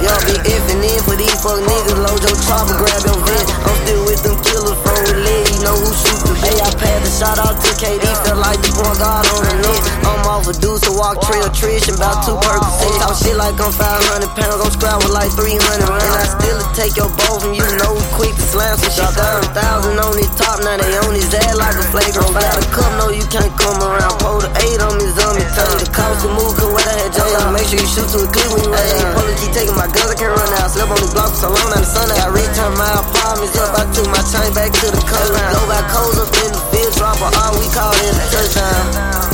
Y'all 0.00 0.20
be 0.28 0.36
effing 0.44 0.82
in 0.84 1.00
for 1.04 1.16
these 1.16 1.32
fuck 1.40 1.60
niggas. 1.60 2.00
Load 2.00 2.20
your 2.20 2.36
chopper, 2.44 2.76
grab 2.76 3.00
your 3.04 3.20
vest. 3.24 3.48
I'm 3.64 3.76
still 3.84 4.02
with 4.04 4.20
them 4.20 4.36
killers 4.44 4.76
from 4.80 5.00
with 5.08 5.24
leg. 5.24 5.44
You 5.48 5.60
know 5.64 5.76
who 5.76 5.90
shoot 5.92 6.20
the 6.24 6.32
Hey, 6.40 6.56
I 6.56 6.72
passed 6.72 7.04
the 7.04 7.12
shot 7.12 7.36
out 7.36 7.56
to 7.60 7.70
KD. 7.76 8.04
Felt 8.24 8.40
like 8.40 8.60
the 8.64 8.72
point 8.72 8.96
guard 8.96 9.28
on 9.28 9.42
the 9.44 9.56
net. 9.60 9.80
I'm 10.08 10.24
off 10.24 10.48
a 10.48 10.56
deuce 10.56 10.80
to 10.88 10.92
walk 10.96 11.20
trail 11.20 11.48
trish 11.52 11.88
about 11.92 12.24
two 12.24 12.36
Percocets. 12.40 12.96
Talk 12.96 13.16
shit 13.20 13.36
like 13.36 13.60
I'm 13.60 13.72
500 13.72 14.24
pounds. 14.36 14.60
I'm 14.64 14.72
scrabble 14.72 15.12
like 15.12 15.28
300 15.36 15.60
rounds. 15.60 16.00
And 16.00 16.16
I 16.16 16.26
still 16.28 16.60
take 16.72 16.96
your 16.96 17.12
bow 17.12 17.40
from 17.40 17.52
you. 17.52 17.64
Know 17.80 17.92
who 17.96 18.04
quick 18.16 18.32
to 18.36 18.44
slam. 18.44 18.80
So 18.80 18.88
she 18.88 19.04
down 19.16 19.44
a 19.44 19.52
thousand 19.52 20.00
on 20.00 20.16
his 20.16 20.32
top. 20.32 20.64
Now 20.64 20.80
they 20.80 20.96
on 21.04 21.12
his 21.12 21.28
ass 21.32 21.56
like 21.60 21.76
a 21.76 21.84
flagrant 21.92 22.32
foul. 22.32 22.56
a 22.56 22.64
cup, 22.72 22.92
no, 23.00 23.12
you 23.12 23.24
can't 23.28 23.52
come 23.60 23.80
around. 23.84 24.16
Pull 24.24 24.40
the 24.40 24.50
eight 24.64 24.80
on 24.80 24.96
me, 24.96 25.08
me. 25.08 25.44
Tell 25.52 25.72
the 25.76 25.88
cops 25.92 26.24
to 26.24 26.28
move, 26.32 26.56
cause 26.56 26.72
what 26.72 26.88
I 26.88 27.04
had 27.04 27.12
J. 27.12 27.20
Make 27.52 27.68
sure 27.68 27.80
you 27.80 27.88
shoot 27.88 28.08
to 28.16 28.24
a 28.24 28.28
clip 28.32 28.48
when 28.48 28.64
you 28.64 28.72
run. 28.72 29.12
Police 29.12 29.40
taking 29.70 29.78
my 29.78 29.86
guns, 29.86 30.10
I 30.10 30.14
can't 30.14 30.34
run 30.34 30.52
out. 30.60 30.70
Slept 30.70 30.90
on 30.90 31.00
the 31.00 31.10
block 31.14 31.30
for 31.30 31.36
so 31.36 31.48
long, 31.48 31.70
now 31.70 31.80
the 31.80 31.86
sun 31.86 32.10
out. 32.10 32.18
I 32.18 32.28
return 32.30 32.72
my 32.76 32.90
apartments 32.98 33.56
up. 33.58 33.78
I 33.78 33.84
took 33.94 34.06
my 34.10 34.22
chain 34.26 34.50
back 34.54 34.72
to 34.72 34.86
the 34.90 35.02
coast. 35.06 35.30
Go 35.30 35.60
back 35.70 35.86
codes 35.90 36.18
up 36.18 36.30
in 36.42 36.50
the 36.52 36.62
field, 36.74 36.94
drop 36.94 37.18
a 37.20 37.28
R, 37.30 37.50
we 37.58 37.66
call 37.70 37.92
it 37.94 38.14
a 38.14 38.24
touchdown. 38.30 39.29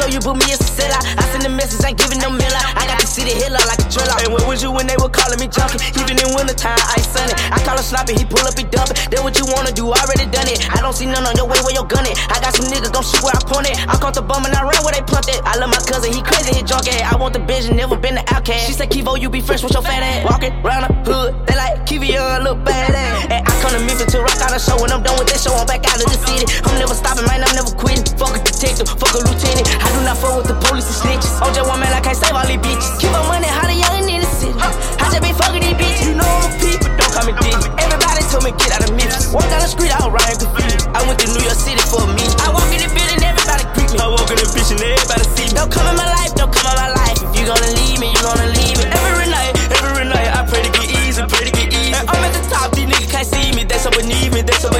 Show 0.00 0.08
you, 0.08 0.20
but 0.24 0.38
me 0.40 0.48
as 0.48 0.60
a 0.64 0.70
seller. 0.70 0.96
I 0.96 1.22
send 1.28 1.44
the 1.44 1.52
message, 1.52 1.84
ain't 1.84 1.98
giving 2.00 2.22
no 2.24 2.32
miller. 2.32 2.62
I 2.78 2.88
got 2.88 2.96
to 3.04 3.06
see 3.06 3.26
the 3.26 3.34
city 3.36 3.44
hiller 3.44 3.60
like 3.68 3.82
a 3.84 3.88
driller. 3.92 4.16
Hey, 4.16 4.30
where 4.32 4.40
was 4.48 4.62
you 4.64 4.72
when 4.72 4.86
they 4.88 4.96
were 4.96 5.12
calling 5.12 5.36
me 5.36 5.50
junkie? 5.50 5.76
Even 6.00 6.16
in 6.16 6.32
wintertime, 6.32 6.78
ice 6.96 7.04
sunny. 7.12 7.34
I 7.52 7.60
call 7.66 7.76
him 7.76 7.84
sloppy, 7.84 8.16
he 8.16 8.24
pull 8.24 8.40
up, 8.40 8.56
he 8.56 8.64
dump 8.64 8.88
it. 8.94 9.12
Then 9.12 9.20
what 9.26 9.36
you 9.36 9.44
wanna 9.52 9.74
do, 9.76 9.92
I 9.92 10.00
already 10.06 10.30
done 10.32 10.48
it. 10.48 10.64
I 10.72 10.80
don't 10.80 10.96
see 10.96 11.04
none 11.04 11.26
on 11.26 11.36
your 11.36 11.44
way 11.44 11.60
where 11.60 11.76
your 11.76 11.84
gun 11.84 12.06
it. 12.08 12.16
I 12.32 12.40
got 12.40 12.56
some 12.56 12.70
niggas 12.72 12.94
gon' 12.94 13.04
shoot 13.04 13.20
where 13.20 13.36
I 13.36 13.42
point 13.44 13.68
it. 13.68 13.76
I 13.84 13.98
caught 14.00 14.16
the 14.16 14.24
bum 14.24 14.46
and 14.48 14.54
I 14.56 14.64
ran 14.64 14.80
where 14.80 14.94
they 14.96 15.04
pumped 15.04 15.28
it. 15.28 15.42
I 15.44 15.60
love 15.60 15.68
my 15.68 15.82
cousin, 15.84 16.14
he 16.14 16.22
crazy, 16.24 16.56
he 16.56 16.62
drunk 16.64 16.88
it. 16.88 17.04
I 17.04 17.14
want 17.20 17.36
the 17.36 17.42
bitch, 17.44 17.68
never 17.68 17.96
been 17.98 18.16
the 18.16 18.24
outcast. 18.32 18.66
She 18.66 18.72
said, 18.72 18.88
Kivo, 18.88 19.20
you 19.20 19.28
be 19.28 19.44
fresh 19.44 19.62
with 19.62 19.74
your 19.76 19.84
fat 19.84 20.00
ass. 20.00 20.24
Walking 20.24 20.54
round 20.62 20.88
the 20.88 20.94
hood, 21.04 21.34
they 21.44 21.56
like 21.60 21.84
Kivo, 21.84 22.08
young, 22.08 22.42
look 22.46 22.58
badass. 22.64 23.28
And 23.28 23.42
I 23.44 23.52
come 23.60 23.76
to 23.76 23.82
Memphis 23.84 24.12
to 24.16 24.22
rock 24.24 24.40
out 24.40 24.56
a 24.56 24.60
show. 24.62 24.80
When 24.80 24.92
I'm 24.94 25.02
done 25.02 25.18
with 25.18 25.28
that 25.28 25.40
show, 25.42 25.52
I'm 25.52 25.66
back 25.66 25.84
out 25.84 26.00
of 26.00 26.08
the 26.08 26.18
city. 26.24 26.48
I'm 26.64 26.78
never 26.78 26.94
stopping, 26.94 27.26
man, 27.26 27.44
I'm 27.44 27.52
never 27.52 27.74
quitting. 27.76 28.06
Fuck 28.16 28.39
a 28.40 28.44
detective, 28.44 28.88
fuck 28.88 29.12
a 29.12 29.20
lieutenant. 29.20 29.68
I 29.68 29.88
do 29.92 30.00
not 30.02 30.16
fuck 30.16 30.36
with 30.36 30.48
the 30.48 30.56
police 30.56 30.88
and 30.88 30.96
snitches. 30.96 31.32
I'm 31.44 31.52
just 31.52 31.68
one 31.68 31.80
man, 31.80 31.92
I 31.92 32.00
can't 32.00 32.16
save 32.16 32.32
all 32.32 32.46
these 32.48 32.60
bitches. 32.60 32.96
Keep 32.96 33.12
on 33.12 33.28
money, 33.28 33.46
how 33.46 33.68
the 33.68 33.76
young 33.76 34.08
in 34.08 34.24
the 34.24 34.30
city. 34.40 34.56
I 34.56 35.06
just 35.12 35.22
be 35.22 35.32
fucking 35.36 35.60
these 35.60 35.76
bitches. 35.76 36.08
You 36.08 36.16
know 36.16 36.24
I'm 36.24 36.48
a 36.48 36.50
peep, 36.56 36.80
but 36.80 36.96
don't 36.96 37.12
call 37.12 37.24
me 37.28 37.32
diggy. 37.36 37.68
Everybody 37.76 38.22
told 38.32 38.44
me 38.48 38.50
get 38.56 38.72
out 38.72 38.88
of 38.88 38.92
Memphis. 38.96 39.28
Walk 39.30 39.44
down 39.52 39.60
the 39.60 39.70
street, 39.70 39.92
I 39.92 40.00
was 40.08 40.12
riding 40.16 40.40
confused. 40.40 40.88
I 40.96 41.04
went 41.04 41.20
to 41.20 41.28
New 41.28 41.44
York 41.44 41.60
City 41.60 41.82
for 41.84 42.00
a 42.00 42.08
meet. 42.16 42.32
I 42.40 42.48
walk 42.50 42.68
in 42.72 42.80
the 42.80 42.88
building, 42.90 43.20
everybody 43.20 43.64
greet 43.76 43.90
me. 43.92 43.98
I 44.00 44.08
walk 44.08 44.28
in 44.32 44.38
the 44.40 44.48
bitch 44.48 44.70
and 44.72 44.80
everybody 44.80 45.24
see 45.36 45.46
me. 45.50 45.54
Don't 45.54 45.70
come 45.70 45.86
in 45.92 45.96
my 45.96 46.08
life, 46.08 46.32
don't 46.34 46.50
come 46.50 46.64
in 46.64 46.76
my 46.80 46.90
life. 46.96 47.18
If 47.20 47.30
you 47.36 47.44
gonna 47.44 47.70
leave 47.76 47.98
me, 48.00 48.08
you 48.10 48.20
gonna 48.24 48.48
leave 48.56 48.76
me. 48.80 48.86
Every 48.88 49.28
night, 49.28 49.52
every 49.84 50.06
night, 50.08 50.28
I 50.32 50.40
pray 50.48 50.64
to 50.64 50.70
get 50.72 50.88
easy, 51.04 51.20
pray 51.28 51.44
to 51.44 51.52
get 51.52 51.68
easy. 51.74 51.92
And 51.92 52.08
I'm 52.08 52.22
at 52.24 52.32
the 52.32 52.42
top, 52.48 52.72
these 52.72 52.88
niggas 52.88 53.10
can't 53.10 53.28
see 53.28 53.52
me. 53.52 53.68
They 53.68 53.78
so 53.78 53.90
beneath 53.92 54.32
me, 54.32 54.40
they 54.42 54.56
so 54.56 54.70
beneath 54.70 54.79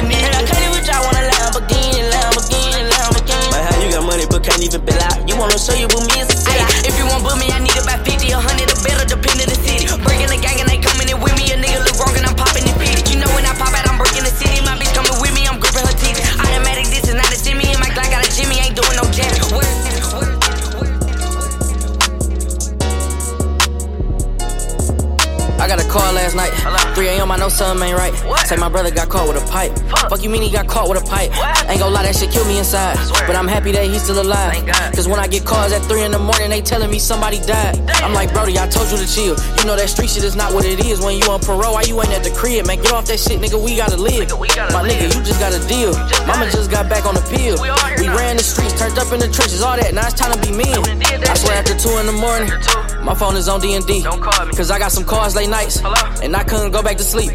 3 27.01 27.17
a.m. 27.17 27.31
I 27.31 27.37
know 27.37 27.49
something 27.49 27.81
ain't 27.81 27.97
right. 27.97 28.13
Say 28.45 28.57
my 28.57 28.69
brother 28.69 28.91
got 28.91 29.09
caught 29.09 29.27
with 29.27 29.41
a 29.41 29.45
pipe. 29.49 29.73
Fuck, 29.89 30.21
you 30.21 30.29
mean 30.29 30.43
he 30.43 30.51
got 30.51 30.67
caught 30.67 30.87
with 30.87 31.01
a 31.01 31.05
pipe? 31.09 31.33
Ain't 31.65 31.81
gonna 31.81 31.89
lie, 31.89 32.03
that 32.03 32.15
shit 32.15 32.29
kill 32.29 32.45
me 32.45 32.59
inside. 32.59 32.93
But 33.25 33.35
I'm 33.35 33.47
happy 33.47 33.71
that 33.71 33.89
he's 33.89 34.03
still 34.03 34.21
alive. 34.21 34.53
Cause 34.93 35.07
when 35.07 35.17
I 35.17 35.25
get 35.25 35.43
calls 35.43 35.73
at 35.73 35.81
3 35.89 36.03
in 36.03 36.11
the 36.11 36.19
morning, 36.19 36.51
they 36.51 36.61
telling 36.61 36.91
me 36.91 36.99
somebody 36.99 37.39
died. 37.41 37.81
I'm 38.05 38.13
like, 38.13 38.31
Brody, 38.33 38.59
I 38.59 38.67
told 38.67 38.85
you 38.91 39.01
to 39.01 39.09
chill. 39.09 39.33
You 39.57 39.65
know 39.65 39.75
that 39.75 39.89
street 39.89 40.11
shit 40.11 40.23
is 40.23 40.35
not 40.35 40.53
what 40.53 40.63
it 40.63 40.85
is. 40.85 41.01
When 41.01 41.17
you 41.17 41.25
on 41.25 41.39
parole, 41.39 41.73
why 41.73 41.81
you 41.89 41.97
ain't 41.97 42.13
at 42.13 42.23
the 42.23 42.29
crib? 42.29 42.67
Man, 42.67 42.77
get 42.77 42.93
off 42.93 43.07
that 43.07 43.17
shit, 43.17 43.41
nigga. 43.41 43.57
We 43.57 43.75
gotta 43.75 43.97
live. 43.97 44.29
My 44.69 44.85
nigga, 44.85 45.09
you 45.09 45.25
just 45.25 45.39
got 45.41 45.57
a 45.57 45.61
deal. 45.65 45.97
Mama 46.29 46.53
just 46.53 46.69
got 46.69 46.85
back 46.87 47.09
on 47.09 47.15
the 47.17 47.25
pill. 47.33 47.57
We 47.97 48.13
ran 48.13 48.37
the 48.37 48.45
streets, 48.45 48.77
turned 48.77 48.99
up 49.01 49.09
in 49.09 49.19
the 49.25 49.29
trenches, 49.33 49.63
all 49.65 49.73
that. 49.75 49.89
Now 49.95 50.05
it's 50.05 50.13
time 50.13 50.37
to 50.37 50.39
be 50.45 50.53
men. 50.53 50.77
I 51.25 51.33
swear 51.33 51.57
after 51.57 51.73
2 51.73 51.97
in 51.97 52.05
the 52.05 52.13
morning, 52.13 52.53
my 53.01 53.15
phone 53.17 53.35
is 53.35 53.49
on 53.49 53.59
D&D. 53.59 54.03
Don't 54.05 54.21
call 54.21 54.45
me. 54.45 54.53
Cause 54.53 54.69
I 54.69 54.77
got 54.77 54.91
some 54.91 55.03
calls 55.03 55.33
late 55.35 55.49
nights. 55.49 55.81
And 56.21 56.35
I 56.35 56.43
couldn't 56.43 56.69
go 56.69 56.83
back 56.83 56.90
to 56.97 57.03
sleep. 57.03 57.31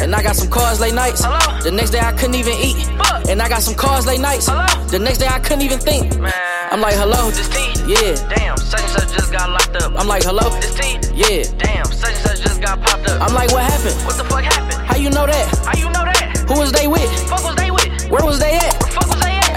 And 0.00 0.14
I 0.14 0.22
got 0.22 0.36
some 0.36 0.50
cars 0.50 0.80
late 0.80 0.94
nights. 0.94 1.22
The 1.64 1.70
next 1.72 1.90
day 1.90 2.00
I 2.00 2.12
couldn't 2.12 2.34
even 2.36 2.54
eat. 2.54 2.76
And 3.28 3.42
I 3.42 3.48
got 3.48 3.62
some 3.62 3.74
cars 3.74 4.06
late 4.06 4.20
nights. 4.20 4.46
The 4.90 4.98
next 4.98 5.18
day 5.18 5.26
I 5.26 5.38
couldn't 5.40 5.62
even 5.62 5.78
think. 5.78 6.18
Man. 6.18 6.32
I'm 6.70 6.80
like, 6.82 6.94
hello? 6.94 7.30
this 7.30 7.48
team, 7.48 7.72
Yeah. 7.88 8.12
Damn, 8.28 8.56
such 8.58 8.82
and 8.82 8.90
such 8.90 9.12
just 9.16 9.32
got 9.32 9.48
locked 9.50 9.76
up. 9.82 9.92
I'm 9.96 10.06
like, 10.06 10.22
hello? 10.24 10.50
This 10.60 10.74
T? 10.74 10.98
Yeah. 11.16 11.42
Damn, 11.56 11.86
such 11.86 12.12
and 12.12 12.18
such 12.18 12.40
just 12.42 12.60
got 12.60 12.80
popped 12.82 13.08
up. 13.08 13.22
I'm 13.22 13.34
like, 13.34 13.50
what 13.52 13.64
happened? 13.64 13.96
What 14.04 14.16
the 14.18 14.24
fuck 14.24 14.44
happened? 14.44 14.86
How 14.86 14.96
you 14.96 15.08
know 15.08 15.26
that? 15.26 15.46
How 15.64 15.76
you 15.78 15.86
know 15.86 16.04
that? 16.04 16.44
Who 16.48 16.58
was 16.60 16.72
they 16.72 16.86
with? 16.86 17.08
Fuck 17.28 17.44
was 17.44 17.56
they 17.56 17.70
with? 17.70 17.88
Where 18.10 18.24
was 18.24 18.38
they 18.38 18.56
at? 18.56 18.87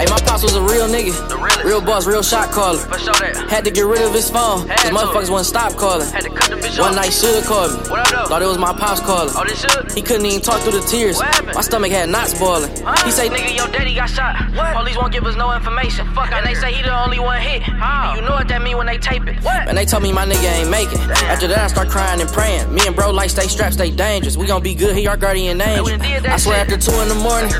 Hey, 0.02 0.10
my 0.10 0.18
pops 0.18 0.42
was 0.42 0.56
a 0.56 0.62
real 0.62 0.88
nigga. 0.88 1.14
Real 1.62 1.80
boss, 1.80 2.08
real 2.08 2.24
shot 2.24 2.50
caller. 2.50 2.76
For 2.76 2.98
sure 2.98 3.14
that. 3.22 3.48
Had 3.48 3.64
to 3.66 3.70
get 3.70 3.86
rid 3.86 4.02
of 4.02 4.12
his 4.12 4.28
phone. 4.28 4.66
Had 4.66 4.90
Cause 4.90 4.90
motherfuckers 4.90 5.30
wouldn't 5.30 5.46
stop 5.46 5.76
calling. 5.76 6.10
Had 6.10 6.24
to 6.24 6.30
cut 6.30 6.50
the 6.50 6.56
bitch 6.56 6.76
One 6.80 6.90
off. 6.90 6.96
night 6.96 7.12
should 7.12 7.44
called 7.44 7.70
me. 7.70 7.88
What 7.88 8.12
up. 8.12 8.26
Thought 8.26 8.42
it 8.42 8.46
was 8.46 8.58
my 8.58 8.72
pops 8.74 8.98
calling. 8.98 9.32
Oh, 9.36 9.44
this 9.46 9.62
should? 9.62 9.92
He 9.92 10.02
couldn't 10.02 10.26
even 10.26 10.40
talk 10.40 10.58
through 10.62 10.80
the 10.80 10.86
tears. 10.90 11.20
My 11.54 11.60
stomach 11.60 11.92
had 11.92 12.08
knots 12.08 12.36
boiling. 12.36 12.74
Huh? 12.82 12.98
He 13.06 13.12
say, 13.12 13.28
nigga, 13.28 13.54
your 13.54 13.68
daddy 13.68 13.94
got 13.94 14.10
shot. 14.10 14.34
What? 14.56 14.74
Police 14.74 14.96
won't 14.96 15.12
give 15.12 15.24
us 15.24 15.36
no 15.36 15.54
information. 15.54 16.12
Fuck 16.14 16.32
and 16.32 16.44
they 16.44 16.54
say 16.54 16.72
he 16.72 16.82
the 16.82 16.90
only 16.90 17.20
one 17.20 17.40
hit. 17.40 17.62
How? 17.62 18.10
And 18.10 18.20
you 18.20 18.26
know 18.26 18.34
what 18.34 18.48
that 18.48 18.60
mean 18.60 18.78
when 18.78 18.88
they 18.88 18.98
tape 18.98 19.28
it. 19.28 19.38
What? 19.44 19.68
And 19.68 19.78
they 19.78 19.84
told 19.84 20.02
me 20.02 20.12
my 20.12 20.26
nigga 20.26 20.50
ain't 20.50 20.68
making. 20.70 20.98
After 21.30 21.46
that, 21.46 21.58
I 21.58 21.66
start 21.68 21.88
crying 21.90 22.20
and 22.20 22.28
praying. 22.28 22.74
Me 22.74 22.82
and 22.88 22.96
bro 22.96 23.12
like 23.12 23.30
stay 23.30 23.46
strapped, 23.46 23.74
stay 23.74 23.92
dangerous. 23.92 24.36
We 24.36 24.48
gon' 24.48 24.64
be 24.64 24.74
good. 24.74 24.96
He 24.96 25.06
our 25.06 25.16
guardian 25.16 25.60
angel. 25.60 25.84
we 25.84 25.92
done 25.92 26.00
did 26.00 26.24
that 26.24 26.32
I 26.32 26.36
swear 26.38 26.58
shit. 26.58 26.74
after 26.74 26.90
two 26.90 26.98
in 27.02 27.06
the 27.06 27.14
morning, 27.14 27.54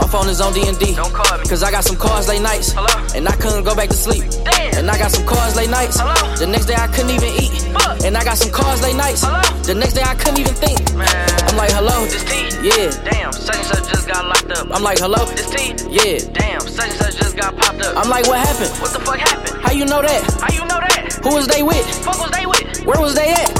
my 0.00 0.08
phone 0.08 0.30
is 0.30 0.40
on 0.40 0.54
D 0.54 0.66
and 0.66 0.78
D. 0.78 0.94
Don't 0.94 1.12
call 1.12 1.36
me. 1.36 1.44
Cause 1.44 1.62
I 1.62 1.70
got 1.70 1.81
some 1.82 1.96
cars 1.96 2.28
late 2.28 2.42
nights, 2.42 2.72
Hello? 2.72 2.88
and 3.14 3.28
I 3.28 3.34
couldn't 3.36 3.64
go 3.64 3.74
back 3.74 3.88
to 3.88 3.96
sleep. 3.96 4.24
Damn. 4.44 4.74
And 4.78 4.90
I 4.90 4.98
got 4.98 5.10
some 5.10 5.26
cars 5.26 5.56
late 5.56 5.70
nights. 5.70 5.98
Hello? 5.98 6.14
The 6.36 6.46
next 6.46 6.66
day 6.66 6.74
I 6.74 6.86
couldn't 6.88 7.10
even 7.10 7.28
eat. 7.40 7.52
Fuck. 7.74 8.02
And 8.04 8.16
I 8.16 8.24
got 8.24 8.38
some 8.38 8.50
cars 8.50 8.82
late 8.82 8.96
nights. 8.96 9.22
Hello? 9.24 9.40
The 9.62 9.74
next 9.74 9.94
day 9.94 10.02
I 10.02 10.14
couldn't 10.14 10.40
even 10.40 10.54
think. 10.54 10.78
Man. 10.94 11.08
I'm 11.48 11.56
like, 11.56 11.70
hello. 11.72 12.04
This 12.06 12.24
T? 12.24 12.50
Yeah. 12.62 12.90
Damn, 13.04 13.32
such 13.32 13.56
and 13.56 13.66
such 13.66 13.88
just 13.90 14.08
got 14.08 14.24
locked 14.26 14.50
up. 14.52 14.66
I'm 14.70 14.82
like, 14.82 14.98
hello. 14.98 15.24
This 15.34 15.50
T? 15.50 15.74
Yeah. 15.90 16.18
Damn, 16.32 16.60
such 16.62 16.88
and 16.90 16.98
such 16.98 17.16
just 17.16 17.36
got 17.36 17.56
popped 17.56 17.82
up. 17.82 17.96
I'm 17.96 18.08
like, 18.10 18.26
what 18.26 18.38
happened? 18.40 18.72
What 18.80 18.92
the 18.92 19.00
fuck 19.00 19.18
happened? 19.18 19.62
How 19.62 19.72
you 19.72 19.84
know 19.86 20.02
that? 20.02 20.22
How 20.40 20.52
you 20.52 20.62
know 20.66 20.80
that? 20.80 21.18
Who 21.22 21.34
was 21.34 21.46
they 21.46 21.62
with? 21.62 21.84
Fuck 22.04 22.18
was 22.18 22.30
they 22.30 22.46
with? 22.46 22.84
Where 22.86 23.00
was 23.00 23.14
they 23.14 23.30
at? 23.30 23.50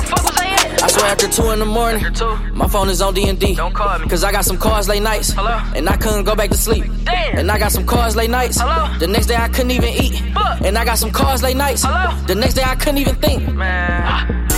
I 0.82 0.88
swear 0.88 1.06
after 1.06 1.28
two 1.28 1.48
in 1.50 1.60
the 1.60 1.64
morning, 1.64 2.02
my 2.54 2.66
phone 2.66 2.88
is 2.88 3.00
on 3.00 3.14
D 3.14 3.28
and 3.28 3.38
D. 3.38 3.54
Don't 3.54 3.72
call 3.72 4.00
me. 4.00 4.08
Cause 4.08 4.24
I 4.24 4.32
got 4.32 4.44
some 4.44 4.58
calls 4.58 4.88
late 4.88 5.00
nights. 5.00 5.30
Hello? 5.30 5.62
And 5.76 5.88
I 5.88 5.96
couldn't 5.96 6.24
go 6.24 6.34
back 6.34 6.50
to 6.50 6.56
sleep. 6.56 6.84
Damn. 7.04 7.38
And 7.38 7.52
I 7.52 7.58
got 7.60 7.70
some 7.70 7.86
calls 7.86 8.16
late 8.16 8.30
nights. 8.30 8.58
Hello? 8.60 8.92
The 8.98 9.06
next 9.06 9.26
day 9.26 9.36
I 9.36 9.46
couldn't 9.46 9.70
even 9.70 9.90
eat. 9.90 10.20
Fuck. 10.34 10.60
And 10.62 10.76
I 10.76 10.84
got 10.84 10.98
some 10.98 11.12
calls 11.12 11.40
late 11.40 11.56
nights. 11.56 11.84
Hello? 11.84 12.20
The 12.26 12.34
next 12.34 12.54
day 12.54 12.64
I 12.64 12.74
couldn't 12.74 12.98
even 12.98 13.14
think. 13.14 13.48
Man. 13.54 14.48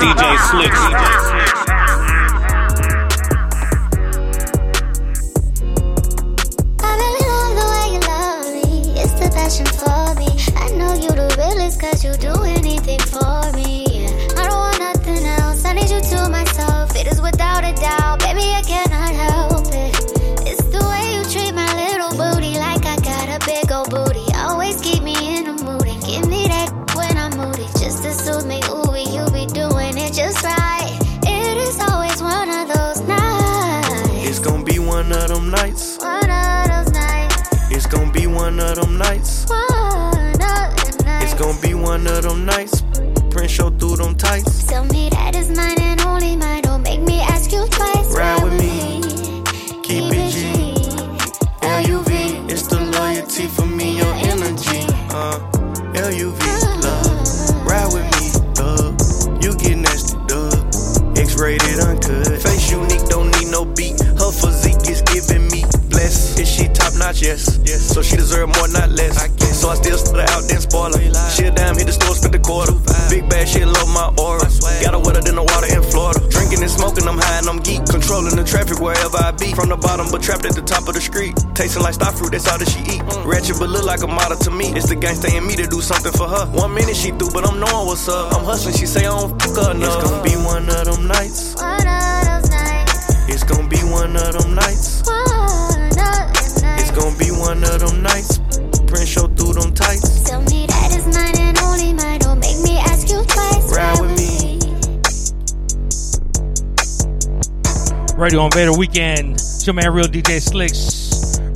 DJ 0.00 0.38
Slick. 0.38 1.44
like 82.48 82.56
star 82.56 82.56
fruit, 82.56 82.56
that's 82.56 82.56
all 82.56 82.58
that 82.58 82.68
she 82.68 82.80
eat. 82.94 83.02
Ratchet, 83.26 83.58
but 83.58 83.68
look 83.70 83.84
like 83.84 84.02
a 84.02 84.06
model 84.06 84.36
to 84.38 84.50
me. 84.50 84.66
It's 84.74 84.88
the 84.88 84.96
gangsta 84.96 85.34
in 85.36 85.46
me 85.46 85.56
to 85.56 85.66
do 85.66 85.80
something 85.80 86.12
for 86.12 86.28
her. 86.28 86.46
One 86.52 86.74
minute 86.74 86.96
she 86.96 87.10
through, 87.10 87.30
but 87.32 87.48
I'm 87.48 87.60
knowing 87.60 87.86
what's 87.86 88.08
up. 88.08 88.32
I'm 88.34 88.44
hustling, 88.44 88.76
she 88.76 88.86
say 88.86 89.06
I 89.06 89.16
don't 89.16 89.40
fuck 89.40 89.56
her 89.56 89.70
enough. 89.72 90.02
It's 90.02 90.10
gonna 90.10 90.22
be 90.22 90.36
one 90.36 90.68
of 90.68 90.84
them 90.84 91.06
nights. 91.06 91.54
One 91.56 91.80
of 91.80 92.24
those 92.24 92.50
nights. 92.50 93.28
It's 93.28 93.44
gonna 93.44 93.68
be 93.68 93.78
one 93.84 94.16
of 94.16 94.32
them 94.32 94.54
nights. 94.54 95.02
One 95.04 95.28
of 95.28 95.96
those 95.96 96.62
nights. 96.62 96.82
It's 96.82 96.92
gonna 96.92 97.18
be 97.18 97.30
one 97.30 97.62
of 97.64 97.80
them 97.80 98.02
nights. 98.02 98.38
Prince 98.86 99.08
show 99.08 99.26
through 99.28 99.54
them 99.54 99.74
tights. 99.74 100.24
Tell 100.24 100.42
me 100.42 100.66
that 100.66 100.92
it's 100.92 101.06
mine 101.14 101.36
and 101.36 101.58
only 101.60 101.92
mine. 101.92 102.20
Don't 102.20 102.40
make 102.40 102.58
me 102.62 102.78
ask 102.78 103.08
you 103.08 103.22
twice. 103.24 103.72
Ride 103.74 104.00
with 104.00 104.16
me. 104.16 104.58
Radio 108.16 108.44
Invader 108.46 108.72
Weekend. 108.76 109.34
It's 109.34 109.66
your 109.66 109.74
man, 109.74 109.92
Real 109.92 110.06
DJ 110.06 110.40
Slicks. 110.40 110.97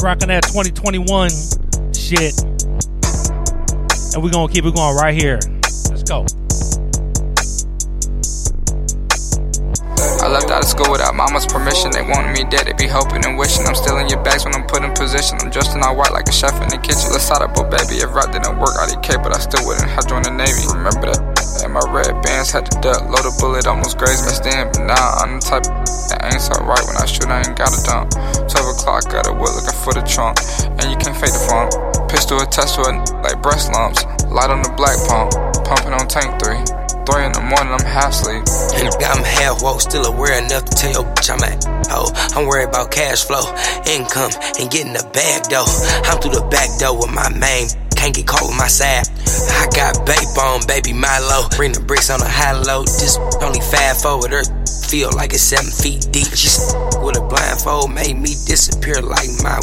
Rocking 0.03 0.35
that 0.35 0.43
2021 0.51 1.31
shit. 1.95 2.35
And 4.13 4.19
we're 4.19 4.35
going 4.35 4.49
to 4.49 4.53
keep 4.53 4.67
it 4.67 4.75
going 4.75 4.97
right 4.99 5.15
here. 5.15 5.39
Let's 5.95 6.03
go. 6.03 6.27
I 10.23 10.27
left 10.27 10.51
out 10.51 10.63
of 10.63 10.71
school 10.71 10.91
without 10.91 11.15
mama's 11.15 11.47
permission. 11.47 11.95
They 11.95 12.03
wanted 12.03 12.35
me 12.35 12.43
dead, 12.51 12.67
they 12.67 12.75
be 12.75 12.91
hoping 12.91 13.23
and 13.23 13.39
wishing. 13.39 13.63
I'm 13.67 13.79
still 13.79 13.99
in 13.99 14.11
your 14.11 14.23
bags 14.27 14.45
when 14.45 14.55
I'm 14.55 14.67
put 14.67 14.83
in 14.83 14.91
position. 14.91 15.39
I'm 15.39 15.51
dressed 15.51 15.75
in 15.75 15.83
all 15.87 15.95
white 15.95 16.11
like 16.11 16.27
a 16.27 16.35
chef 16.35 16.55
in 16.59 16.67
the 16.67 16.79
kitchen. 16.83 17.11
Let's 17.15 17.31
up, 17.31 17.55
but 17.55 17.71
baby, 17.71 18.03
if 18.03 18.11
rap 18.11 18.35
didn't 18.35 18.59
work, 18.59 18.75
I'd 18.83 18.99
care, 19.03 19.23
but 19.23 19.35
I 19.35 19.39
still 19.39 19.63
wouldn't 19.67 19.87
have 19.87 20.07
joined 20.07 20.27
the 20.27 20.35
Navy. 20.35 20.67
Remember 20.75 21.15
that? 21.15 21.23
And 21.63 21.75
my 21.75 21.83
red 21.91 22.11
bands 22.23 22.51
had 22.51 22.67
to 22.71 22.75
duck, 22.83 23.07
load 23.07 23.23
a 23.23 23.35
bullet, 23.39 23.67
almost 23.67 23.99
grazed 23.99 24.27
my 24.27 24.35
stand. 24.35 24.75
But 24.75 24.95
now 24.95 25.23
I'm 25.23 25.39
the 25.39 25.47
type 25.47 25.67
that 26.11 26.23
ain't 26.27 26.43
so 26.43 26.55
right 26.67 26.83
when 26.87 26.99
I 26.99 27.07
shoot, 27.07 27.27
I 27.27 27.43
ain't 27.43 27.59
got 27.59 27.71
a 27.71 27.81
dump. 27.83 28.11
12 28.47 28.62
o'clock, 28.83 29.05
got 29.11 29.27
a 29.27 29.33
wood 29.33 29.55
looking 29.55 29.79
for 29.81 29.95
the 29.95 30.03
trunk. 30.03 30.39
And 30.67 30.91
you 30.91 30.97
can't 30.99 31.15
fake 31.15 31.33
the 31.33 31.45
funk. 31.47 31.71
Pistol 32.11 32.43
attached 32.43 32.75
to 32.77 32.83
it 32.91 32.99
like 33.23 33.41
breast 33.43 33.73
lumps. 33.73 34.05
Light 34.27 34.51
on 34.51 34.63
the 34.63 34.73
black 34.77 34.99
pump, 35.07 35.33
pumping 35.65 35.95
on 35.95 36.07
tank 36.09 36.43
3. 36.43 36.83
Three 37.03 37.27
in 37.27 37.33
the 37.33 37.43
morning, 37.43 37.75
I'm 37.75 37.83
half 37.83 38.15
asleep. 38.15 38.47
And 38.79 38.87
I'm 39.03 39.25
half 39.25 39.63
woke, 39.63 39.81
still 39.81 40.07
aware 40.07 40.39
enough 40.39 40.65
to 40.67 40.75
tell 40.75 40.93
your 40.93 41.07
bitch 41.15 41.31
I'm 41.31 41.43
at 41.43 41.59
oh. 41.91 42.11
I'm 42.35 42.47
worried 42.47 42.69
about 42.69 42.91
cash 42.91 43.25
flow, 43.25 43.43
income, 43.87 44.31
and 44.59 44.71
getting 44.71 44.95
the 44.95 45.03
bag 45.11 45.51
though. 45.51 45.67
I'm 46.07 46.21
through 46.23 46.39
the 46.39 46.47
back 46.47 46.71
door 46.79 46.99
with 46.99 47.11
my 47.11 47.29
main. 47.35 47.67
Can't 48.03 48.17
get 48.17 48.27
caught 48.27 48.43
with 48.43 48.59
my 48.59 48.67
side. 48.67 49.07
I 49.63 49.71
got 49.79 50.03
babe 50.03 50.35
on, 50.35 50.67
baby 50.67 50.93
Milo. 50.93 51.47
Bring 51.55 51.71
the 51.71 51.79
bricks 51.79 52.11
on 52.11 52.21
a 52.21 52.27
high 52.27 52.51
low. 52.51 52.83
This 52.83 53.15
only 53.39 53.63
five 53.63 54.03
forward 54.03 54.35
her 54.35 54.43
feel 54.91 55.15
like 55.15 55.31
it's 55.31 55.47
seven 55.47 55.71
feet 55.71 56.11
deep. 56.11 56.27
She's 56.35 56.75
with 56.99 57.15
a 57.15 57.23
blindfold, 57.23 57.95
made 57.95 58.19
me 58.19 58.35
disappear 58.51 58.99
like 58.99 59.31
my. 59.39 59.55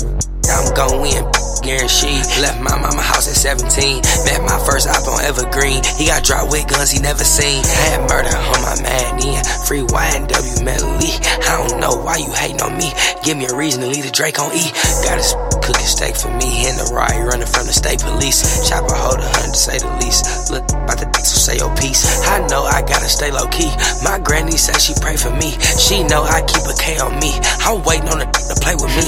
I'm 0.48 0.72
gon' 0.72 1.04
win, 1.04 1.28
guaranteed. 1.60 2.24
Left 2.40 2.64
my 2.64 2.80
mama 2.80 3.04
house 3.04 3.28
at 3.28 3.36
17. 3.36 4.08
Met 4.24 4.40
my 4.48 4.56
first 4.64 4.88
op 4.88 5.04
on 5.04 5.20
Evergreen. 5.20 5.84
He 6.00 6.08
got 6.08 6.24
dropped 6.24 6.48
with 6.48 6.64
guns 6.72 6.96
he 6.96 7.04
never 7.04 7.28
seen. 7.28 7.60
Had 7.68 8.08
murder 8.08 8.32
on 8.32 8.64
my 8.64 8.80
man, 8.80 9.20
yeah. 9.20 9.44
Free 9.68 9.84
YNW 9.84 10.64
Melly. 10.64 11.12
I 11.44 11.60
don't 11.60 11.84
know 11.84 12.00
why 12.00 12.24
you 12.24 12.32
hating 12.32 12.64
on 12.64 12.80
me. 12.80 12.88
Give 13.20 13.36
me 13.36 13.52
a 13.52 13.54
reason 13.54 13.84
to 13.84 13.88
leave 13.92 14.08
the 14.08 14.16
Drake 14.16 14.40
on 14.40 14.56
E. 14.56 14.72
Got 15.04 15.20
a 15.20 15.49
cooking 15.70 15.86
steak 15.86 16.16
for 16.18 16.34
me 16.42 16.66
in 16.66 16.74
the 16.82 16.90
ride, 16.90 17.22
running 17.30 17.46
from 17.46 17.70
the 17.70 17.74
state 17.74 18.02
police. 18.02 18.42
Chopper 18.66 18.98
hold 18.98 19.22
a 19.22 19.30
hundred, 19.38 19.54
say 19.54 19.78
the 19.78 19.90
least. 20.02 20.50
Look, 20.50 20.66
about 20.74 20.98
the 20.98 21.06
so 21.22 21.38
say 21.38 21.62
your 21.62 21.70
piece. 21.78 22.26
I 22.26 22.42
know 22.50 22.66
I 22.66 22.82
gotta 22.82 23.06
stay 23.06 23.30
low 23.30 23.46
key. 23.54 23.70
My 24.02 24.18
granny 24.18 24.58
say 24.58 24.74
she 24.82 24.98
pray 24.98 25.14
for 25.14 25.30
me. 25.30 25.54
She 25.78 26.02
know 26.10 26.26
I 26.26 26.42
keep 26.42 26.66
a 26.66 26.74
K 26.74 26.98
on 26.98 27.14
me. 27.22 27.38
I'm 27.62 27.86
waiting 27.86 28.10
on 28.10 28.26
her 28.26 28.32
to 28.34 28.56
play 28.58 28.74
with 28.74 28.90
me. 28.98 29.06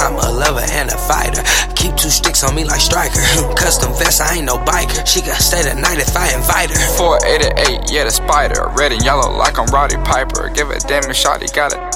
I'm 0.00 0.16
a 0.16 0.32
lover 0.32 0.64
and 0.72 0.88
a 0.88 0.96
fighter. 0.96 1.44
Keep 1.76 2.00
two 2.00 2.08
sticks 2.08 2.40
on 2.48 2.56
me 2.56 2.64
like 2.64 2.80
striker. 2.80 3.20
Custom 3.60 3.92
vest, 4.00 4.24
I 4.24 4.40
ain't 4.40 4.48
no 4.48 4.56
biker. 4.64 5.04
She 5.04 5.20
can 5.20 5.36
stay 5.36 5.60
the 5.60 5.76
night 5.76 6.00
if 6.00 6.16
I 6.16 6.32
invite 6.32 6.72
her. 6.72 6.80
488, 6.96 7.92
yeah, 7.92 8.04
the 8.08 8.10
spider. 8.10 8.72
Red 8.72 8.96
and 8.96 9.04
yellow 9.04 9.28
like 9.36 9.58
I'm 9.60 9.68
Roddy 9.68 10.00
Piper. 10.00 10.48
Give 10.48 10.70
a 10.70 10.80
damn 10.80 11.12
shot, 11.12 11.42
he 11.44 11.48
got 11.52 11.76
it. 11.76 11.89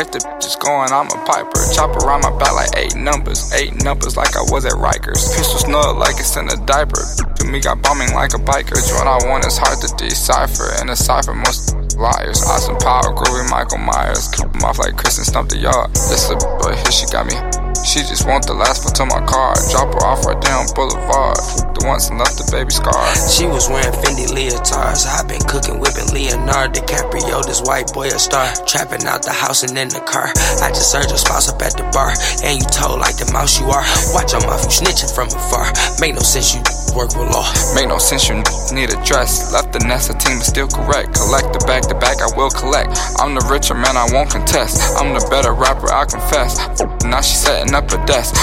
If 0.00 0.12
the 0.12 0.18
bitch 0.18 0.46
is 0.48 0.56
going, 0.56 0.88
I'm 0.96 1.12
a 1.12 1.20
piper. 1.28 1.60
Chop 1.76 1.92
around 2.00 2.24
my 2.24 2.32
back 2.40 2.56
like 2.56 2.72
eight 2.80 2.96
numbers. 2.96 3.52
Eight 3.52 3.84
numbers 3.84 4.16
like 4.16 4.34
I 4.34 4.40
was 4.48 4.64
at 4.64 4.72
Rikers. 4.72 5.36
Pistol 5.36 5.60
snug 5.60 5.98
like 5.98 6.16
it's 6.16 6.34
in 6.40 6.48
a 6.48 6.56
diaper. 6.64 7.04
To 7.36 7.44
me, 7.44 7.60
got 7.60 7.82
bombing 7.82 8.14
like 8.14 8.32
a 8.32 8.40
biker. 8.40 8.80
What 8.96 9.04
I 9.06 9.20
want 9.28 9.44
is 9.44 9.58
hard 9.58 9.76
to 9.84 9.92
decipher. 10.00 10.72
And 10.80 10.88
decipher 10.88 11.34
most 11.34 11.76
liars. 12.00 12.40
Awesome 12.48 12.78
power, 12.78 13.12
groovy 13.12 13.44
Michael 13.50 13.76
Myers. 13.76 14.32
Him 14.40 14.64
off 14.64 14.78
like 14.78 14.96
Chris 14.96 15.18
and 15.18 15.26
stump 15.26 15.50
the 15.50 15.58
yard. 15.58 15.92
This 15.92 16.30
a 16.30 16.36
boy 16.36 16.72
here, 16.80 16.92
she 16.92 17.04
got 17.12 17.28
me. 17.28 17.59
She 17.84 18.00
just 18.04 18.26
want 18.28 18.46
the 18.46 18.52
last 18.52 18.84
one 18.84 18.92
to 19.00 19.04
my 19.06 19.24
car. 19.24 19.56
Drop 19.72 19.88
her 19.94 20.04
off 20.04 20.24
right 20.28 20.40
down 20.40 20.68
Boulevard. 20.76 21.40
The 21.72 21.88
once 21.88 22.10
and 22.10 22.20
left 22.20 22.36
the 22.36 22.44
baby 22.52 22.70
scar. 22.70 22.92
She 23.32 23.48
was 23.48 23.72
wearing 23.72 23.96
Fendi 24.04 24.28
leotards. 24.28 25.08
i 25.08 25.24
been 25.24 25.40
cooking, 25.48 25.80
whipping 25.80 26.12
Leonardo 26.12 26.76
DiCaprio, 26.76 27.40
this 27.44 27.64
white 27.64 27.88
boy 27.92 28.12
a 28.12 28.18
star. 28.20 28.52
Trapping 28.68 29.08
out 29.08 29.24
the 29.24 29.32
house 29.32 29.64
and 29.64 29.72
in 29.76 29.88
the 29.88 30.04
car. 30.04 30.28
I 30.60 30.68
just 30.68 30.92
heard 30.92 31.08
your 31.08 31.16
spouse 31.16 31.48
up 31.48 31.62
at 31.62 31.72
the 31.72 31.88
bar. 31.88 32.12
And 32.44 32.60
you 32.60 32.66
told 32.68 33.00
like 33.00 33.16
the 33.16 33.32
mouse 33.32 33.56
you 33.56 33.66
are. 33.72 33.84
Watch 34.12 34.36
your 34.36 34.44
mouth, 34.44 34.60
you 34.68 34.72
snitching 34.72 35.08
from 35.08 35.32
afar. 35.32 35.72
Make 36.04 36.14
no 36.14 36.22
sense, 36.22 36.52
you 36.52 36.60
work 36.94 37.14
with 37.16 37.30
law. 37.30 37.46
Make 37.74 37.88
no 37.88 37.98
sense, 37.98 38.28
you 38.28 38.42
need 38.74 38.90
a 38.90 38.98
dress. 39.04 39.52
Left 39.52 39.72
the 39.72 39.80
the 39.80 40.14
team 40.18 40.38
is 40.38 40.46
still 40.46 40.68
correct. 40.68 41.14
Collect 41.14 41.52
the 41.52 41.62
back 41.66 41.82
to 41.88 41.94
back, 41.94 42.22
I 42.22 42.30
will 42.36 42.50
collect. 42.50 42.96
I'm 43.18 43.34
the 43.34 43.44
richer 43.50 43.74
man, 43.74 43.96
I 43.96 44.06
won't 44.12 44.30
contest. 44.30 44.96
I'm 44.96 45.14
the 45.14 45.24
better 45.28 45.52
rapper, 45.52 45.92
I 45.92 46.04
confess. 46.06 46.56
Now 47.04 47.20
she 47.20 47.34
setting 47.34 47.74
up 47.74 47.90
a 47.92 47.98
desk. 48.06 48.34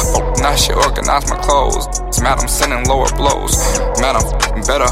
Now 0.43 0.55
she 0.55 0.73
organize 0.73 1.29
my 1.29 1.37
clothes. 1.39 1.87
Mad, 2.21 2.39
I'm 2.39 2.47
sending 2.47 2.83
lower 2.85 3.09
blows. 3.15 3.55
Mad, 3.99 4.15
I'm 4.15 4.61
better. 4.63 4.89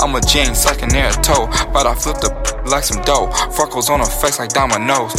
I'm 0.00 0.14
a 0.14 0.20
gene 0.20 0.54
sucking 0.54 0.88
near 0.90 1.08
a 1.08 1.16
toe, 1.22 1.46
but 1.72 1.86
I 1.86 1.94
flipped 1.94 2.22
the 2.22 2.30
like 2.66 2.84
some 2.84 3.02
dough. 3.02 3.30
Freckles 3.54 3.90
on 3.90 4.00
her 4.00 4.06
face 4.06 4.38
like 4.38 4.50
dominoes. 4.50 5.12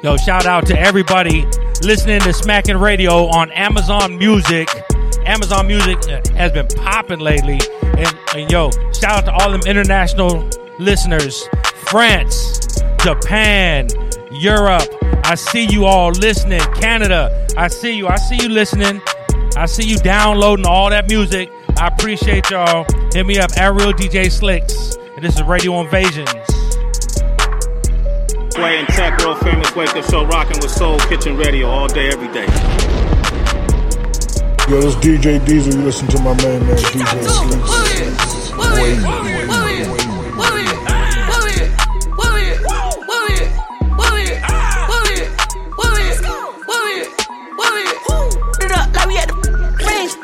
Yo, 0.00 0.16
shout 0.16 0.46
out 0.46 0.64
to 0.64 0.78
everybody 0.78 1.44
listening 1.82 2.20
to 2.20 2.32
Smacking 2.32 2.76
Radio 2.76 3.26
on 3.26 3.50
Amazon 3.50 4.16
Music. 4.16 4.68
Amazon 5.26 5.66
Music 5.66 5.98
uh, 6.08 6.22
has 6.36 6.52
been 6.52 6.68
popping 6.68 7.18
lately. 7.18 7.58
And, 7.82 8.16
and, 8.36 8.48
yo, 8.48 8.70
shout 8.92 9.04
out 9.10 9.24
to 9.24 9.32
all 9.32 9.50
them 9.50 9.62
international 9.66 10.48
listeners 10.78 11.48
France, 11.86 12.80
Japan, 13.02 13.88
Europe. 14.30 14.88
I 15.24 15.34
see 15.34 15.64
you 15.64 15.84
all 15.84 16.12
listening. 16.12 16.60
Canada, 16.74 17.48
I 17.56 17.66
see 17.66 17.96
you. 17.96 18.06
I 18.06 18.16
see 18.16 18.36
you 18.36 18.50
listening. 18.50 19.02
I 19.56 19.66
see 19.66 19.84
you 19.84 19.96
downloading 19.96 20.64
all 20.64 20.90
that 20.90 21.08
music. 21.08 21.50
I 21.76 21.88
appreciate 21.88 22.48
y'all. 22.50 22.86
Hit 23.12 23.26
me 23.26 23.38
up 23.38 23.50
at 23.58 23.74
Real 23.74 23.92
DJ 23.92 24.30
Slicks. 24.30 24.94
And 25.16 25.24
this 25.24 25.34
is 25.34 25.42
Radio 25.42 25.80
Invasions. 25.80 26.57
Sway 28.58 28.80
and 28.80 28.88
Tech, 28.88 29.16
world 29.20 29.38
famous 29.38 29.72
wake 29.76 29.94
up 29.94 30.04
show, 30.10 30.26
rocking 30.26 30.58
with 30.60 30.72
Soul 30.72 30.98
Kitchen 30.98 31.36
Radio 31.36 31.68
all 31.68 31.86
day, 31.86 32.08
every 32.08 32.26
day. 32.34 32.46
Yo, 34.66 34.80
this 34.82 34.96
DJ 34.96 35.38
Diesel. 35.46 35.74
You 35.74 35.82
listen 35.86 36.08
to 36.08 36.18
my 36.18 36.34
man, 36.42 36.66
man, 36.66 36.76
DJ 36.76 37.22
Slicks. 37.22 37.88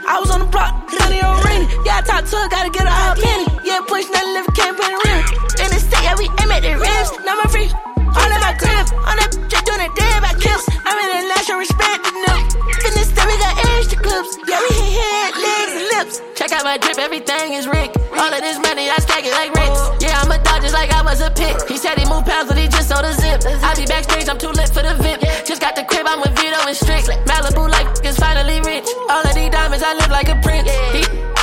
I 0.06 0.20
was 0.20 0.30
on 0.30 0.40
the 0.40 0.46
block, 0.46 0.74
money 0.98 1.22
on 1.22 1.40
rainy. 1.44 1.66
Yeah, 1.84 1.98
I 1.98 2.02
talk 2.02 2.24
to 2.24 2.36
her, 2.36 2.48
gotta 2.48 2.70
get 2.70 2.82
her 2.82 2.88
out 2.88 3.16
penny. 3.16 3.46
Yeah, 3.64 3.78
push 3.86 4.10
nothing, 4.10 4.34
live, 4.34 4.46
can't 4.54 4.76
put 4.76 4.86
it 4.86 4.98
real. 5.06 5.22
In 5.64 5.70
the 5.70 5.78
state, 5.78 6.02
yeah, 6.02 6.14
we 6.18 6.24
aim 6.42 6.50
at 6.50 6.62
the 6.62 6.74
rims. 6.74 7.10
Now 7.24 7.38
my 7.42 7.50
free, 7.50 7.70
all 8.16 8.30
in 8.30 8.40
my 8.40 8.54
crib. 8.54 8.86
On 9.06 9.16
that 9.18 9.30
just 9.48 9.64
doing 9.66 9.82
it 9.82 9.92
dead 9.94 10.22
by 10.22 10.32
kills. 10.38 10.64
I'm 10.86 10.96
in 10.98 11.28
the 11.28 11.34
respect, 11.56 12.06
you 12.12 12.20
know. 12.26 12.38
Fitness 12.82 13.12
time, 13.12 13.28
we 13.28 13.36
got 13.38 13.56
extra 13.56 13.98
clips. 14.00 14.36
Yeah, 14.48 14.60
we 14.64 14.76
hit 14.76 15.00
head, 15.00 15.32
legs, 15.36 15.72
and 15.78 15.86
lips. 15.96 16.14
Check 16.36 16.52
out 16.52 16.64
my 16.64 16.76
drip, 16.76 16.98
everything 16.98 17.54
is 17.54 17.66
Rick. 17.66 17.94
All 18.16 18.32
of 18.32 18.40
this 18.40 18.58
money, 18.60 18.88
I 18.88 18.96
stack 19.00 19.24
it 19.24 19.32
like 19.32 19.52
ricks. 19.54 19.80
Yeah, 20.00 20.20
I'm 20.20 20.30
a 20.30 20.38
dog 20.42 20.62
just 20.62 20.74
like 20.74 20.92
I 20.92 21.02
was 21.02 21.20
a 21.20 21.30
pick. 21.30 21.56
He 21.68 21.76
said 21.76 21.98
he 21.98 22.04
moved 22.08 22.26
pounds, 22.26 22.48
but 22.48 22.58
he 22.58 22.68
just 22.68 22.88
sold 22.88 23.04
a 23.04 23.12
zip. 23.12 23.44
I 23.44 23.74
be 23.74 23.84
backstage, 23.86 24.28
I'm 24.28 24.38
too 24.38 24.52
lit 24.52 24.68
for 24.68 24.82
the 24.82 24.94
VIP. 25.00 25.24
Just 25.44 25.60
got 25.60 25.76
the 25.76 25.84
crib, 25.84 26.06
I'm 26.08 26.20
with 26.20 26.34
Vito 26.36 26.60
and 26.64 26.76
Strick. 26.76 27.04
Malibu 27.28 27.68
like 27.68 27.88
is 28.04 28.16
finally 28.16 28.60
rich. 28.64 28.88
All 29.10 29.24
of 29.24 29.34
these 29.34 29.50
diamonds, 29.50 29.84
I 29.84 29.94
live 29.94 30.10
like 30.10 30.28
a 30.28 30.38
prince. 30.40 30.68
He, 30.92 31.02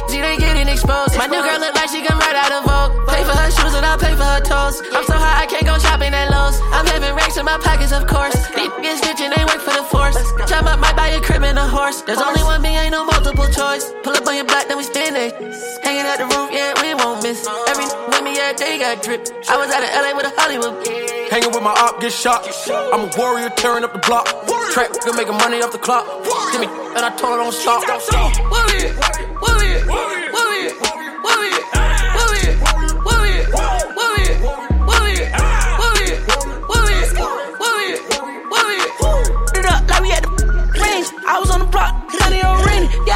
see, 0.09 0.21
they 0.21 0.37
getting 0.37 0.67
exposed. 0.67 1.17
My 1.17 1.27
new 1.27 1.41
girl 1.41 1.59
look 1.59 1.75
like 1.75 1.89
she 1.89 2.01
come 2.01 2.19
right 2.19 2.35
out 2.35 2.51
of 2.51 2.63
Vogue. 2.65 2.93
Pay 3.07 3.23
for 3.23 3.35
her 3.37 3.51
shoes 3.51 3.73
and 3.77 3.85
I 3.85 3.97
pay 3.97 4.15
for 4.15 4.27
her 4.27 4.41
toes. 4.41 4.81
I'm 4.95 5.05
so 5.05 5.13
high, 5.13 5.43
I 5.43 5.45
can't 5.45 5.65
go 5.65 5.77
shopping 5.77 6.13
at 6.13 6.30
I'm 6.71 6.85
having 6.85 7.15
racks 7.15 7.37
in 7.37 7.45
my 7.45 7.57
pockets, 7.57 7.91
of 7.91 8.07
course. 8.07 8.35
These 8.55 8.69
niggas 8.81 9.01
bitchin', 9.01 9.35
they 9.35 9.45
work 9.45 9.61
for 9.61 9.73
the 9.73 9.83
force. 9.83 10.17
Chop 10.49 10.65
up, 10.65 10.79
might 10.79 10.95
buy 10.95 11.09
a 11.09 11.21
crib 11.21 11.43
and 11.43 11.57
a 11.57 11.67
horse. 11.67 12.01
There's 12.01 12.21
only 12.21 12.43
one 12.43 12.61
me, 12.61 12.77
ain't 12.77 12.91
no 12.91 13.05
multiple 13.05 13.47
choice. 13.47 13.91
Pull 14.03 14.13
up 14.13 14.27
on 14.27 14.35
your 14.35 14.45
block, 14.45 14.67
then 14.67 14.77
we 14.77 14.83
spin 14.83 15.13
there. 15.13 15.31
Hanging 15.83 16.05
out 16.05 16.17
the 16.17 16.25
roof, 16.25 16.49
yeah, 16.51 16.73
we 16.81 16.93
won't 16.95 17.23
miss. 17.23 17.47
Every 17.69 17.85
with 17.85 18.23
me, 18.23 18.35
yeah, 18.35 18.53
they 18.53 18.79
got 18.79 19.03
drip. 19.03 19.27
I 19.49 19.57
was 19.57 19.69
out 19.71 19.83
of 19.83 19.91
LA 19.93 20.11
with 20.15 20.25
a 20.25 20.33
Hollywood. 20.35 20.87
Hanging 21.31 21.51
with 21.51 21.63
my 21.63 21.71
op, 21.71 22.01
get 22.01 22.11
shot. 22.11 22.47
I'm 22.93 23.07
a 23.07 23.11
warrior, 23.17 23.49
tearing 23.55 23.83
up 23.83 23.93
the 23.93 23.99
block. 23.99 24.27
Track, 24.73 24.91
good 25.03 25.15
making 25.15 25.37
money 25.37 25.61
off 25.61 25.71
the 25.71 25.77
clock. 25.77 26.05
Give 26.51 26.61
me, 26.61 26.67
and 26.67 27.05
I 27.05 27.15
told 27.15 27.37
her 27.37 27.43
don't 27.43 27.53
stop. 27.53 27.83
Warrior, 28.51 28.91
warrior, 29.41 29.85
warrior, 29.87 30.20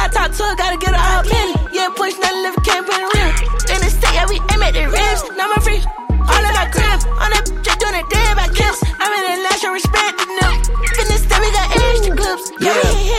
I 0.06 0.08
talk 0.08 0.30
to 0.30 0.44
her, 0.44 0.54
gotta 0.54 0.78
get 0.78 0.94
her 0.94 1.02
out 1.02 1.26
penny. 1.26 1.58
Yeah, 1.74 1.90
push 1.90 2.14
nothing, 2.22 2.46
if 2.46 2.54
live, 2.54 2.62
can't 2.62 2.86
put 2.86 2.94
it 2.94 3.10
real. 3.10 3.26
In 3.74 3.82
the 3.82 3.90
state, 3.90 4.14
yeah, 4.14 4.22
we 4.30 4.38
aim 4.54 4.62
at 4.62 4.70
the 4.70 4.86
ribs. 4.86 5.26
Now 5.34 5.50
my 5.50 5.58
free, 5.58 5.82
all 5.82 6.42
of 6.46 6.52
my 6.54 6.70
crib. 6.70 7.02
On 7.18 7.26
that 7.34 7.42
just 7.66 7.82
doing 7.82 7.98
it 7.98 8.06
dead 8.06 8.38
by 8.38 8.46
kiss. 8.54 8.86
I'm 9.02 9.10
in 9.10 9.22
the 9.34 9.50
national 9.50 9.74
respect 9.74 10.22
the 10.22 10.30
new. 10.30 10.54
In 11.02 11.06
this 11.10 11.26
state, 11.26 11.42
we 11.42 11.50
got 11.50 11.74
extra 11.74 12.14
clips. 12.14 12.54
Yeah, 12.62 12.78
we 12.86 13.15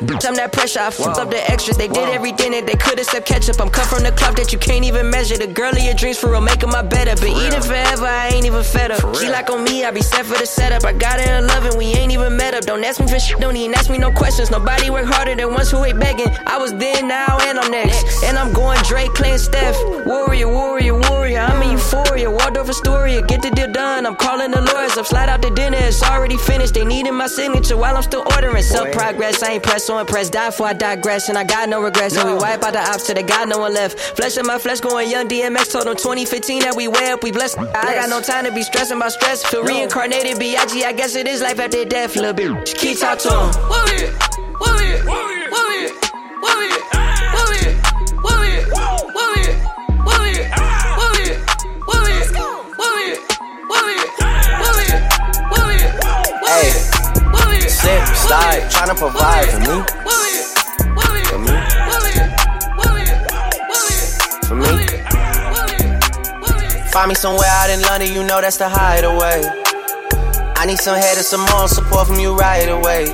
I'm 0.00 0.34
that 0.34 0.52
pressure, 0.52 0.80
I 0.80 0.90
fucked 0.90 1.18
up 1.18 1.30
the 1.30 1.42
extras. 1.50 1.76
They 1.76 1.88
did 1.88 2.08
everything 2.10 2.52
that 2.52 2.66
they 2.66 2.74
could 2.76 2.98
except 2.98 3.26
ketchup. 3.26 3.60
I'm 3.60 3.68
cut 3.68 3.86
from 3.86 4.02
the 4.04 4.12
club 4.12 4.36
that 4.36 4.52
you 4.52 4.58
can't 4.58 4.84
even 4.84 5.10
measure. 5.10 5.36
The 5.36 5.46
girl 5.46 5.70
of 5.70 5.82
your 5.82 5.94
dreams 5.94 6.18
for 6.18 6.30
real, 6.30 6.40
making 6.40 6.70
my 6.70 6.82
better. 6.82 7.14
Been 7.20 7.36
eating 7.36 7.62
forever, 7.62 8.06
I 8.06 8.28
ain't 8.28 8.46
even 8.46 8.62
fed 8.62 8.92
up. 8.92 9.16
She 9.16 9.28
like 9.28 9.50
on 9.50 9.64
me, 9.64 9.84
I 9.84 9.90
be 9.90 10.02
set 10.02 10.26
for 10.26 10.38
the 10.38 10.46
setup. 10.46 10.84
I 10.84 10.92
got 10.92 11.20
her 11.20 11.38
in 11.38 11.46
love 11.46 11.64
and 11.64 11.76
we 11.76 11.86
ain't 11.98 12.12
even 12.12 12.36
met 12.36 12.54
up. 12.54 12.64
Don't 12.64 12.84
ask 12.84 13.00
me 13.00 13.08
for 13.08 13.18
shit, 13.18 13.40
don't 13.40 13.56
even 13.56 13.74
ask 13.74 13.90
me 13.90 13.98
no 13.98 14.12
questions. 14.12 14.50
Nobody 14.50 14.90
work 14.90 15.06
harder 15.06 15.34
than 15.34 15.52
ones 15.52 15.70
who 15.70 15.84
ain't 15.84 15.98
begging. 15.98 16.28
I 16.46 16.58
was 16.58 16.72
then, 16.74 17.08
now, 17.08 17.38
and 17.42 17.58
I'm 17.58 17.70
next. 17.70 18.22
And 18.22 18.38
I'm 18.38 18.52
going 18.52 18.80
Drake, 18.84 19.10
Klay, 19.12 19.32
and 19.32 19.40
Steph. 19.40 19.76
Warrior, 20.06 20.48
warrior, 20.48 20.94
warrior. 21.10 21.40
I'm 21.40 21.62
in 21.62 21.72
euphoria. 21.72 22.30
Waldorf 22.30 22.68
Astoria, 22.68 23.22
get 23.22 23.42
the 23.42 23.50
deal 23.50 23.72
done. 23.72 24.06
I'm 24.06 24.16
calling 24.16 24.50
the 24.52 24.60
lawyers 24.60 24.96
up, 24.96 25.06
slide 25.06 25.28
out 25.28 25.42
to 25.42 25.50
dinner. 25.50 25.78
It's 25.80 26.02
already 26.02 26.36
finished. 26.36 26.74
They 26.74 26.84
needed 26.84 27.12
my 27.12 27.26
signature 27.26 27.76
while 27.76 27.96
I'm 27.96 28.02
still 28.02 28.24
ordering. 28.34 28.62
Self 28.62 28.92
progress, 28.92 29.42
I 29.42 29.52
ain't 29.52 29.62
press 29.62 29.87
on 29.90 30.00
impressed. 30.00 30.32
Die 30.32 30.50
for 30.50 30.66
I 30.66 30.72
digress, 30.72 31.28
and 31.28 31.38
I 31.38 31.44
got 31.44 31.68
no 31.68 31.82
regrets. 31.82 32.16
And 32.16 32.28
we 32.28 32.36
wipe 32.36 32.62
out 32.62 32.72
the 32.72 32.80
ops 32.80 33.06
till 33.06 33.14
they 33.14 33.22
got 33.22 33.48
no 33.48 33.58
one 33.58 33.74
left. 33.74 33.98
Flesh 33.98 34.36
of 34.36 34.46
my 34.46 34.58
flesh 34.58 34.80
going 34.80 35.10
young. 35.10 35.28
DMX 35.28 35.72
told 35.72 35.86
them 35.86 35.96
2015 35.96 36.62
that 36.62 36.76
we 36.76 36.88
way 36.88 37.10
up, 37.12 37.22
we 37.22 37.32
blessed. 37.32 37.58
I 37.58 37.94
got 37.94 38.08
no 38.08 38.20
time 38.20 38.44
to 38.44 38.52
be 38.52 38.62
stressing 38.62 38.96
about 38.96 39.12
stress. 39.12 39.44
Feel 39.44 39.64
reincarnated, 39.64 40.38
B.I.G. 40.38 40.84
I 40.84 40.92
guess 40.92 41.14
it 41.16 41.26
is 41.26 41.40
life 41.42 41.58
after 41.60 41.84
death, 41.84 42.16
little 42.16 42.34
bitch. 42.34 42.74
Keep 42.76 42.98
talk 42.98 43.18
to 43.20 43.28
him. 43.28 43.50
Warrior, 43.68 44.16
warrior, 44.60 45.04
warrior, 45.06 45.50
warrior, 45.50 45.50
warrior, 45.50 45.90
warrior, 46.42 46.87
tryna 58.28 58.96
provide 58.96 59.48
for 59.48 59.60
me. 59.60 59.66
For 61.28 61.38
me. 61.38 61.52
For 64.48 64.54
me. 64.54 64.74
Find 66.92 67.08
me 67.08 67.14
somewhere 67.14 67.48
out 67.48 67.70
in 67.70 67.80
London, 67.82 68.12
you 68.12 68.24
know 68.24 68.40
that's 68.40 68.56
the 68.56 68.68
hideaway. 68.68 69.42
I 70.56 70.66
need 70.66 70.78
some 70.78 70.96
head 70.96 71.16
and 71.16 71.24
some 71.24 71.42
more 71.52 71.68
support 71.68 72.08
from 72.08 72.18
you 72.18 72.34
right 72.36 72.68
away. 72.68 73.06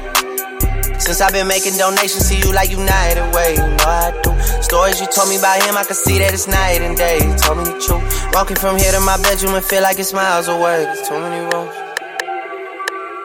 Since 0.98 1.20
I've 1.20 1.32
been 1.32 1.46
making 1.48 1.76
donations 1.76 2.28
to 2.30 2.36
you 2.36 2.52
like 2.54 2.70
United 2.70 3.34
Way, 3.34 3.52
you 3.54 3.58
know 3.58 3.84
I 3.84 4.18
do. 4.22 4.62
Stories 4.62 5.00
you 5.00 5.06
told 5.08 5.28
me 5.28 5.36
about 5.36 5.62
him, 5.62 5.76
I 5.76 5.84
can 5.84 5.96
see 5.96 6.18
that 6.18 6.32
it's 6.32 6.48
night 6.48 6.80
and 6.80 6.96
day. 6.96 7.18
You 7.18 7.36
told 7.36 7.58
me 7.58 7.64
the 7.64 7.78
truth. 7.78 8.32
Walking 8.32 8.56
from 8.56 8.78
here 8.78 8.92
to 8.92 9.00
my 9.00 9.20
bedroom 9.20 9.54
and 9.54 9.64
feel 9.64 9.82
like 9.82 9.98
it's 9.98 10.14
miles 10.14 10.48
away. 10.48 10.84
There's 10.84 11.06
too 11.06 11.18
many 11.20 11.44
roads. 11.52 11.93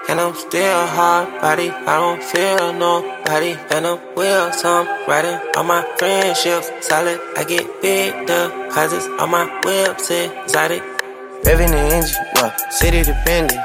And 0.09 0.19
I'm 0.19 0.33
still 0.33 0.87
hard 0.87 1.39
body, 1.39 1.69
I 1.69 1.99
don't 2.01 2.23
feel 2.23 2.73
nobody. 2.73 3.53
And 3.69 3.85
I'm 3.85 3.99
will 4.15 4.51
some 4.53 4.87
riding 5.07 5.39
on 5.55 5.67
my 5.67 5.85
friendships. 5.99 6.71
Solid, 6.81 7.19
I 7.37 7.43
get 7.43 7.63
big 7.79 8.25
deposits 8.25 9.05
on 9.05 9.29
my 9.29 9.45
whips, 9.63 10.09
exotic. 10.09 10.81
Revving 11.43 11.69
the 11.69 11.77
engine, 11.93 12.25
well, 12.33 12.51
city 12.71 13.03
dependent. 13.03 13.61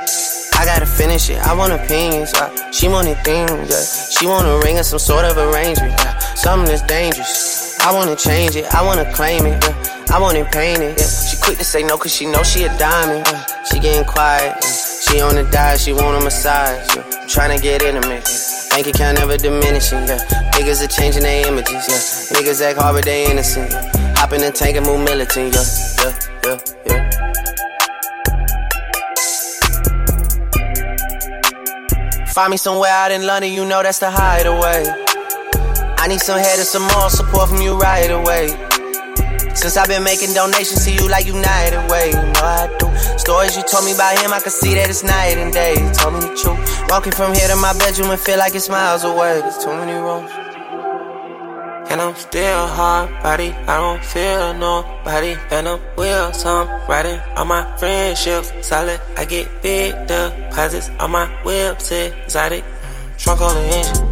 I 0.55 0.67
gotta 0.67 0.85
finish 0.85 1.31
it, 1.31 1.39
I 1.39 1.55
want 1.55 1.73
opinions. 1.73 2.35
Uh, 2.35 2.71
she 2.73 2.89
wanted 2.89 3.17
things, 3.25 3.71
yeah. 3.71 4.11
She 4.11 4.27
want 4.27 4.47
a 4.47 4.61
ring 4.67 4.79
or 4.79 4.83
some 4.83 4.99
sort 4.99 5.25
of 5.25 5.39
arrangement. 5.39 5.95
Yeah. 5.97 6.19
Something 6.35 6.69
that's 6.69 6.83
dangerous. 6.83 7.81
I 7.81 7.91
wanna 7.91 8.17
change 8.17 8.55
it, 8.55 8.67
I 8.75 8.85
wanna 8.85 9.11
claim 9.15 9.47
it. 9.47 9.65
Yeah. 9.65 9.95
I 10.13 10.21
want 10.21 10.37
it 10.37 10.53
painted. 10.53 10.99
Yeah. 10.99 11.07
She 11.07 11.39
quick 11.39 11.57
to 11.57 11.65
say 11.65 11.83
no, 11.83 11.97
cause 11.97 12.15
she 12.15 12.27
know 12.27 12.43
she 12.43 12.65
a 12.65 12.79
diamond. 12.79 13.27
Yeah. 13.27 13.65
She 13.65 13.81
getting 13.81 14.05
quiet. 14.05 14.57
Yeah. 14.61 14.94
She 15.05 15.21
on 15.21 15.35
the 15.35 15.45
diet, 15.53 15.81
she 15.81 15.93
want 15.93 16.17
a 16.21 16.25
massage. 16.25 16.97
Yeah. 16.97 17.03
Tryna 17.27 17.61
get 17.61 17.83
intimate. 17.83 18.25
Bank 18.71 18.87
account 18.87 19.19
never 19.19 19.37
diminishing. 19.37 20.07
Yeah. 20.09 20.19
Niggas 20.53 20.83
are 20.83 20.89
changing 20.89 21.23
their 21.23 21.47
images. 21.47 21.85
Yeah. 21.89 22.39
Niggas 22.39 22.63
act 22.63 22.79
hard, 22.79 22.97
but 22.97 23.05
they 23.05 23.31
innocent. 23.31 23.71
Yeah. 23.71 24.15
Hop 24.17 24.33
in 24.33 24.41
the 24.41 24.51
tank 24.51 24.77
and 24.77 24.87
move 24.87 25.05
militant. 25.05 25.55
Yeah, 25.55 25.63
yeah, 26.03 26.17
yeah, 26.45 26.59
yeah. 26.87 27.11
Find 32.29 32.51
me 32.51 32.57
somewhere 32.57 32.91
out 32.91 33.13
in 33.13 33.27
London, 33.27 33.53
you 33.53 33.65
know 33.65 33.83
that's 33.83 33.99
the 33.99 34.11
hideaway. 34.11 34.85
I 35.99 36.09
need 36.09 36.21
some 36.21 36.39
head 36.39 36.59
and 36.59 36.67
some 36.67 36.83
more 36.95 37.11
support 37.11 37.49
from 37.51 37.61
you 37.61 37.77
right 37.79 38.11
away. 38.11 38.74
Since 39.55 39.77
I've 39.77 39.89
been 39.89 40.03
making 40.03 40.35
donations 40.35 40.85
to 40.85 40.93
you 40.93 41.09
like 41.09 41.27
United 41.27 41.89
Way, 41.89 42.09
you 42.09 42.21
know 42.21 42.43
I 42.43 42.67
do. 42.79 42.91
Stories 43.19 43.57
you 43.57 43.63
told 43.63 43.85
me 43.85 43.95
about 43.95 44.19
him, 44.19 44.33
I 44.33 44.41
can 44.41 44.51
see 44.51 44.75
that 44.75 44.91
it's 44.91 45.05
night 45.05 45.39
and 45.39 45.53
day. 45.53 45.75
You 45.75 45.91
told 45.95 46.15
me 46.15 46.21
the 46.21 46.35
truth. 46.35 46.59
Walking 46.91 47.13
from 47.13 47.33
here 47.35 47.49
to 47.49 47.57
my 47.57 47.73
bedroom 47.79 48.11
and 48.11 48.21
feel 48.21 48.39
like 48.39 48.55
it's 48.55 48.69
miles 48.69 49.05
away. 49.05 49.41
There's 49.41 49.59
too 49.59 49.71
many 49.71 49.93
roads. 49.93 50.31
And 51.91 52.01
I'm 52.01 52.15
still 52.17 52.67
hard 52.67 53.11
body, 53.23 53.51
I 53.51 53.77
don't 53.77 54.05
feel 54.05 54.55
nobody. 54.55 55.37
And 55.51 55.69
I'm 55.69 55.81
will 55.97 56.33
some 56.33 56.67
riding 56.89 57.21
on 57.37 57.47
my 57.47 57.63
friendships. 57.77 58.53
Solid, 58.67 59.01
I 59.17 59.25
get 59.25 59.47
big 59.63 59.95
deposits 60.09 60.91
on 60.99 61.13
my 61.13 61.27
whips, 61.45 61.93
exotic. 61.93 62.65
Trunk 63.17 63.41
on 63.41 63.55
the 63.55 63.63
engine, 63.77 64.03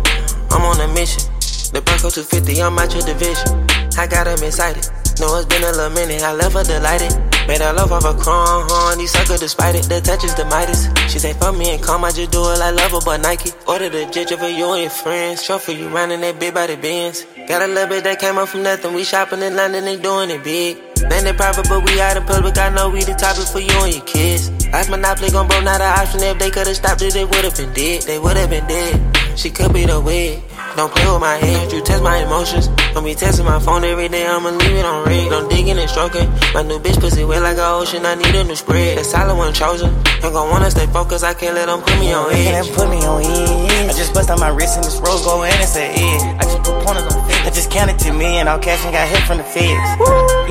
I'm 0.53 0.63
on 0.63 0.81
a 0.81 0.89
mission. 0.95 1.25
The 1.73 1.83
Bronco 1.85 2.11
250, 2.11 2.63
I'm 2.63 2.79
out 2.79 2.95
your 2.95 3.03
division. 3.03 3.67
I 3.99 4.07
got 4.07 4.27
got 4.27 4.29
'em 4.29 4.45
excited. 4.45 5.02
Know 5.21 5.37
it's 5.37 5.47
been 5.47 5.63
a 5.63 5.71
little 5.73 5.91
minute, 5.91 6.23
I 6.23 6.33
left 6.33 6.55
her 6.55 6.65
delighted. 6.65 7.13
Made 7.47 7.61
her 7.61 7.73
love 7.73 7.93
off 7.93 8.05
a 8.05 8.15
crown, 8.15 8.67
horn, 8.69 8.99
these 8.99 9.11
sucker 9.11 9.37
despite 9.37 9.75
it. 9.75 9.85
The 9.89 10.01
touch 10.01 10.25
is 10.25 10.35
the 10.35 10.45
Midas. 10.45 10.89
She 11.11 11.19
say, 11.19 11.33
fuck 11.33 11.57
me 11.57 11.75
and 11.75 11.83
come, 11.83 12.05
I 12.05 12.11
just 12.11 12.31
do 12.31 12.39
it 12.51 12.59
like 12.59 12.75
love 12.77 12.93
her, 12.93 13.01
but 13.05 13.21
Nike. 13.21 13.51
Order 13.67 13.89
the 13.89 14.07
jet 14.07 14.31
for 14.31 14.49
you 14.49 14.73
and 14.73 14.83
your 14.83 14.91
friends. 14.91 15.45
For 15.47 15.73
you 15.73 15.89
running 15.89 16.21
that 16.23 16.39
big 16.39 16.55
body 16.55 16.77
Benz. 16.77 17.27
Got 17.49 17.63
a 17.63 17.67
little 17.67 17.89
bit 17.89 18.05
that 18.05 18.21
came 18.21 18.39
up 18.39 18.49
from 18.49 18.63
nothing. 18.63 18.95
We 18.95 19.05
shopping 19.05 19.43
in 19.43 19.57
London, 19.57 19.85
they 19.85 19.97
doing 19.97 20.31
it 20.31 20.43
big. 20.43 20.79
They 20.97 21.33
private, 21.33 21.69
but 21.69 21.85
we 21.85 22.01
out 22.01 22.17
in 22.17 22.25
public. 22.25 22.57
I 22.59 22.71
know 22.71 22.89
we 22.89 23.03
the 23.03 23.15
topic 23.15 23.47
for 23.47 23.59
you 23.59 23.77
and 23.85 23.95
your 23.95 24.05
kids. 24.05 24.51
Life 24.73 24.89
monopoly 24.89 25.31
gon' 25.31 25.49
blow, 25.49 25.61
not 25.61 25.81
an 25.81 25.99
option. 25.99 26.23
If 26.23 26.39
they 26.39 26.51
could've 26.51 26.77
stopped 26.77 27.03
it, 27.03 27.13
they 27.13 27.25
would've 27.25 27.57
been 27.57 27.73
dead. 27.75 28.03
They 28.03 28.19
would've 28.19 28.49
been 28.49 28.67
dead. 28.67 29.39
She 29.39 29.51
could 29.51 29.73
be 29.73 29.85
the 29.85 30.01
wig. 30.01 30.43
Don't 30.77 30.91
play 30.91 31.11
with 31.11 31.21
my 31.21 31.37
head, 31.37 31.71
you 31.71 31.83
test 31.83 32.03
my 32.03 32.19
emotions. 32.19 32.69
Don't 32.95 33.05
be 33.05 33.15
testing 33.15 33.47
my 33.47 33.59
phone 33.59 33.85
every 33.85 34.09
day, 34.09 34.27
I'ma 34.27 34.51
leave 34.51 34.77
it 34.77 34.85
on 34.85 35.07
red. 35.07 35.31
Don't 35.31 35.49
digging 35.51 35.79
and 35.79 35.89
stroking. 35.89 36.29
My 36.53 36.63
new 36.63 36.79
bitch 36.79 37.01
pussy 37.01 37.25
wet 37.25 37.43
like 37.43 37.57
an 37.57 37.65
ocean, 37.65 38.05
I 38.05 38.15
need 38.15 38.35
a 38.35 38.45
new 38.45 38.55
spread. 38.55 38.99
That 38.99 39.07
solid 39.07 39.35
one 39.35 39.55
chosen. 39.55 39.91
Ain't 40.23 40.33
gon' 40.33 40.51
wanna 40.51 40.71
stay 40.71 40.87
focused, 40.87 41.25
I 41.25 41.33
can't 41.33 41.55
let 41.55 41.67
them 41.67 41.81
put 41.81 41.99
me 41.99 42.13
on 42.13 42.31
edge. 42.33 42.53
Can't 42.53 42.77
put 42.77 42.91
me 42.91 43.01
on 43.05 43.25
edge. 43.25 43.89
I 43.89 43.93
just 43.97 44.13
bust 44.13 44.31
on 44.31 44.41
my 44.41 44.49
wrist 44.49 44.77
and 44.77 44.85
this 44.85 45.01
rose 45.01 45.25
gold 45.25 45.45
and 45.45 45.55
an 45.55 45.93
edge. 45.97 46.23
I 46.37 46.45
just 46.45 46.59
put 46.65 46.85
pointers 46.85 47.09
on 47.17 47.25
feds. 47.29 47.49
I 47.49 47.51
just 47.51 47.71
counted 47.71 47.99
to 48.01 48.13
me 48.13 48.39
and 48.39 48.49
all 48.49 48.59
cash 48.59 48.85
and 48.85 48.93
got 48.93 49.09
hit 49.09 49.25
from 49.25 49.39
the 49.39 49.45
feds. 49.45 49.89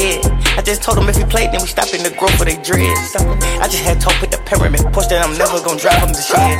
Yeah, 0.01 0.57
I 0.57 0.61
just 0.65 0.81
told 0.81 0.97
them 0.97 1.07
if 1.09 1.17
we 1.17 1.25
played, 1.25 1.53
then 1.53 1.61
we 1.61 1.67
stop 1.67 1.93
in 1.93 2.01
the 2.01 2.09
growth 2.09 2.35
for 2.37 2.45
they 2.45 2.57
dreads. 2.57 3.15
I 3.61 3.69
just 3.69 3.85
had 3.85 4.01
to 4.01 4.09
put 4.17 4.31
the 4.31 4.41
pyramid 4.49 4.81
push 4.91 5.05
that 5.13 5.21
I'm 5.21 5.37
never 5.37 5.61
gonna 5.61 5.79
drive 5.79 6.01
them 6.01 6.09
to 6.09 6.21
shed. 6.21 6.57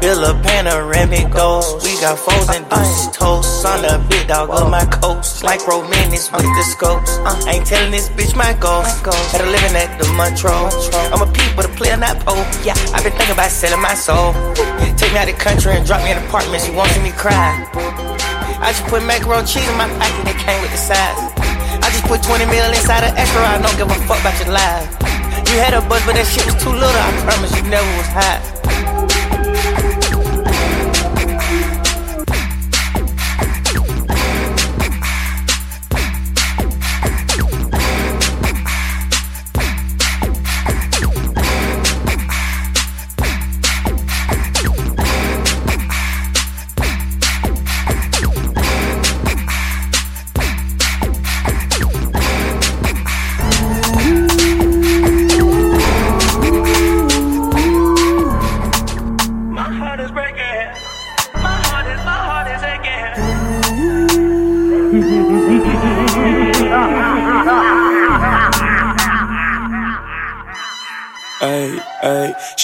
Bill 0.00 0.24
a 0.28 0.36
panoramic 0.44 1.32
goals. 1.32 1.82
We 1.82 1.96
got 2.04 2.18
foes 2.18 2.48
and 2.52 2.68
deuces 2.68 3.16
toast. 3.16 3.64
On 3.66 3.80
the 3.82 3.98
big 4.08 4.28
dog 4.28 4.50
of 4.50 4.70
my 4.70 4.84
coast. 5.06 5.44
Like 5.44 5.66
romantics 5.66 6.30
with 6.32 6.42
the 6.42 6.64
scopes. 6.64 7.18
Uh, 7.22 7.38
I 7.46 7.58
ain't 7.58 7.66
telling 7.66 7.90
this 7.90 8.08
bitch 8.10 8.34
my 8.34 8.52
goals. 8.58 8.90
Had 9.30 9.40
her 9.40 9.50
living 9.50 9.74
at 9.78 9.90
the 9.98 10.06
Montrose. 10.18 10.90
I'm 11.12 11.22
a 11.22 11.30
peep, 11.30 11.54
but 11.54 11.64
a 11.66 11.72
player, 11.78 11.96
not 11.96 12.18
Pope. 12.26 12.46
Yeah, 12.66 12.74
I've 12.94 13.04
been 13.04 13.14
thinking 13.14 13.36
about 13.38 13.50
selling 13.50 13.82
my 13.82 13.94
soul. 13.94 14.34
Take 14.98 15.12
me 15.12 15.18
out 15.22 15.28
the 15.30 15.38
country 15.38 15.72
and 15.76 15.86
drop 15.86 16.02
me 16.02 16.10
in 16.10 16.18
an 16.18 16.26
apartment. 16.26 16.62
She 16.62 16.72
won't 16.72 16.90
see 16.90 17.02
me 17.02 17.12
cry. 17.12 17.62
I 18.58 18.72
just 18.74 18.86
put 18.90 19.04
macaroni 19.04 19.46
cheese 19.46 19.68
in 19.68 19.76
my 19.78 19.86
pocket, 20.00 20.32
it 20.32 20.38
came 20.42 20.60
with 20.62 20.72
the 20.72 20.80
size. 20.80 21.18
I 21.84 21.86
just 21.92 22.04
put 22.08 22.22
20 22.24 22.46
mil 22.50 22.66
inside 22.72 23.04
an 23.04 23.14
extra, 23.14 23.44
I 23.44 23.60
don't 23.60 23.76
give 23.76 23.90
a 23.90 23.98
fuck 24.08 24.18
about 24.24 24.34
your 24.40 24.50
life. 24.50 24.88
You 25.52 25.60
had 25.62 25.74
a 25.74 25.82
buzz, 25.86 26.02
but 26.08 26.16
that 26.16 26.26
shit 26.26 26.44
was 26.48 26.56
too 26.58 26.72
little. 26.72 26.90
I 26.90 27.12
promise 27.22 27.52
you 27.54 27.62
never 27.68 27.86
was 28.00 28.10
high. 28.10 29.85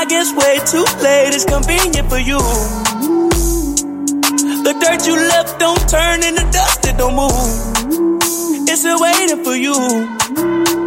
I 0.00 0.06
guess 0.06 0.32
way 0.32 0.58
too 0.64 0.86
late 1.02 1.34
is 1.34 1.44
convenient 1.44 2.08
for 2.08 2.16
you. 2.16 2.38
The 4.64 4.72
dirt 4.80 5.06
you 5.06 5.14
left 5.14 5.60
don't 5.60 5.86
turn 5.90 6.24
into 6.24 6.40
dust, 6.50 6.86
it 6.86 6.96
don't 6.96 7.16
move. 7.16 8.66
It's 8.66 8.80
still 8.80 8.98
waiting 8.98 9.44
for 9.44 9.54
you. 9.54 10.79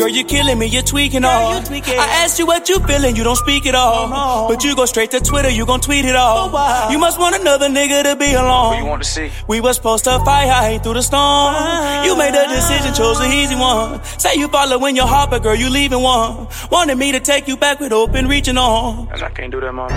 Girl, 0.00 0.08
you're 0.08 0.24
killing 0.24 0.58
me, 0.58 0.64
you're 0.64 0.80
tweaking 0.80 1.26
all. 1.26 1.60
I 1.60 2.22
asked 2.24 2.38
you 2.38 2.46
what 2.46 2.70
you 2.70 2.78
feeling, 2.80 3.16
you 3.16 3.22
don't 3.22 3.36
speak 3.36 3.66
at 3.66 3.74
all. 3.74 4.48
But 4.48 4.64
you 4.64 4.74
go 4.74 4.86
straight 4.86 5.10
to 5.10 5.20
Twitter, 5.20 5.50
you 5.50 5.66
gon' 5.66 5.80
tweet 5.80 6.06
it 6.06 6.16
all. 6.16 6.48
Oh, 6.50 6.88
you 6.90 6.98
must 6.98 7.18
want 7.18 7.38
another 7.38 7.68
nigga 7.68 8.02
to 8.04 8.16
be 8.16 8.32
alone. 8.32 8.78
you 8.78 8.86
want 8.86 9.02
to 9.02 9.08
see? 9.08 9.30
We 9.46 9.60
was 9.60 9.76
supposed 9.76 10.04
to 10.04 10.18
fight 10.20 10.48
high 10.48 10.78
through 10.78 10.94
the 10.94 11.02
storm. 11.02 11.20
Ah. 11.20 12.06
You 12.06 12.16
made 12.16 12.34
a 12.34 12.48
decision, 12.48 12.94
chose 12.94 13.18
the 13.18 13.26
easy 13.26 13.56
one. 13.56 14.02
Say 14.18 14.36
you 14.36 14.48
following 14.48 14.96
your 14.96 15.06
heart, 15.06 15.28
but 15.28 15.42
girl, 15.42 15.54
you 15.54 15.68
leaving 15.68 16.00
one. 16.00 16.48
Wanted 16.70 16.96
me 16.96 17.12
to 17.12 17.20
take 17.20 17.46
you 17.46 17.58
back 17.58 17.78
with 17.78 17.92
open 17.92 18.26
reaching 18.26 18.56
on. 18.56 19.06
And 19.12 19.22
I 19.22 19.28
can't 19.28 19.52
do 19.52 19.60
that, 19.60 19.72
mommy. 19.74 19.92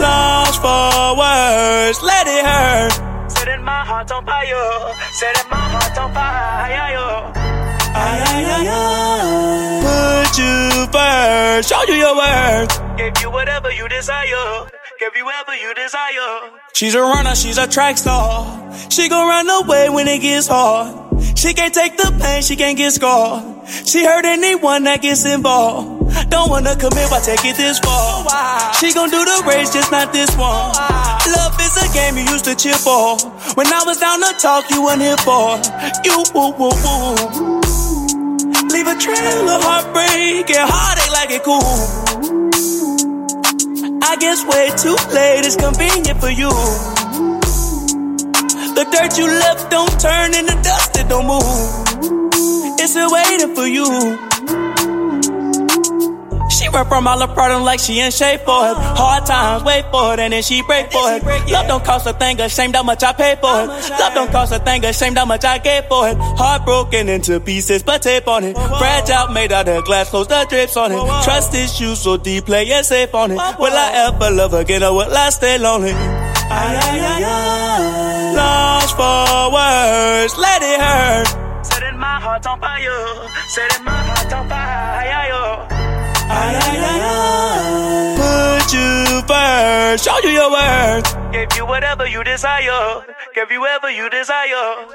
Lost 0.00 0.62
for 0.62 1.18
words, 1.18 2.00
let 2.00 2.28
it 2.28 2.44
hurt. 2.46 3.30
Setting 3.32 3.64
my 3.64 3.84
heart 3.84 4.12
on 4.12 4.24
fire. 4.24 4.94
Setting 5.14 5.50
my 5.50 5.56
heart 5.56 5.98
on 5.98 6.14
fire. 6.14 7.45
Ay, 7.96 8.18
ay, 8.30 8.44
ay, 8.56 8.68
ay. 8.68 9.80
Put 9.86 10.38
you 10.38 10.86
first, 10.92 11.68
show 11.70 11.82
you 11.88 11.94
your 11.94 12.14
worth. 12.16 12.96
Gave 12.96 13.16
you 13.22 13.30
whatever 13.30 13.70
you 13.72 13.88
desire. 13.88 14.68
Give 14.98 15.14
you 15.16 15.24
whatever 15.24 15.54
you 15.56 15.74
desire. 15.74 16.50
She's 16.74 16.94
a 16.94 17.00
runner, 17.00 17.34
she's 17.34 17.58
a 17.58 17.66
track 17.66 17.98
star. 17.98 18.44
She 18.90 19.08
gon' 19.08 19.28
run 19.28 19.48
away 19.64 19.88
when 19.90 20.08
it 20.08 20.20
gets 20.20 20.46
hard. 20.48 20.88
She 21.36 21.52
can't 21.54 21.72
take 21.72 21.96
the 21.96 22.16
pain, 22.20 22.42
she 22.42 22.56
can't 22.56 22.76
get 22.76 22.92
scarred. 22.92 23.44
She 23.68 24.04
hurt 24.04 24.24
anyone 24.24 24.84
that 24.84 25.02
gets 25.02 25.24
involved. 25.26 26.30
Don't 26.30 26.48
wanna 26.50 26.76
commit, 26.76 27.10
why 27.10 27.20
take 27.20 27.44
it 27.44 27.56
this 27.56 27.78
far? 27.80 28.24
She 28.74 28.92
gon' 28.94 29.10
do 29.10 29.22
the 29.24 29.44
race, 29.46 29.72
just 29.72 29.90
not 29.92 30.12
this 30.12 30.30
one. 30.36 30.72
Love 31.36 31.60
is 31.60 31.76
a 31.76 31.92
game 31.92 32.16
you 32.16 32.24
used 32.32 32.44
to 32.46 32.54
cheer 32.54 32.74
for. 32.74 33.18
When 33.54 33.66
I 33.66 33.82
was 33.84 33.98
down 33.98 34.20
to 34.20 34.32
talk, 34.40 34.70
you 34.70 34.82
weren't 34.84 35.02
here 35.02 35.16
for. 35.18 35.60
You, 36.04 36.24
woo, 36.34 36.52
woo, 36.56 36.70
woo. 36.84 37.65
Leave 38.76 38.88
a 38.88 38.98
trail 38.98 39.48
of 39.48 39.62
heartbreak 39.62 40.50
and 40.50 40.68
heartache 40.70 41.10
like 41.10 41.30
it 41.30 41.42
cool. 41.42 41.62
I 44.02 44.16
guess 44.20 44.44
way 44.44 44.68
too 44.76 44.96
late 45.14 45.46
is 45.46 45.56
convenient 45.56 46.20
for 46.20 46.28
you. 46.28 46.50
The 48.76 48.84
dirt 48.92 49.16
you 49.16 49.28
left 49.28 49.70
don't 49.70 49.98
turn 49.98 50.34
into 50.34 50.60
dust, 50.62 50.94
it 50.98 51.08
don't 51.08 51.26
move. 51.26 52.76
It's 52.78 52.90
still 52.90 53.10
waiting 53.10 53.54
for 53.54 53.66
you. 53.66 54.35
She 56.76 56.84
from 56.84 57.06
all 57.06 57.18
the 57.18 57.26
problem 57.28 57.62
like 57.62 57.80
she 57.80 58.00
in 58.00 58.10
shape 58.10 58.42
for 58.42 58.68
it. 58.68 58.76
Hard 58.76 59.24
times, 59.24 59.64
wait 59.64 59.84
for 59.90 60.12
it, 60.12 60.20
and 60.20 60.32
then 60.34 60.42
she 60.42 60.60
break 60.62 60.92
for 60.92 61.10
it. 61.14 61.24
Love 61.50 61.66
don't 61.68 61.82
cost 61.82 62.06
a 62.06 62.12
thing, 62.12 62.38
ashamed 62.38 62.74
how 62.74 62.82
much 62.82 63.02
I 63.02 63.14
pay 63.14 63.34
for 63.40 63.62
it. 63.62 63.68
Love 63.98 64.12
don't 64.12 64.30
cost 64.30 64.52
a 64.52 64.58
thing, 64.58 64.84
ashamed 64.84 65.16
how 65.16 65.24
much 65.24 65.44
I 65.44 65.56
gave 65.56 65.86
for 65.86 66.06
it. 66.08 66.18
Heartbroken 66.18 67.08
into 67.08 67.40
pieces, 67.40 67.82
but 67.82 68.02
tape 68.02 68.28
on 68.28 68.44
it. 68.44 68.56
Fragile, 68.56 69.28
made 69.32 69.52
out 69.52 69.68
of 69.68 69.86
glass, 69.86 70.10
close 70.10 70.28
the 70.28 70.44
drips 70.50 70.76
on 70.76 70.92
it. 70.92 71.24
Trust 71.24 71.54
issues 71.54 72.00
so 72.00 72.18
deep, 72.18 72.44
play 72.44 72.64
it 72.66 72.84
safe 72.84 73.14
on 73.14 73.30
it. 73.30 73.36
Will 73.36 73.72
I 73.72 74.12
ever 74.12 74.30
love 74.30 74.52
again, 74.52 74.82
or 74.82 74.92
will 74.92 75.16
I 75.16 75.30
stay 75.30 75.56
lonely? 75.56 75.92
Ay, 75.92 76.76
ay, 76.82 77.00
ay, 77.00 77.22
ay. 77.24 78.34
Lost 78.36 78.96
for 78.96 79.50
words, 79.50 80.36
let 80.36 80.60
it 80.60 80.78
hurt. 80.78 81.64
Setting 81.64 81.98
my 81.98 82.20
heart 82.20 82.46
on 82.46 82.60
fire. 82.60 83.28
Setting 83.48 83.84
my 83.84 83.92
heart 83.92 84.32
on 84.34 84.48
fire. 84.50 85.55
Ay, 86.28 86.58
ay, 86.58 86.76
ay, 86.82 87.00
ay. 87.02 88.16
Put 88.18 88.72
you 88.74 89.22
first, 89.26 90.04
show 90.04 90.18
you 90.26 90.30
your 90.30 90.50
worth. 90.50 91.32
Gave 91.32 91.52
you 91.56 91.66
whatever 91.66 92.06
you 92.06 92.24
desire. 92.24 93.04
Give 93.34 93.50
you 93.50 93.60
whatever 93.60 93.90
you 93.90 94.10
desire. 94.10 94.86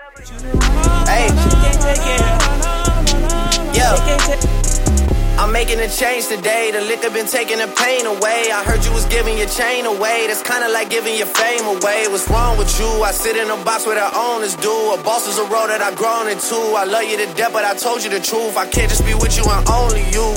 Hey. 1.07 1.27
Yo. 3.73 3.87
I'm 5.39 5.51
making 5.51 5.79
a 5.79 5.89
change 5.89 6.27
today. 6.27 6.69
The 6.71 6.81
liquor 6.81 7.09
been 7.09 7.25
taking 7.25 7.57
the 7.57 7.67
pain 7.79 8.05
away. 8.05 8.51
I 8.53 8.63
heard 8.63 8.85
you 8.85 8.91
was 8.91 9.05
giving 9.05 9.37
your 9.37 9.47
chain 9.47 9.85
away. 9.87 10.27
That's 10.27 10.43
kinda 10.43 10.69
like 10.69 10.89
giving 10.89 11.15
your 11.17 11.25
fame 11.25 11.65
away. 11.65 12.07
What's 12.09 12.29
wrong 12.29 12.57
with 12.57 12.69
you? 12.79 13.01
I 13.01 13.11
sit 13.11 13.35
in 13.37 13.49
a 13.49 13.57
box 13.63 13.85
where 13.87 13.95
the 13.95 14.05
owners 14.15 14.55
do. 14.55 14.69
A 14.93 14.97
boss 15.01 15.27
is 15.27 15.39
a 15.39 15.45
role 15.45 15.67
that 15.67 15.81
I've 15.81 15.95
grown 15.95 16.27
into. 16.27 16.55
I 16.77 16.83
love 16.83 17.05
you 17.05 17.17
to 17.17 17.25
death, 17.33 17.53
but 17.53 17.65
I 17.65 17.73
told 17.73 18.03
you 18.03 18.11
the 18.11 18.19
truth. 18.19 18.55
I 18.55 18.67
can't 18.67 18.89
just 18.89 19.03
be 19.05 19.15
with 19.15 19.35
you 19.37 19.45
and 19.49 19.67
only 19.69 20.05
you. 20.11 20.35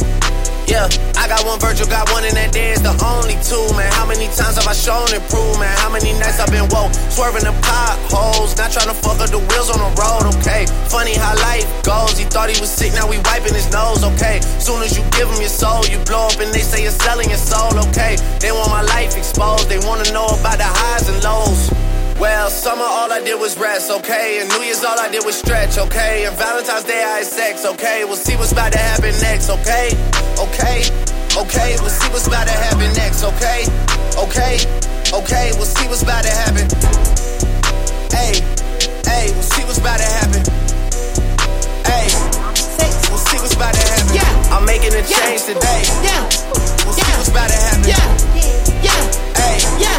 Yeah, 0.66 0.88
I 1.20 1.28
got 1.28 1.44
one 1.44 1.60
Virgil, 1.60 1.86
got 1.86 2.08
one 2.10 2.24
in 2.24 2.34
that 2.34 2.52
day, 2.52 2.72
it's 2.72 2.80
the 2.80 2.96
only 3.04 3.36
two, 3.44 3.60
man. 3.76 3.92
How 3.92 4.08
many 4.08 4.32
times 4.32 4.56
have 4.56 4.66
I 4.66 4.72
shown 4.72 5.12
man? 5.60 5.76
How 5.78 5.90
many 5.92 6.12
nights 6.16 6.40
I've 6.40 6.50
been 6.50 6.68
woke, 6.72 6.92
swerving 7.12 7.44
the 7.44 7.52
potholes, 7.60 8.56
not 8.56 8.72
trying 8.72 8.88
to 8.88 8.96
fuck 8.96 9.20
up 9.20 9.28
the 9.28 9.38
wheels 9.38 9.68
on 9.68 9.80
the 9.80 9.90
road, 10.00 10.24
okay? 10.40 10.64
Funny 10.88 11.14
how 11.14 11.36
life 11.44 11.68
goes, 11.84 12.16
he 12.16 12.24
thought 12.24 12.48
he 12.48 12.58
was 12.60 12.72
sick, 12.72 12.92
now 12.96 13.04
we 13.08 13.18
wiping 13.28 13.52
his 13.52 13.68
nose, 13.70 14.02
okay? 14.16 14.40
Soon 14.58 14.80
as 14.82 14.96
you 14.96 15.04
give 15.12 15.28
him 15.28 15.40
your 15.40 15.52
soul, 15.52 15.84
you 15.86 15.98
blow 16.08 16.32
up 16.32 16.40
and 16.40 16.48
they 16.52 16.64
say 16.64 16.82
you're 16.82 16.96
selling 16.96 17.28
your 17.28 17.40
soul, 17.40 17.76
okay? 17.88 18.16
They 18.40 18.52
want 18.52 18.70
my 18.70 18.82
life 18.82 19.16
exposed, 19.16 19.68
they 19.68 19.78
wanna 19.84 20.08
know 20.12 20.26
about 20.32 20.56
the 20.56 20.68
highs 20.68 21.08
and 21.12 21.20
lows. 21.20 21.83
Well, 22.18 22.48
summer 22.48 22.84
all 22.86 23.10
I 23.12 23.20
did 23.20 23.40
was 23.40 23.58
rest, 23.58 23.90
okay? 23.90 24.40
And 24.40 24.48
New 24.50 24.62
Year's 24.62 24.84
all 24.84 24.98
I 24.98 25.08
did 25.10 25.24
was 25.26 25.36
stretch, 25.36 25.78
okay? 25.78 26.24
And 26.26 26.36
Valentine's 26.36 26.84
Day 26.84 27.02
I 27.02 27.18
had 27.18 27.26
sex, 27.26 27.66
okay? 27.66 28.04
We'll 28.04 28.16
see 28.16 28.36
what's 28.36 28.52
about 28.52 28.72
to 28.72 28.78
happen 28.78 29.10
next, 29.20 29.50
okay? 29.50 29.90
Okay, 30.38 30.86
okay, 31.34 31.76
we'll 31.82 31.90
see 31.90 32.08
what's 32.14 32.26
about 32.26 32.46
to 32.46 32.54
happen 32.54 32.92
next, 32.94 33.24
okay? 33.24 33.66
Okay, 34.14 34.62
okay, 35.10 35.50
we'll 35.58 35.66
see 35.66 35.88
what's 35.88 36.02
about 36.02 36.22
to 36.22 36.30
happen. 36.30 36.70
Hey, 38.14 38.38
hey, 39.02 39.34
we'll 39.34 39.42
see 39.42 39.64
what's 39.66 39.82
about 39.82 39.98
to 39.98 40.06
happen. 40.06 40.42
Hey, 41.82 42.06
we'll 43.10 43.24
see 43.26 43.38
what's 43.42 43.58
about 43.58 43.74
to 43.74 43.82
happen. 43.90 44.14
Yeah, 44.14 44.54
I'm 44.54 44.64
making 44.64 44.94
a 44.94 45.02
change 45.02 45.50
today. 45.50 45.82
Yeah, 46.06 46.22
we'll 46.86 46.94
see 46.94 47.10
what's 47.18 47.28
about 47.28 47.50
to 47.50 47.58
happen. 47.58 47.84
Yeah, 47.90 48.06
yeah, 48.86 49.02
hey, 49.34 49.58
yeah. 49.82 49.98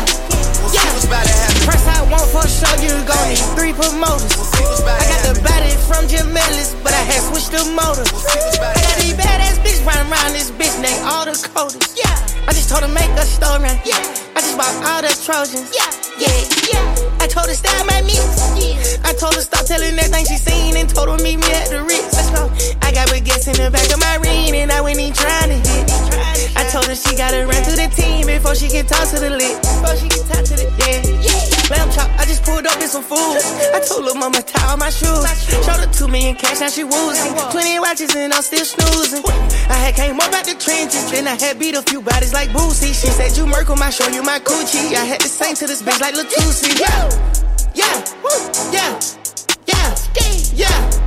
We'll 0.63 0.71
see 0.71 0.87
what's 0.95 1.05
about 1.05 1.27
to 1.27 1.33
happen. 1.33 1.54
Press 1.65 1.85
I 1.89 2.05
want 2.13 2.29
for 2.29 2.45
sure 2.45 2.77
you 2.77 2.93
go 3.09 3.17
need 3.25 3.41
three 3.57 3.73
promoters. 3.73 4.31
I 4.85 5.03
got 5.09 5.21
the 5.25 5.33
body 5.41 5.73
from 5.89 6.07
Jim 6.07 6.29
Ellis, 6.29 6.77
but 6.85 6.93
I 6.93 7.01
had 7.01 7.21
switched 7.25 7.51
the 7.51 7.65
motor. 7.73 8.05
I 8.61 8.77
got 8.77 8.95
these 9.01 9.17
badass 9.17 9.57
bitch 9.65 9.81
running 9.81 10.05
around 10.13 10.33
this 10.37 10.51
bitch 10.53 10.77
named 10.77 11.01
all 11.09 11.25
the 11.25 11.33
coders. 11.33 11.97
Yeah. 11.97 12.13
I 12.45 12.53
just 12.53 12.69
told 12.69 12.83
her 12.85 12.93
make 12.93 13.09
a 13.17 13.25
story. 13.25 13.73
Yeah. 13.81 13.97
I 14.37 14.45
just 14.45 14.57
bought 14.57 14.75
all 14.85 15.01
the 15.01 15.09
Trojans. 15.25 15.73
Yeah. 15.73 15.89
Yeah. 16.21 16.37
Yeah. 16.69 17.23
I 17.23 17.25
told 17.25 17.49
her 17.49 17.57
style 17.57 17.85
my 17.89 18.01
mix. 18.05 18.21
Yeah. 18.53 19.09
I 19.09 19.13
told 19.17 19.33
her 19.33 19.41
stop 19.41 19.65
telling 19.65 19.97
everything 19.97 20.25
she 20.29 20.37
seen 20.37 20.77
and 20.77 20.87
told 20.87 21.09
her 21.09 21.17
meet 21.17 21.41
me 21.41 21.49
at 21.49 21.73
the 21.73 21.81
Ritz. 21.81 22.13
Let's 22.13 22.29
go. 22.29 22.45
Got 22.95 23.11
baguettes 23.11 23.51
in 23.51 23.59
the 23.59 23.67
back 23.67 23.91
of 23.91 23.99
my 23.99 24.15
ring 24.23 24.55
and 24.55 24.71
I 24.71 24.79
went 24.79 24.97
in 25.03 25.11
trying 25.11 25.51
to 25.51 25.59
hit. 25.59 25.83
I 26.55 26.63
told 26.71 26.87
her 26.87 26.95
she 26.95 27.11
gotta 27.19 27.43
run 27.43 27.59
through 27.67 27.75
the 27.75 27.91
team 27.91 28.23
before 28.25 28.55
she 28.55 28.71
can 28.71 28.87
talk 28.87 29.03
to 29.11 29.19
the 29.19 29.35
lit. 29.35 29.59
Before 29.59 29.99
she 29.99 30.07
can 30.07 30.23
talk 30.23 30.47
to 30.47 30.55
the 30.55 30.63
yeah. 30.79 31.75
Lamb 31.75 31.91
chop, 31.91 32.07
I 32.15 32.23
just 32.23 32.47
pulled 32.47 32.63
up 32.63 32.79
in 32.79 32.87
some 32.87 33.03
food. 33.03 33.35
I 33.75 33.83
told 33.83 34.07
little 34.07 34.15
mama 34.15 34.39
tie 34.39 34.71
all 34.71 34.77
my 34.77 34.87
shoes. 34.87 35.27
Showed 35.43 35.83
her 35.83 35.91
two 35.91 36.07
million 36.07 36.39
cash, 36.39 36.63
now 36.63 36.71
she 36.71 36.87
woozing. 36.87 37.35
Twenty 37.51 37.83
watches 37.83 38.15
and 38.15 38.31
I'm 38.31 38.41
still 38.41 38.63
snoozing. 38.63 39.27
I 39.67 39.75
had 39.75 39.95
came 39.99 40.15
up 40.15 40.31
out 40.31 40.47
the 40.47 40.55
trenches, 40.55 41.11
then 41.11 41.27
I 41.27 41.35
had 41.35 41.59
beat 41.59 41.75
a 41.75 41.83
few 41.83 41.99
bodies 41.99 42.31
like 42.31 42.47
Boosie. 42.55 42.95
She 42.95 43.11
said 43.11 43.35
you 43.35 43.45
Merkle, 43.45 43.75
I 43.75 43.89
show 43.89 44.07
you 44.07 44.23
my 44.23 44.39
coochie. 44.39 44.95
I 44.95 45.03
had 45.03 45.19
to 45.19 45.27
sing 45.27 45.55
to 45.59 45.67
this 45.67 45.83
bitch 45.83 45.99
like 45.99 46.15
Latusi. 46.15 46.79
Yeah, 46.79 47.11
yeah, 47.75 47.99
yeah, 48.71 48.95
yeah, 49.67 49.95
yeah, 50.55 51.04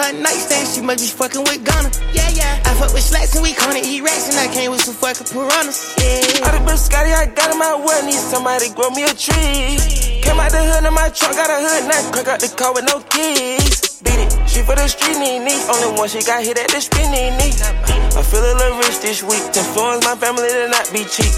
her 0.00 0.12
nightstand. 0.16 0.68
She 0.68 0.80
must 0.80 1.00
be 1.04 1.10
fucking 1.12 1.44
with 1.44 1.60
Ghana. 1.64 1.90
Yeah, 2.16 2.30
yeah. 2.32 2.62
I 2.64 2.74
fuck 2.80 2.92
with 2.92 3.04
slacks 3.04 3.36
and 3.36 3.44
we 3.44 3.52
call 3.52 3.70
it 3.76 3.84
eat 3.84 4.00
rats 4.00 4.32
and 4.32 4.38
I 4.40 4.48
came 4.52 4.70
with 4.72 4.80
some 4.80 4.96
fucking 4.96 5.28
piranhas. 5.28 5.94
Yeah. 6.00 6.48
Out 6.48 6.56
of 6.56 6.64
birth, 6.64 6.80
Scotty, 6.80 7.12
I 7.12 7.26
got 7.26 7.52
in 7.52 7.58
my 7.58 7.76
well. 7.76 8.00
Need 8.04 8.16
somebody 8.16 8.72
grow 8.72 8.90
me 8.90 9.04
a 9.04 9.12
tree. 9.12 9.76
Came 10.24 10.40
out 10.40 10.50
the 10.50 10.60
hood 10.64 10.84
in 10.84 10.94
my 10.94 11.08
truck, 11.12 11.36
got 11.36 11.52
a 11.52 11.58
hood 11.60 11.84
now. 11.88 12.00
Crack 12.12 12.28
out 12.28 12.40
the 12.40 12.48
car 12.56 12.72
with 12.72 12.88
no 12.88 13.00
keys. 13.12 14.00
Beat 14.00 14.16
it, 14.16 14.32
she 14.48 14.64
for 14.64 14.74
the 14.74 14.88
street 14.88 15.20
knee 15.20 15.38
knee. 15.38 15.60
Only 15.68 15.92
one 15.98 16.08
she 16.08 16.24
got 16.24 16.40
hit 16.40 16.56
at 16.56 16.72
the 16.72 16.80
spinning 16.80 17.36
knee. 17.36 17.52
I 18.16 18.22
feel 18.24 18.40
a 18.40 18.54
little 18.56 18.78
rich 18.80 19.00
this 19.04 19.22
week. 19.22 19.44
To 19.52 19.60
influence 19.60 20.04
my 20.04 20.16
family 20.16 20.48
to 20.48 20.68
not 20.72 20.88
be 20.92 21.04
cheap. 21.04 21.32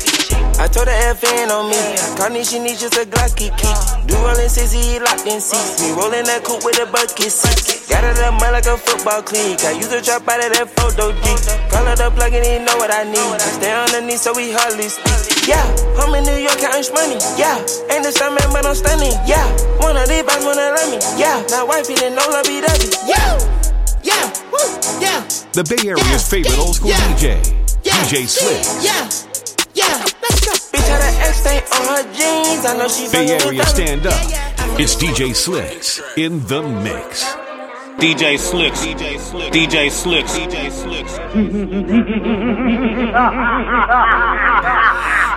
I 0.62 0.68
told 0.68 0.86
her 0.86 1.14
FN 1.18 1.50
on 1.50 1.70
me. 1.70 1.80
Carney, 2.16 2.44
she 2.44 2.58
needs 2.58 2.80
just 2.80 2.94
a 2.94 3.04
Glocky 3.04 3.50
key. 3.58 3.76
Do 4.06 4.14
rolling 4.22 4.48
60, 4.48 5.00
locked 5.00 5.26
in 5.26 5.40
seats. 5.40 5.82
Me 5.82 5.90
rolling 5.92 6.24
that 6.30 6.44
coupe 6.44 6.62
with 6.64 6.78
a 6.78 6.86
bucket 6.86 7.32
seat. 7.32 7.88
Got 7.88 8.04
it 8.04 8.18
up 8.22 8.34
mud 8.52 8.66
like 8.66 8.66
a 8.66 8.76
football 8.76 9.22
clique. 9.22 9.64
I 9.64 9.72
use 9.72 9.92
a 9.92 10.00
drop 10.02 10.28
out 10.28 10.44
of 10.44 10.52
that 10.52 10.68
photo 10.76 11.12
G. 11.12 11.24
Call 11.72 11.86
it 11.88 12.00
up, 12.00 12.14
plug 12.14 12.32
and 12.32 12.44
he 12.44 12.58
know 12.60 12.76
what 12.76 12.92
I 12.92 13.04
need. 13.04 13.16
I 13.16 13.48
stay 13.56 13.72
underneath 13.72 14.20
so 14.20 14.32
we 14.36 14.52
hardly 14.52 14.88
speak. 14.88 15.48
Yeah, 15.48 15.64
I'm 15.96 16.12
in 16.14 16.24
New 16.24 16.36
York 16.36 16.60
counting 16.60 16.84
money. 16.92 17.18
Yeah, 17.40 17.56
ain't 17.88 18.04
the 18.04 18.12
same 18.12 18.36
man, 18.36 18.48
but 18.52 18.66
I'm 18.66 18.76
stunning. 18.76 19.16
Yeah, 19.24 19.44
one 19.80 19.96
of 19.96 20.06
these 20.08 20.22
boys 20.22 20.44
wanna 20.44 20.76
love 20.76 20.90
me. 20.92 21.00
Yeah, 21.16 21.40
now 21.48 21.66
wifey 21.66 21.94
didn't 21.96 22.16
know 22.16 22.28
love 22.28 22.44
be 22.44 22.60
Yeah, 23.08 23.40
yeah, 24.04 24.24
woo, 24.52 24.60
yeah. 25.00 25.24
The 25.56 25.64
Bay 25.64 25.80
Area's 25.88 26.24
favorite 26.28 26.58
old 26.58 26.76
school 26.76 26.92
DJ, 26.92 27.40
DJ 27.82 28.28
Slick. 28.28 28.62
Yeah, 28.84 29.08
yeah, 29.74 29.96
let's 30.20 30.40
go. 30.44 30.52
Bitch 30.72 30.88
had 30.88 31.00
an 31.00 31.14
X 31.24 31.40
stain 31.40 31.62
on 31.72 31.82
her 31.88 32.04
jeans. 32.12 32.64
I 32.68 32.76
know 32.76 32.88
she 32.88 33.08
Bay 33.08 33.32
Area 33.32 33.64
stand 33.66 34.06
up. 34.06 34.20
It's 34.78 34.94
DJ 34.96 35.34
Slicks 35.34 36.00
in 36.16 36.44
the 36.46 36.62
mix. 36.62 37.41
DJ 37.98 38.38
Slicks. 38.38 38.80
DJ 38.84 39.18
Slicks. 39.18 39.56
DJ 39.56 39.90
Slicks. 39.90 40.32
DJ 40.36 40.70
Slicks. 40.72 41.18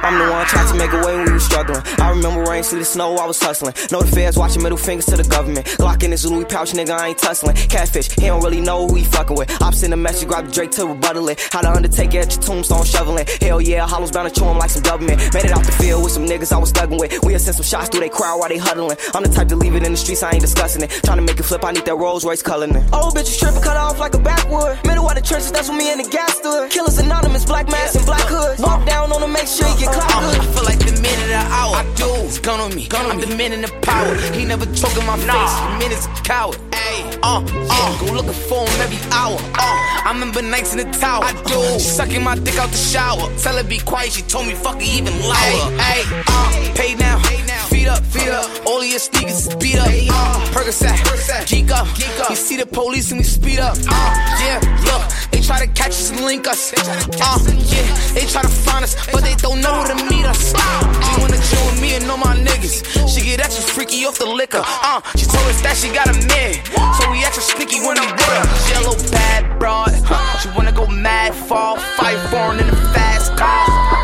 I'm 0.05 0.19
the 0.19 0.31
one 0.31 0.45
trying 0.45 0.67
to 0.67 0.75
make 0.75 0.93
a 0.93 0.97
way 0.97 1.15
when 1.15 1.25
we 1.25 1.33
was 1.33 1.43
struggling. 1.43 1.81
I 1.99 2.09
remember 2.11 2.43
rain, 2.43 2.63
see 2.63 2.77
the 2.77 2.85
snow, 2.85 3.15
I 3.15 3.25
was 3.25 3.41
hustling. 3.41 3.73
Know 3.91 4.01
the 4.01 4.07
feds 4.07 4.37
watching 4.37 4.61
middle 4.61 4.77
fingers 4.77 5.07
to 5.07 5.17
the 5.17 5.23
government. 5.23 5.65
Glock 5.65 6.03
in 6.03 6.11
his 6.11 6.29
Louis 6.29 6.45
pouch, 6.45 6.73
nigga, 6.73 6.91
I 6.91 7.07
ain't 7.07 7.17
tussling. 7.17 7.55
Catfish, 7.55 8.11
he 8.11 8.27
don't 8.27 8.43
really 8.43 8.61
know 8.61 8.87
who 8.87 8.95
he 8.95 9.03
fucking 9.03 9.35
with. 9.35 9.49
I'm 9.63 9.73
sending 9.73 9.97
a 9.97 10.01
message, 10.01 10.27
grab 10.27 10.45
the 10.45 10.51
Drake 10.51 10.69
to 10.71 10.85
rebuttal 10.85 11.29
it. 11.29 11.39
How 11.51 11.63
the 11.63 11.71
Undertaker 11.71 12.19
at 12.19 12.35
your 12.35 12.43
tombstone 12.43 12.85
shoveling. 12.85 13.25
Hell 13.41 13.61
yeah, 13.61 13.87
hollows 13.87 14.11
bound 14.11 14.31
to 14.31 14.39
chew 14.39 14.45
him 14.45 14.59
like 14.59 14.69
some 14.69 14.83
government. 14.83 15.17
Made 15.33 15.45
it 15.45 15.51
out 15.51 15.65
the 15.65 15.71
field 15.71 16.03
with 16.03 16.11
some 16.11 16.25
niggas 16.25 16.51
I 16.51 16.59
was 16.59 16.71
thugging 16.71 16.99
with. 16.99 17.19
We'll 17.23 17.39
send 17.39 17.55
some 17.55 17.65
shots 17.65 17.89
through 17.89 18.01
they 18.01 18.09
crowd 18.09 18.37
while 18.39 18.49
they 18.49 18.57
huddling. 18.59 18.97
I'm 19.15 19.23
the 19.23 19.29
type 19.29 19.47
to 19.47 19.55
leave 19.55 19.73
it 19.73 19.83
in 19.83 19.91
the 19.91 19.97
streets, 19.97 20.21
I 20.21 20.31
ain't 20.33 20.41
discussing 20.41 20.83
it. 20.83 20.91
Trying 21.03 21.17
to 21.17 21.23
make 21.23 21.39
it 21.39 21.43
flip, 21.43 21.65
I 21.65 21.71
need 21.71 21.85
that 21.85 21.95
Rolls 21.95 22.23
Royce 22.23 22.43
coloring. 22.45 22.77
Old 22.93 23.17
bitches 23.17 23.39
tripping, 23.39 23.61
cut 23.61 23.75
off 23.75 23.99
like 23.99 24.13
a 24.13 24.19
backwood. 24.19 24.77
Middle 24.85 25.09
of 25.09 25.15
the 25.15 25.21
trenches, 25.21 25.51
that's 25.51 25.67
when 25.67 25.77
me 25.79 25.91
and 25.91 25.99
the 25.99 26.09
gas 26.09 26.37
stood. 26.37 26.69
Killers 26.69 26.97
anonymous, 26.99 27.43
black 27.43 27.67
mask 27.67 27.95
and 27.95 28.05
black 28.05 28.27
hood. 28.29 28.59
Walk 28.59 28.85
down 28.85 29.11
on 29.11 29.19
them, 29.19 29.33
make 29.33 29.47
sure 29.47 29.67
you 29.67 29.77
get 29.79 29.91
clout 29.91 30.21
good. 30.21 30.39
I 30.39 30.45
feel 30.53 30.63
like 30.63 30.79
the 30.79 30.93
minute 31.01 31.25
of 31.25 31.29
the 31.35 31.45
hour. 31.59 31.75
I 31.81 31.83
do. 31.97 32.09
It's 32.29 32.39
gun 32.39 32.59
on 32.59 32.73
me. 32.73 32.87
Gun 32.87 33.05
on 33.05 33.11
I'm 33.13 33.19
the 33.19 33.35
man 33.35 33.51
in 33.51 33.61
the 33.61 33.73
power. 33.81 34.15
He 34.37 34.45
never 34.45 34.65
choke 34.77 34.95
in 34.95 35.05
my 35.05 35.17
face. 35.17 35.53
The 35.65 35.73
man 35.81 35.91
is 35.91 36.05
a 36.05 36.09
coward. 36.23 36.57
Ayy, 36.71 37.19
uh, 37.23 37.41
uh, 37.43 37.99
go 37.99 38.13
looking 38.13 38.39
for 38.47 38.61
him 38.69 38.81
every 38.85 39.01
hour. 39.11 39.37
Uh, 39.57 40.07
I 40.07 40.11
remember 40.13 40.41
nights 40.41 40.73
in 40.73 40.79
the 40.85 40.89
tower. 40.97 41.23
I 41.25 41.33
do. 41.49 41.59
She 41.79 41.89
sucking 41.97 42.23
my 42.23 42.35
dick 42.35 42.57
out 42.57 42.69
the 42.69 42.77
shower. 42.77 43.25
Tell 43.41 43.57
her 43.57 43.63
be 43.63 43.79
quiet. 43.79 44.11
She 44.13 44.21
told 44.21 44.45
me 44.45 44.53
fuck 44.53 44.77
it 44.77 44.87
even 44.87 45.13
louder. 45.19 45.65
Ayy, 45.81 46.05
uh, 46.27 46.75
pay 46.75 46.93
now. 46.95 47.15
Feet 47.75 47.89
up, 47.89 48.03
feet 48.05 48.29
up. 48.29 48.49
All 48.67 48.79
of 48.79 48.87
your 48.87 48.99
sneakers 48.99 49.47
is 49.47 49.55
beat 49.55 49.75
up. 49.75 49.89
Uh, 49.89 50.39
Percocet, 50.55 51.45
geek 51.45 51.69
up. 51.71 51.85
You 52.29 52.35
see 52.37 52.55
the 52.55 52.65
police 52.65 53.11
and 53.11 53.19
we 53.19 53.25
speed 53.25 53.59
up. 53.59 53.75
Uh, 53.75 54.11
yeah, 54.39 54.63
look, 54.87 55.03
they 55.31 55.41
try 55.41 55.59
to 55.59 55.67
catch 55.73 55.89
us 55.89 56.09
and 56.09 56.21
link 56.21 56.47
us. 56.47 56.71
Uh, 56.71 57.43
yeah, 57.67 57.83
they 58.15 58.25
try 58.27 58.43
to 58.43 58.47
find 58.47 58.85
us, 58.85 58.95
but 59.11 59.23
they 59.23 59.35
don't 59.35 59.59
know 59.59 59.73
where 59.73 59.89
to 59.89 59.95
meet 60.07 60.23
us. 60.23 60.55
She 60.55 61.19
wanna 61.19 61.35
chill 61.35 61.65
with 61.67 61.81
me 61.81 61.95
and 61.95 62.07
know 62.07 62.15
my 62.15 62.33
niggas. 62.37 62.79
She 63.13 63.25
get 63.25 63.41
extra 63.41 63.65
freaky 63.65 64.05
off 64.05 64.19
the 64.19 64.25
liquor. 64.25 64.63
Uh, 64.63 65.01
she 65.17 65.25
told 65.25 65.45
us 65.51 65.59
that 65.59 65.75
she 65.75 65.91
got 65.91 66.07
a 66.07 66.15
man, 66.31 66.55
so 66.95 67.11
we 67.11 67.25
extra 67.25 67.43
sneaky 67.43 67.83
when 67.83 67.99
we 67.99 68.07
with 68.07 68.23
her. 68.23 68.71
Yellow 68.71 68.95
bad 69.11 69.59
broad, 69.59 69.91
huh? 70.07 70.39
She 70.39 70.47
wanna 70.55 70.71
go 70.71 70.87
mad, 70.87 71.35
fall, 71.35 71.75
fight 71.99 72.19
foreign 72.31 72.57
in 72.59 72.69
a 72.69 72.75
fast 72.95 73.35
car. 73.35 73.94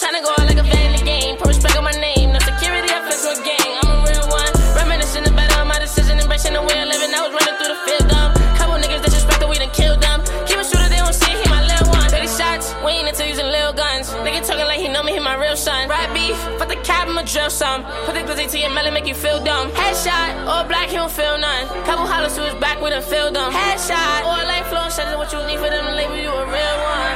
Tryna 0.00 0.24
go 0.24 0.32
out 0.32 0.48
like 0.48 0.56
a 0.56 0.62
vet 0.64 1.04
game. 1.04 1.36
Put 1.36 1.48
respect 1.48 1.76
on 1.76 1.84
my 1.84 1.92
name. 1.92 2.32
No 2.32 2.40
security, 2.40 2.88
I 2.88 3.04
flex 3.04 3.20
with 3.20 3.44
gang. 3.44 3.68
I'm 3.84 4.00
a 4.00 4.08
real 4.08 4.26
one. 4.32 4.48
Reminiscing 4.72 5.28
about 5.28 5.52
all 5.60 5.66
my 5.68 5.78
decision, 5.78 6.16
embracing 6.18 6.54
the 6.56 6.62
way 6.64 6.72
I 6.72 6.88
live. 6.88 7.04
And 7.04 7.12
I 7.12 7.20
was 7.20 7.36
running 7.36 7.52
through 7.60 7.68
the 7.76 7.80
field 7.84 8.08
dumb. 8.08 8.32
Couple 8.56 8.80
niggas 8.80 9.04
disrespected, 9.04 9.44
we 9.52 9.60
done 9.60 9.68
killed 9.76 10.00
them. 10.00 10.24
Keep 10.48 10.56
it 10.56 10.66
shooter, 10.72 10.88
they 10.88 10.96
don't 10.96 11.12
see 11.12 11.28
he 11.36 11.44
my 11.52 11.60
little 11.68 11.92
one. 11.92 12.08
30 12.08 12.32
shots, 12.32 12.72
we 12.80 12.96
ain't 12.96 13.12
into 13.12 13.28
using 13.28 13.44
little 13.44 13.76
guns. 13.76 14.08
Nigga 14.24 14.40
talking 14.40 14.64
like 14.64 14.80
he 14.80 14.88
know 14.88 15.04
me, 15.04 15.12
he 15.12 15.20
my 15.20 15.36
real 15.36 15.52
son. 15.52 15.84
Rap 15.84 16.08
beef, 16.16 16.32
fuck 16.56 16.72
the 16.72 16.80
cap, 16.80 17.04
I'ma 17.04 17.28
drill 17.28 17.52
some. 17.52 17.84
Put 18.08 18.16
the 18.16 18.24
glizzy 18.24 18.48
to 18.48 18.56
your 18.56 18.72
melon, 18.72 18.96
make 18.96 19.04
you 19.04 19.12
feel 19.12 19.36
dumb. 19.44 19.68
Headshot, 19.76 20.48
all 20.48 20.64
black, 20.64 20.88
he 20.88 20.96
don't 20.96 21.12
feel 21.12 21.36
none. 21.36 21.68
Couple 21.84 22.08
hollers 22.08 22.32
to 22.40 22.48
his 22.48 22.56
back, 22.56 22.80
we 22.80 22.88
done 22.88 23.04
feel 23.04 23.28
dumb. 23.28 23.52
Headshot, 23.52 24.24
all 24.24 24.48
life 24.48 24.64
flow, 24.72 24.88
shut 24.88 25.12
what 25.20 25.28
you 25.28 25.44
need 25.44 25.60
for 25.60 25.68
them 25.68 25.84
to 25.84 25.92
label 25.92 26.16
you 26.16 26.32
a 26.32 26.44
real 26.48 26.76
one. 26.88 27.09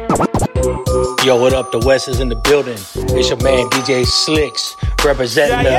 Yo, 0.00 1.36
what 1.36 1.52
up? 1.52 1.70
The 1.72 1.82
West 1.84 2.08
is 2.08 2.20
in 2.20 2.30
the 2.30 2.36
building. 2.36 2.78
It's 3.14 3.28
your 3.28 3.36
man 3.42 3.68
DJ 3.68 4.06
Slicks 4.06 4.74
representing 5.04 5.58
the. 5.58 5.70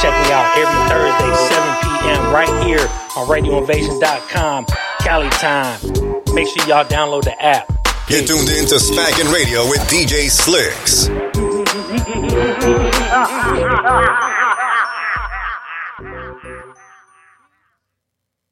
Check 0.00 0.14
me 0.16 0.32
out 0.32 0.56
every 0.56 0.80
Thursday, 0.88 1.32
7 1.52 1.76
p.m. 1.82 2.32
right 2.32 2.64
here 2.64 2.80
on 3.16 3.28
RadioInvasion.com, 3.28 4.66
Cali 5.00 5.28
time. 5.30 5.80
Make 6.34 6.48
sure 6.48 6.66
y'all 6.66 6.86
download 6.86 7.24
the 7.24 7.36
app. 7.42 7.70
You're 8.08 8.24
tuned 8.24 8.48
in 8.48 8.66
to 8.68 8.80
Smackin' 8.80 9.30
Radio 9.30 9.68
with 9.68 9.80
DJ 9.90 10.30
Slicks. 10.30 11.08